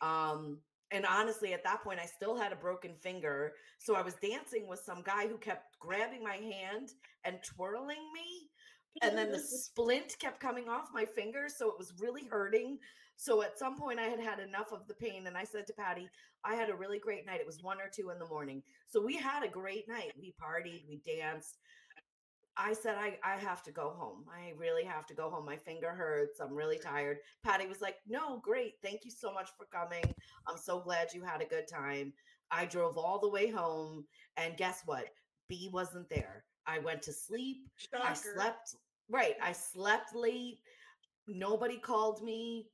Um, 0.00 0.60
and 0.92 1.06
honestly, 1.06 1.54
at 1.54 1.64
that 1.64 1.82
point, 1.82 2.00
I 2.00 2.06
still 2.06 2.36
had 2.36 2.52
a 2.52 2.56
broken 2.56 2.92
finger. 2.94 3.54
So 3.78 3.94
I 3.94 4.02
was 4.02 4.14
dancing 4.22 4.68
with 4.68 4.80
some 4.80 5.02
guy 5.02 5.26
who 5.26 5.38
kept 5.38 5.78
grabbing 5.78 6.22
my 6.22 6.36
hand 6.36 6.90
and 7.24 7.38
twirling 7.42 8.12
me 8.14 8.50
and 9.00 9.16
then 9.16 9.32
the 9.32 9.38
splint 9.38 10.16
kept 10.18 10.40
coming 10.40 10.68
off 10.68 10.88
my 10.92 11.04
finger 11.04 11.46
so 11.48 11.68
it 11.68 11.78
was 11.78 11.94
really 11.98 12.26
hurting. 12.26 12.78
So 13.16 13.42
at 13.42 13.58
some 13.58 13.76
point 13.76 14.00
i 14.00 14.04
had 14.04 14.20
had 14.20 14.40
enough 14.40 14.72
of 14.72 14.86
the 14.88 14.94
pain 14.94 15.26
and 15.26 15.36
i 15.36 15.44
said 15.44 15.66
to 15.68 15.72
patty 15.72 16.08
i 16.44 16.54
had 16.54 16.70
a 16.70 16.74
really 16.74 16.98
great 16.98 17.24
night. 17.24 17.40
It 17.40 17.46
was 17.46 17.62
one 17.62 17.78
or 17.78 17.90
two 17.94 18.10
in 18.10 18.18
the 18.18 18.26
morning. 18.26 18.62
So 18.88 19.04
we 19.04 19.16
had 19.16 19.44
a 19.44 19.48
great 19.48 19.88
night. 19.88 20.12
We 20.20 20.34
partied 20.42 20.82
we 20.88 21.00
danced 21.06 21.58
i 22.56 22.72
said 22.72 22.96
i, 22.98 23.18
I 23.24 23.36
have 23.36 23.62
to 23.64 23.72
go 23.72 23.90
home 23.90 24.24
i 24.30 24.52
really 24.58 24.84
have 24.84 25.06
to 25.06 25.14
go 25.14 25.30
home 25.30 25.46
my 25.46 25.56
finger 25.56 25.90
hurts 25.90 26.40
i'm 26.40 26.54
really 26.54 26.78
tired 26.78 27.18
patty 27.44 27.66
was 27.66 27.80
like 27.80 27.96
no 28.06 28.40
great 28.42 28.74
thank 28.82 29.04
you 29.04 29.10
so 29.10 29.32
much 29.32 29.50
for 29.56 29.66
coming 29.72 30.04
i'm 30.46 30.58
so 30.58 30.80
glad 30.80 31.08
you 31.14 31.22
had 31.22 31.40
a 31.40 31.46
good 31.46 31.66
time 31.66 32.12
i 32.50 32.64
drove 32.64 32.98
all 32.98 33.18
the 33.18 33.28
way 33.28 33.48
home 33.48 34.04
and 34.36 34.56
guess 34.56 34.82
what 34.86 35.06
b 35.48 35.70
wasn't 35.72 36.08
there 36.10 36.44
i 36.66 36.78
went 36.78 37.02
to 37.02 37.12
sleep 37.12 37.58
I 38.02 38.12
slept 38.14 38.76
right. 39.12 39.34
I 39.42 39.52
slept 39.52 40.14
late. 40.14 40.58
Nobody 41.28 41.78
called 41.78 42.22
me. 42.22 42.66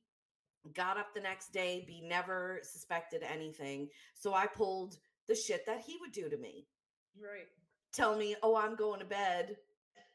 Got 0.73 0.97
up 0.97 1.13
the 1.13 1.21
next 1.21 1.53
day. 1.53 1.83
B 1.87 2.01
never 2.03 2.59
suspected 2.63 3.23
anything. 3.23 3.89
So 4.15 4.33
I 4.33 4.47
pulled 4.47 4.97
the 5.27 5.35
shit 5.35 5.65
that 5.65 5.81
he 5.85 5.97
would 6.01 6.11
do 6.11 6.29
to 6.29 6.37
me. 6.37 6.65
Right. 7.21 7.47
Tell 7.93 8.15
me, 8.15 8.35
oh, 8.43 8.55
I'm 8.55 8.75
going 8.75 8.99
to 8.99 9.05
bed. 9.05 9.55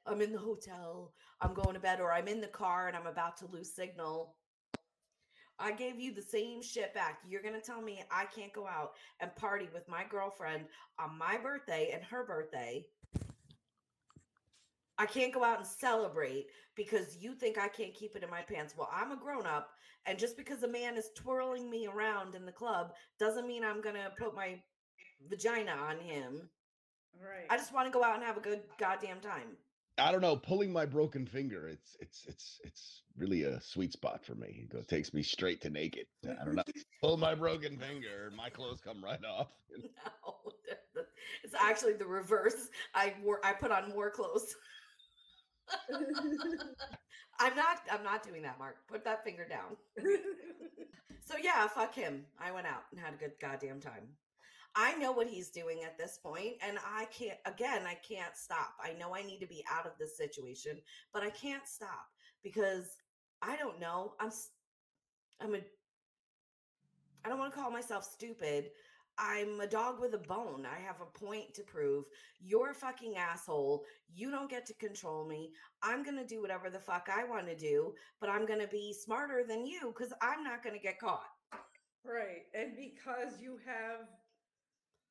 I'm 0.06 0.20
in 0.20 0.32
the 0.32 0.38
hotel. 0.38 1.12
I'm 1.40 1.54
going 1.54 1.74
to 1.74 1.80
bed, 1.80 2.00
or 2.00 2.12
I'm 2.12 2.28
in 2.28 2.40
the 2.40 2.46
car 2.46 2.88
and 2.88 2.96
I'm 2.96 3.06
about 3.06 3.36
to 3.38 3.46
lose 3.46 3.74
signal. 3.74 4.36
I 5.58 5.72
gave 5.72 6.00
you 6.00 6.12
the 6.12 6.22
same 6.22 6.62
shit 6.62 6.92
back. 6.94 7.20
You're 7.28 7.42
going 7.42 7.54
to 7.54 7.60
tell 7.60 7.80
me 7.80 8.02
I 8.10 8.24
can't 8.24 8.52
go 8.52 8.66
out 8.66 8.92
and 9.20 9.34
party 9.36 9.68
with 9.72 9.88
my 9.88 10.04
girlfriend 10.08 10.64
on 10.98 11.16
my 11.16 11.38
birthday 11.38 11.90
and 11.94 12.02
her 12.04 12.26
birthday. 12.26 12.84
I 14.98 15.06
can't 15.06 15.34
go 15.34 15.42
out 15.44 15.58
and 15.58 15.66
celebrate 15.66 16.46
because 16.76 17.16
you 17.18 17.34
think 17.34 17.58
I 17.58 17.68
can't 17.68 17.94
keep 17.94 18.16
it 18.16 18.22
in 18.22 18.30
my 18.30 18.42
pants. 18.42 18.74
Well, 18.76 18.90
I'm 18.92 19.12
a 19.12 19.16
grown 19.16 19.46
up, 19.46 19.70
and 20.06 20.18
just 20.18 20.36
because 20.36 20.62
a 20.62 20.68
man 20.68 20.96
is 20.96 21.10
twirling 21.16 21.68
me 21.68 21.86
around 21.86 22.34
in 22.34 22.46
the 22.46 22.52
club 22.52 22.92
doesn't 23.18 23.46
mean 23.46 23.64
I'm 23.64 23.80
going 23.80 23.96
to 23.96 24.12
put 24.18 24.34
my 24.34 24.60
vagina 25.28 25.72
on 25.72 25.98
him. 25.98 26.48
Right. 27.20 27.46
I 27.50 27.56
just 27.56 27.72
want 27.72 27.86
to 27.86 27.92
go 27.92 28.04
out 28.04 28.16
and 28.16 28.24
have 28.24 28.36
a 28.36 28.40
good 28.40 28.62
goddamn 28.78 29.20
time. 29.20 29.56
I 29.98 30.10
don't 30.10 30.20
know, 30.20 30.36
pulling 30.36 30.72
my 30.72 30.86
broken 30.86 31.26
finger, 31.26 31.68
it's 31.68 31.96
it's 32.00 32.24
it's 32.26 32.60
it's 32.64 33.02
really 33.16 33.44
a 33.44 33.60
sweet 33.60 33.92
spot 33.92 34.24
for 34.24 34.34
me. 34.34 34.66
It 34.72 34.88
takes 34.88 35.14
me 35.14 35.22
straight 35.22 35.60
to 35.62 35.70
naked. 35.70 36.06
I 36.24 36.44
don't 36.44 36.56
know. 36.56 36.64
Pull 37.00 37.16
my 37.16 37.34
broken 37.34 37.78
finger, 37.78 38.32
my 38.36 38.50
clothes 38.50 38.80
come 38.80 39.02
right 39.02 39.24
off. 39.24 39.48
No, 40.26 40.52
it's 41.42 41.54
actually 41.58 41.94
the 41.94 42.06
reverse. 42.06 42.68
I 42.94 43.14
wore 43.22 43.40
I 43.44 43.52
put 43.52 43.70
on 43.70 43.88
more 43.90 44.10
clothes. 44.10 44.54
I'm 47.40 47.56
not 47.56 47.80
I'm 47.90 48.04
not 48.04 48.22
doing 48.22 48.42
that, 48.42 48.58
Marc. 48.58 48.76
Put 48.88 49.04
that 49.04 49.24
finger 49.24 49.46
down. 49.48 49.76
So 51.24 51.34
yeah, 51.42 51.66
fuck 51.68 51.94
him. 51.94 52.26
I 52.38 52.52
went 52.52 52.66
out 52.66 52.84
and 52.90 53.00
had 53.00 53.14
a 53.14 53.16
good 53.16 53.32
goddamn 53.40 53.80
time. 53.80 54.08
I 54.76 54.94
know 54.96 55.12
what 55.12 55.28
he's 55.28 55.50
doing 55.50 55.84
at 55.84 55.96
this 55.96 56.18
point, 56.22 56.54
and 56.66 56.78
I 56.84 57.06
can't 57.06 57.38
again, 57.46 57.82
I 57.86 57.94
can't 57.94 58.36
stop. 58.36 58.74
I 58.82 58.92
know 58.98 59.14
I 59.14 59.22
need 59.22 59.38
to 59.40 59.46
be 59.46 59.64
out 59.70 59.86
of 59.86 59.92
this 59.98 60.16
situation, 60.16 60.78
but 61.12 61.22
I 61.22 61.30
can't 61.30 61.66
stop 61.66 62.06
because 62.42 62.96
I 63.40 63.56
don't 63.56 63.80
know. 63.80 64.14
I'm 64.20 64.30
I'm 65.40 65.54
a, 65.54 65.58
I 67.24 67.28
don't 67.28 67.38
want 67.38 67.52
to 67.52 67.58
call 67.58 67.70
myself 67.70 68.04
stupid. 68.04 68.70
I'm 69.16 69.60
a 69.60 69.66
dog 69.66 70.00
with 70.00 70.14
a 70.14 70.18
bone. 70.18 70.66
I 70.66 70.80
have 70.80 71.00
a 71.00 71.18
point 71.18 71.54
to 71.54 71.62
prove. 71.62 72.04
You're 72.40 72.70
a 72.70 72.74
fucking 72.74 73.16
asshole. 73.16 73.84
You 74.12 74.30
don't 74.30 74.50
get 74.50 74.66
to 74.66 74.74
control 74.74 75.24
me. 75.26 75.52
I'm 75.82 76.02
going 76.02 76.16
to 76.16 76.26
do 76.26 76.42
whatever 76.42 76.68
the 76.68 76.80
fuck 76.80 77.08
I 77.14 77.22
want 77.22 77.46
to 77.46 77.56
do, 77.56 77.94
but 78.20 78.28
I'm 78.28 78.44
going 78.44 78.60
to 78.60 78.66
be 78.66 78.92
smarter 78.92 79.44
than 79.46 79.66
you 79.66 79.94
because 79.96 80.12
I'm 80.20 80.42
not 80.42 80.64
going 80.64 80.74
to 80.74 80.82
get 80.82 80.98
caught. 80.98 81.30
Right. 82.04 82.42
And 82.54 82.76
because 82.76 83.40
you 83.40 83.58
have 83.64 84.08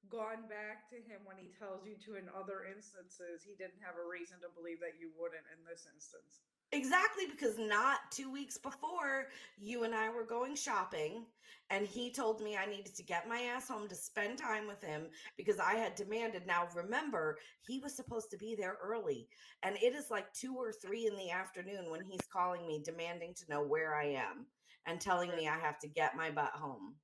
gone 0.10 0.48
back 0.50 0.90
to 0.90 0.96
him 0.96 1.24
when 1.26 1.38
he 1.38 1.52
tells 1.58 1.86
you 1.86 1.96
to 2.06 2.20
in 2.20 2.28
other 2.32 2.66
instances, 2.68 3.44
he 3.44 3.56
didn't 3.56 3.82
have 3.82 3.96
a 3.96 4.06
reason 4.08 4.38
to 4.42 4.50
believe 4.56 4.80
that 4.80 5.00
you 5.00 5.12
wouldn't 5.20 5.46
in 5.52 5.60
this 5.68 5.88
instance. 5.94 6.44
Exactly, 6.72 7.26
because 7.30 7.60
not 7.60 8.10
two 8.10 8.32
weeks 8.32 8.58
before, 8.58 9.28
you 9.60 9.84
and 9.84 9.94
I 9.94 10.10
were 10.10 10.26
going 10.26 10.56
shopping, 10.56 11.26
and 11.70 11.86
he 11.86 12.12
told 12.12 12.42
me 12.42 12.58
I 12.58 12.66
needed 12.66 12.96
to 12.96 13.04
get 13.04 13.30
my 13.30 13.42
ass 13.42 13.68
home 13.68 13.88
to 13.88 13.96
spend 13.96 14.40
time 14.40 14.68
with 14.68 14.82
him 14.82 15.04
because 15.38 15.60
I 15.60 15.76
had 15.76 15.94
demanded. 15.94 16.48
Now, 16.48 16.68
remember, 16.76 17.38
he 17.62 17.80
was 17.80 17.96
supposed 17.96 18.32
to 18.32 18.38
be 18.38 18.56
there 18.56 18.78
early, 18.84 19.28
and 19.62 19.76
it 19.78 19.94
is 19.94 20.10
like 20.10 20.34
two 20.34 20.56
or 20.56 20.72
three 20.72 21.06
in 21.06 21.16
the 21.16 21.30
afternoon 21.30 21.92
when 21.92 22.02
he's 22.02 22.28
calling 22.32 22.66
me, 22.66 22.82
demanding 22.84 23.36
to 23.36 23.50
know 23.50 23.62
where 23.62 23.96
I 23.96 24.06
am 24.06 24.48
and 24.86 25.00
telling 25.00 25.30
me 25.36 25.48
I 25.48 25.58
have 25.60 25.80
to 25.80 25.88
get 25.88 26.18
my 26.18 26.32
butt 26.32 26.52
home. 26.54 26.96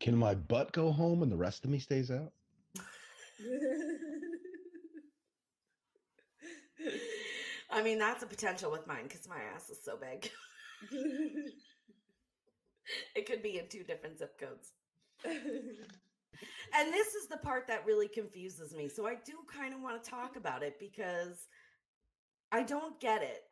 Can 0.00 0.16
my 0.16 0.34
butt 0.34 0.72
go 0.72 0.92
home 0.92 1.22
and 1.22 1.32
the 1.32 1.36
rest 1.36 1.64
of 1.64 1.70
me 1.70 1.78
stays 1.78 2.10
out? 2.10 2.32
I 7.70 7.82
mean, 7.82 7.98
that's 7.98 8.22
a 8.22 8.26
potential 8.26 8.70
with 8.70 8.86
mine 8.86 9.04
because 9.04 9.28
my 9.28 9.40
ass 9.54 9.68
is 9.70 9.82
so 9.84 9.96
big. 9.96 10.30
it 13.16 13.26
could 13.26 13.42
be 13.42 13.58
in 13.58 13.68
two 13.68 13.82
different 13.82 14.18
zip 14.18 14.38
codes. 14.38 14.72
And 16.76 16.92
this 16.92 17.14
is 17.14 17.28
the 17.28 17.36
part 17.36 17.66
that 17.68 17.86
really 17.86 18.08
confuses 18.08 18.74
me. 18.74 18.88
So 18.88 19.06
I 19.06 19.14
do 19.24 19.32
kind 19.52 19.74
of 19.74 19.80
want 19.80 20.02
to 20.02 20.10
talk 20.10 20.36
about 20.36 20.62
it 20.62 20.78
because 20.80 21.46
I 22.52 22.62
don't 22.62 22.98
get 23.00 23.22
it. 23.22 23.44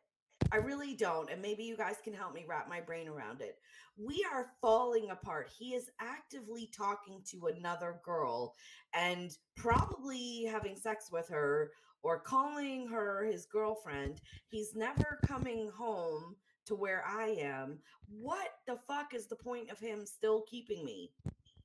I 0.53 0.57
really 0.57 0.93
don't. 0.93 1.31
And 1.31 1.41
maybe 1.41 1.63
you 1.63 1.75
guys 1.75 1.95
can 2.03 2.13
help 2.13 2.35
me 2.35 2.45
wrap 2.47 2.69
my 2.69 2.79
brain 2.79 3.07
around 3.07 3.41
it. 3.41 3.57
We 3.97 4.23
are 4.31 4.51
falling 4.61 5.09
apart. 5.09 5.49
He 5.57 5.73
is 5.73 5.89
actively 5.99 6.69
talking 6.77 7.21
to 7.31 7.47
another 7.47 7.99
girl 8.05 8.53
and 8.93 9.35
probably 9.57 10.45
having 10.45 10.75
sex 10.75 11.09
with 11.11 11.27
her 11.29 11.71
or 12.03 12.19
calling 12.19 12.87
her 12.87 13.25
his 13.25 13.47
girlfriend. 13.47 14.21
He's 14.47 14.75
never 14.75 15.17
coming 15.25 15.71
home 15.75 16.35
to 16.67 16.75
where 16.75 17.03
I 17.03 17.29
am. 17.39 17.79
What 18.07 18.49
the 18.67 18.77
fuck 18.87 19.15
is 19.15 19.25
the 19.25 19.35
point 19.35 19.71
of 19.71 19.79
him 19.79 20.05
still 20.05 20.43
keeping 20.47 20.85
me? 20.85 21.09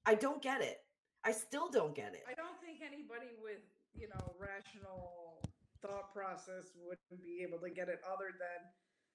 I 0.07 0.15
don't 0.15 0.41
get 0.41 0.63
it. 0.63 0.79
I 1.25 1.33
still 1.33 1.69
don't 1.69 1.95
get 1.95 2.15
it. 2.15 2.23
I 2.27 2.33
don't 2.33 2.59
think 2.59 2.79
anybody 2.81 3.33
with, 3.43 3.61
you 3.95 4.09
know, 4.09 4.35
rational 4.41 5.38
thought 5.83 6.13
process 6.13 6.73
wouldn't 6.77 7.23
be 7.23 7.43
able 7.43 7.59
to 7.59 7.71
get 7.71 7.89
it 7.89 8.01
other 8.07 8.31
than, 8.39 8.71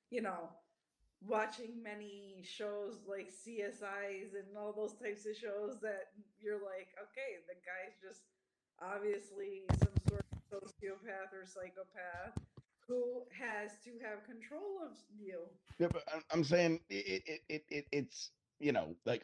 you 0.10 0.22
know, 0.22 0.50
watching 1.26 1.82
many 1.82 2.44
shows 2.44 3.00
like 3.08 3.30
CSIs 3.32 4.36
and 4.36 4.58
all 4.58 4.74
those 4.74 4.94
types 4.94 5.26
of 5.26 5.36
shows 5.36 5.80
that 5.82 6.12
you're 6.40 6.62
like, 6.62 6.90
okay, 7.00 7.40
the 7.48 7.56
guy's 7.64 7.96
just 8.02 8.22
obviously 8.82 9.64
some 9.80 9.94
sort 10.10 10.26
of 10.32 10.62
sociopath 10.62 11.32
or 11.34 11.46
psychopath 11.46 12.38
who 12.88 13.24
has 13.32 13.72
to 13.84 13.92
have 14.04 14.24
control 14.26 14.80
of 14.84 14.98
you. 15.18 15.40
Yeah, 15.80 15.88
but 15.92 16.04
I'm- 16.32 16.44
saying 16.44 16.82
it, 16.90 17.24
it, 17.26 17.42
it, 17.50 17.64
it, 17.70 17.86
it's 17.92 18.32
you 18.60 18.72
know 18.72 18.96
like 19.06 19.24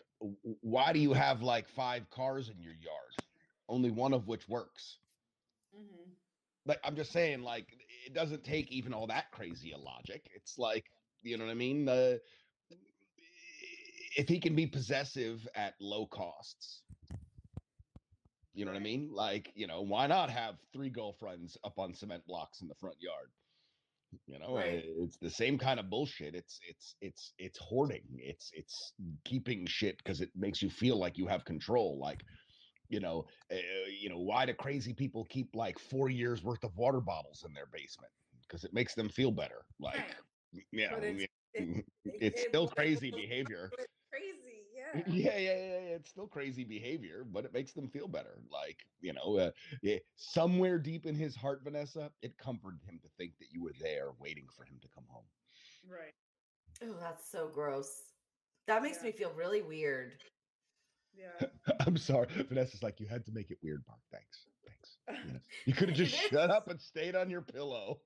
why 0.61 0.91
do 0.93 0.99
you 0.99 1.13
have 1.13 1.41
like 1.41 1.67
five 1.67 2.09
cars 2.09 2.49
in 2.49 2.61
your 2.61 2.73
yard, 2.73 3.13
only 3.67 3.91
one 3.91 4.13
of 4.13 4.27
which 4.27 4.47
works? 4.47 4.97
Mm-hmm. 5.75 6.09
Like 6.65 6.79
I'm 6.83 6.95
just 6.95 7.11
saying, 7.11 7.41
like 7.41 7.67
it 8.05 8.13
doesn't 8.13 8.43
take 8.43 8.71
even 8.71 8.93
all 8.93 9.07
that 9.07 9.31
crazy 9.31 9.71
a 9.71 9.77
logic. 9.77 10.29
It's 10.35 10.57
like 10.57 10.85
you 11.21 11.37
know 11.37 11.45
what 11.45 11.51
I 11.51 11.55
mean. 11.55 11.87
Uh, 11.87 12.17
if 14.17 14.27
he 14.27 14.39
can 14.39 14.55
be 14.55 14.67
possessive 14.67 15.47
at 15.55 15.75
low 15.79 16.05
costs, 16.07 16.83
you 18.53 18.65
know 18.65 18.71
what 18.71 18.79
I 18.79 18.83
mean. 18.83 19.09
Like 19.13 19.51
you 19.55 19.67
know, 19.67 19.81
why 19.81 20.07
not 20.07 20.29
have 20.29 20.55
three 20.73 20.89
girlfriends 20.89 21.57
up 21.63 21.79
on 21.79 21.93
cement 21.93 22.25
blocks 22.27 22.61
in 22.61 22.67
the 22.67 22.75
front 22.75 22.97
yard? 22.99 23.29
You 24.27 24.39
know, 24.39 24.55
Right. 24.55 24.83
it's 24.97 25.17
the 25.17 25.29
same 25.29 25.57
kind 25.57 25.79
of 25.79 25.89
bullshit. 25.89 26.33
It's 26.33 26.59
it's 26.67 26.95
it's 26.99 27.33
it's 27.37 27.59
hoarding. 27.59 28.07
It's 28.17 28.49
it's 28.53 28.93
keeping 29.23 29.65
shit 29.67 29.97
because 29.97 30.19
it 30.19 30.31
makes 30.35 30.61
you 30.61 30.69
feel 30.69 30.97
like 30.97 31.17
you 31.17 31.27
have 31.27 31.45
control. 31.45 31.99
Like 31.99 32.23
you 32.89 32.99
know, 32.99 33.25
uh, 33.51 33.55
you 33.89 34.09
know, 34.09 34.17
why 34.17 34.45
do 34.45 34.53
crazy 34.53 34.93
people 34.93 35.25
keep 35.25 35.55
like 35.55 35.79
four 35.79 36.09
years 36.09 36.43
worth 36.43 36.63
of 36.63 36.75
water 36.75 36.99
bottles 37.01 37.43
in 37.47 37.53
their 37.53 37.67
basement? 37.67 38.11
Because 38.41 38.63
it 38.63 38.73
makes 38.73 38.95
them 38.95 39.09
feel 39.09 39.31
better. 39.31 39.65
Like, 39.79 39.97
Right. 39.99 40.15
y- 40.53 40.65
you 40.71 40.89
know, 40.89 40.95
But 40.95 41.03
it's- 41.03 41.27
It- 41.53 41.85
it's 42.05 42.41
it- 42.41 42.49
still 42.49 42.65
it- 42.65 42.75
crazy 42.75 43.09
it- 43.09 43.15
behavior. 43.15 43.69
It's 43.77 43.87
crazy, 44.11 44.67
yeah. 44.73 45.03
Yeah, 45.07 45.37
yeah, 45.37 45.37
yeah, 45.37 45.79
yeah. 45.89 45.95
It's 45.95 46.09
still 46.09 46.27
crazy 46.27 46.63
behavior, 46.63 47.23
but 47.23 47.43
it 47.45 47.53
makes 47.53 47.73
them 47.73 47.89
feel 47.89 48.07
better. 48.07 48.39
Like, 48.49 48.77
you 49.01 49.13
know, 49.13 49.37
uh, 49.37 49.51
yeah, 49.81 49.97
somewhere 50.15 50.77
deep 50.79 51.05
in 51.05 51.15
his 51.15 51.35
heart, 51.35 51.63
Vanessa, 51.63 52.11
it 52.21 52.37
comforted 52.37 52.81
him 52.83 52.99
to 53.03 53.09
think 53.17 53.37
that 53.39 53.51
you 53.51 53.61
were 53.63 53.73
there 53.79 54.11
waiting 54.19 54.47
for 54.55 54.63
him 54.63 54.79
to 54.81 54.87
come 54.89 55.05
home. 55.07 55.25
Right. 55.87 56.13
Oh, 56.83 56.93
that's 56.99 57.29
so 57.29 57.49
gross. 57.49 58.13
That 58.67 58.81
makes 58.83 58.97
Yeah. 58.97 59.03
me 59.05 59.11
feel 59.11 59.33
really 59.33 59.61
weird. 59.61 60.13
Yeah. 61.15 61.47
I'm 61.85 61.97
sorry. 61.97 62.27
Vanessa's 62.49 62.83
like, 62.83 62.99
you 62.99 63.07
had 63.07 63.25
to 63.25 63.31
make 63.31 63.51
it 63.51 63.57
weird, 63.63 63.83
Marc. 63.87 63.99
Thanks. 64.11 64.45
Thanks. 64.65 65.23
You, 65.33 65.39
you 65.65 65.73
could 65.73 65.89
have 65.89 65.97
just 66.09 66.15
shut 66.15 66.49
up 66.49 66.69
and 66.69 66.79
stayed 66.79 67.15
on 67.15 67.29
your 67.29 67.41
pillow, 67.41 67.99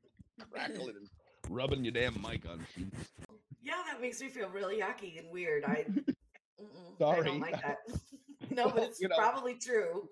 crackling 0.52 0.94
and 0.96 1.08
rubbing 1.48 1.84
your 1.84 1.92
damn 1.92 2.20
mic 2.20 2.48
on 2.48 2.64
sheets. 2.74 3.10
Yeah, 3.62 3.74
that 3.90 4.00
makes 4.00 4.20
me 4.20 4.28
feel 4.28 4.48
really 4.48 4.80
yucky 4.80 5.18
and 5.18 5.30
weird. 5.30 5.64
I, 5.64 5.84
mm-mm, 5.88 7.06
I 7.06 7.22
don't 7.22 7.40
like 7.40 7.60
that. 7.60 7.78
no, 8.50 8.70
but 8.70 8.84
it's 8.84 9.00
you 9.00 9.08
know. 9.08 9.16
probably 9.16 9.54
true. 9.54 10.08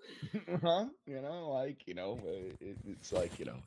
huh? 0.61 0.85
You 1.05 1.21
know, 1.21 1.49
like 1.49 1.87
you 1.87 1.95
know, 1.95 2.19
uh, 2.23 2.53
it, 2.61 2.77
it's 2.85 3.11
like 3.11 3.39
you 3.39 3.45
know, 3.45 3.57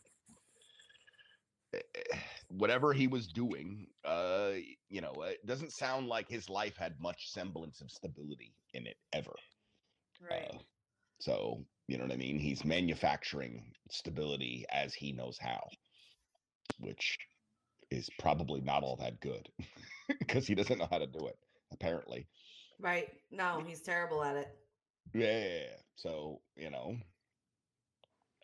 whatever 2.49 2.93
he 2.93 3.07
was 3.07 3.27
doing, 3.27 3.87
uh, 4.05 4.53
you 4.89 5.01
know, 5.01 5.13
it 5.23 5.45
doesn't 5.47 5.73
sound 5.73 6.09
like 6.09 6.29
his 6.29 6.49
life 6.49 6.77
had 6.77 7.01
much 7.01 7.31
semblance 7.31 7.81
of 7.81 7.91
stability 7.91 8.55
in 8.75 8.87
it 8.87 8.97
ever. 9.13 9.35
Right. 10.29 10.51
Uh, 10.53 10.59
so 11.21 11.65
you 11.89 11.99
know 11.99 12.05
what 12.05 12.13
I 12.13 12.17
mean. 12.17 12.39
He's 12.39 12.65
manufacturing 12.65 13.73
stability 13.91 14.65
as 14.71 14.95
he 14.95 15.13
knows 15.13 15.39
how, 15.41 15.69
which 16.79 17.19
is 17.91 18.09
probably 18.19 18.61
not 18.61 18.83
all 18.83 18.97
that 18.97 19.21
good 19.21 19.49
because 20.19 20.47
he 20.47 20.55
doesn't 20.55 20.79
know 20.79 20.89
how 20.91 20.99
to 20.99 21.07
do 21.07 21.27
it. 21.27 21.37
Apparently, 21.73 22.27
Right. 22.83 23.09
No, 23.31 23.63
he's 23.65 23.81
terrible 23.81 24.25
at 24.25 24.37
it. 24.37 24.49
Yeah. 25.15 25.77
So, 25.95 26.41
you 26.57 26.71
know, 26.71 26.97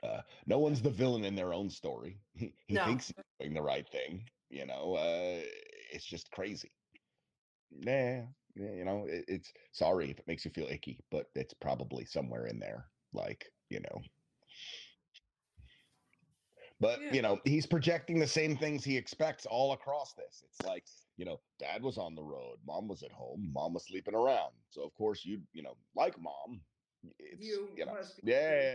uh, 0.03 0.23
no 0.47 0.59
one's 0.59 0.83
the 0.83 0.91
villain 0.91 1.25
in 1.25 1.35
their 1.35 1.53
own 1.53 1.71
story. 1.71 2.21
He, 2.35 2.55
he 2.67 2.75
No. 2.77 2.85
thinks 2.85 3.07
he's 3.09 3.25
doing 3.41 3.55
the 3.55 3.63
right 3.63 3.89
thing. 3.89 4.25
You 4.51 4.67
know, 4.67 4.95
uh, 4.95 5.43
it's 5.93 6.07
just 6.07 6.31
crazy. 6.31 6.71
Yeah. 7.71 8.27
you 8.55 8.85
know, 8.85 9.05
it, 9.07 9.25
it's 9.29 9.53
sorry 9.73 10.11
if 10.11 10.19
it 10.19 10.27
makes 10.27 10.45
you 10.45 10.51
feel 10.51 10.67
icky, 10.69 11.05
but 11.11 11.27
it's 11.35 11.55
probably 11.55 12.05
somewhere 12.05 12.47
in 12.47 12.59
there. 12.59 12.87
Like, 13.13 13.47
you 13.71 13.81
know. 13.81 14.03
But 16.81 17.01
Yeah. 17.03 17.15
you 17.15 17.23
know, 17.23 17.41
he's 17.45 17.67
projecting 17.67 18.19
the 18.21 18.27
same 18.27 18.57
things 18.57 18.85
he 18.85 18.97
expects 18.97 19.47
all 19.47 19.73
across 19.73 20.15
this. 20.15 20.45
It's 20.47 20.63
like, 20.67 20.87
you 21.17 21.25
know, 21.25 21.41
dad 21.59 21.83
was 21.83 21.99
on 21.99 22.15
the 22.15 22.23
road, 22.23 22.59
mom 22.65 22.87
was 22.89 23.03
at 23.03 23.11
home, 23.13 23.51
mom 23.53 23.75
was 23.75 23.87
sleeping 23.87 24.15
around. 24.15 24.53
So 24.71 24.85
of 24.85 24.95
course 24.95 25.25
you, 25.25 25.41
you 25.53 25.63
know, 25.63 25.77
like 25.97 26.19
mom. 26.21 26.63
It's 27.19 27.45
You 27.45 27.69
you, 27.77 27.87
know, 27.87 27.97
yeah, 28.23 28.35
yeah, 28.35 28.61
yeah, 28.61 28.75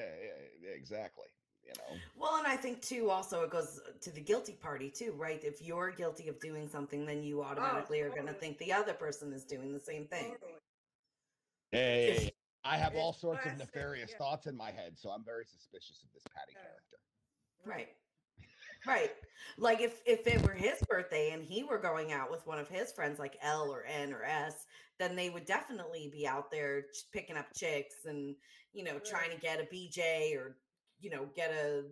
yeah, 0.62 0.76
exactly. 0.76 1.28
You 1.66 1.74
know. 1.78 2.00
Well, 2.18 2.36
and 2.38 2.48
I 2.48 2.58
think 2.58 2.82
too, 2.82 3.10
also 3.10 3.44
it 3.44 3.50
goes 3.50 3.80
uh, 3.88 3.92
to 4.02 4.12
the 4.12 4.20
guilty 4.20 4.54
party 4.54 4.90
too, 4.90 5.14
right? 5.18 5.42
If 5.44 5.62
you're 5.62 5.92
guilty 5.92 6.28
of 6.28 6.40
doing 6.40 6.68
something, 6.68 7.06
then 7.06 7.24
you 7.24 7.42
oh, 7.42 7.46
automatically 7.46 8.02
are 8.02 8.10
going 8.10 8.28
to 8.28 8.34
think 8.34 8.58
the 8.58 8.74
other 8.74 8.94
person 8.94 9.32
is 9.32 9.46
doing 9.46 9.74
the 9.74 9.80
same 9.80 10.06
thing. 10.06 10.32
Totally. 10.32 10.60
If- 11.72 12.32
I 12.66 12.78
have 12.78 12.96
all 12.96 13.12
sorts 13.12 13.46
of 13.46 13.58
nefarious 13.58 14.12
yeah. 14.12 14.18
thoughts 14.18 14.48
in 14.48 14.56
my 14.56 14.72
head, 14.72 14.94
so 14.98 15.10
I'm 15.10 15.24
very 15.26 15.44
suspicious 15.46 16.02
of 16.02 16.10
this 16.14 16.24
Patty 16.34 16.54
Yeah. 16.56 16.62
character. 16.62 16.98
Right. 17.66 17.90
Right. 18.86 19.12
Like 19.58 19.82
if 19.82 20.02
if 20.06 20.26
it 20.28 20.42
were 20.42 20.54
his 20.54 20.80
birthday 20.90 21.32
and 21.32 21.44
he 21.44 21.64
were 21.64 21.78
going 21.78 22.12
out 22.12 22.32
with 22.32 22.46
one 22.48 22.60
of 22.60 22.68
his 22.68 22.92
friends 22.92 23.20
like 23.20 23.38
L 23.42 23.70
or 23.72 23.86
N 23.86 24.14
or 24.14 24.24
S, 24.24 24.66
then 25.00 25.16
they 25.16 25.30
would 25.30 25.46
definitely 25.46 26.10
be 26.12 26.28
out 26.28 26.52
there 26.52 26.86
picking 27.12 27.38
up 27.38 27.48
chicks 27.56 28.06
and 28.06 28.36
you 28.74 28.84
know 28.84 29.00
trying 29.00 29.32
to 29.32 29.38
get 29.38 29.60
a 29.60 29.74
BJ 29.74 30.36
or 30.36 30.58
you 31.00 31.10
know 31.10 31.28
get 31.36 31.52
a 31.52 31.84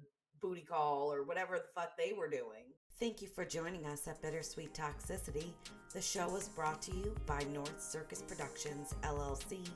booty 0.42 0.62
call 0.62 1.14
or 1.14 1.24
whatever 1.24 1.58
the 1.58 1.66
fuck 1.76 1.92
they 1.98 2.14
were 2.14 2.30
doing. 2.30 2.66
Thank 3.00 3.22
you 3.22 3.28
for 3.28 3.46
joining 3.46 3.86
us 3.86 4.08
at 4.08 4.22
Bittersweet 4.22 4.74
Toxicity. 4.74 5.54
The 5.94 6.02
show 6.02 6.30
was 6.30 6.50
brought 6.50 6.82
to 6.84 6.92
you 6.96 7.16
by 7.26 7.44
North 7.52 7.82
Circus 7.82 8.22
Productions 8.22 8.94
LLC. 9.02 9.68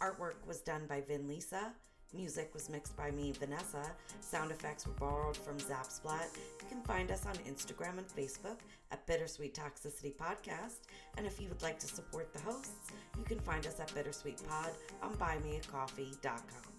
Artwork 0.00 0.44
was 0.46 0.60
done 0.62 0.82
by 0.88 1.00
Vin 1.00 1.28
Lisa. 1.28 1.72
Music 2.14 2.50
was 2.54 2.70
mixed 2.70 2.96
by 2.96 3.10
me, 3.10 3.32
Vanessa. 3.32 3.82
Sound 4.20 4.50
effects 4.50 4.86
were 4.86 4.92
borrowed 4.94 5.36
from 5.36 5.58
Zapsplat. 5.58 6.28
You 6.60 6.68
can 6.68 6.82
find 6.82 7.10
us 7.10 7.26
on 7.26 7.34
Instagram 7.50 7.98
and 7.98 8.08
Facebook 8.08 8.58
at 8.90 9.06
Bittersweet 9.06 9.54
Toxicity 9.54 10.14
Podcast. 10.14 10.86
And 11.16 11.26
if 11.26 11.40
you 11.40 11.48
would 11.48 11.62
like 11.62 11.78
to 11.80 11.86
support 11.86 12.32
the 12.32 12.40
hosts, 12.40 12.92
you 13.18 13.24
can 13.24 13.40
find 13.40 13.66
us 13.66 13.80
at 13.80 13.92
Bittersweet 13.94 14.42
Pod 14.48 14.70
on 15.02 15.14
buymeacoffee.com. 15.16 16.75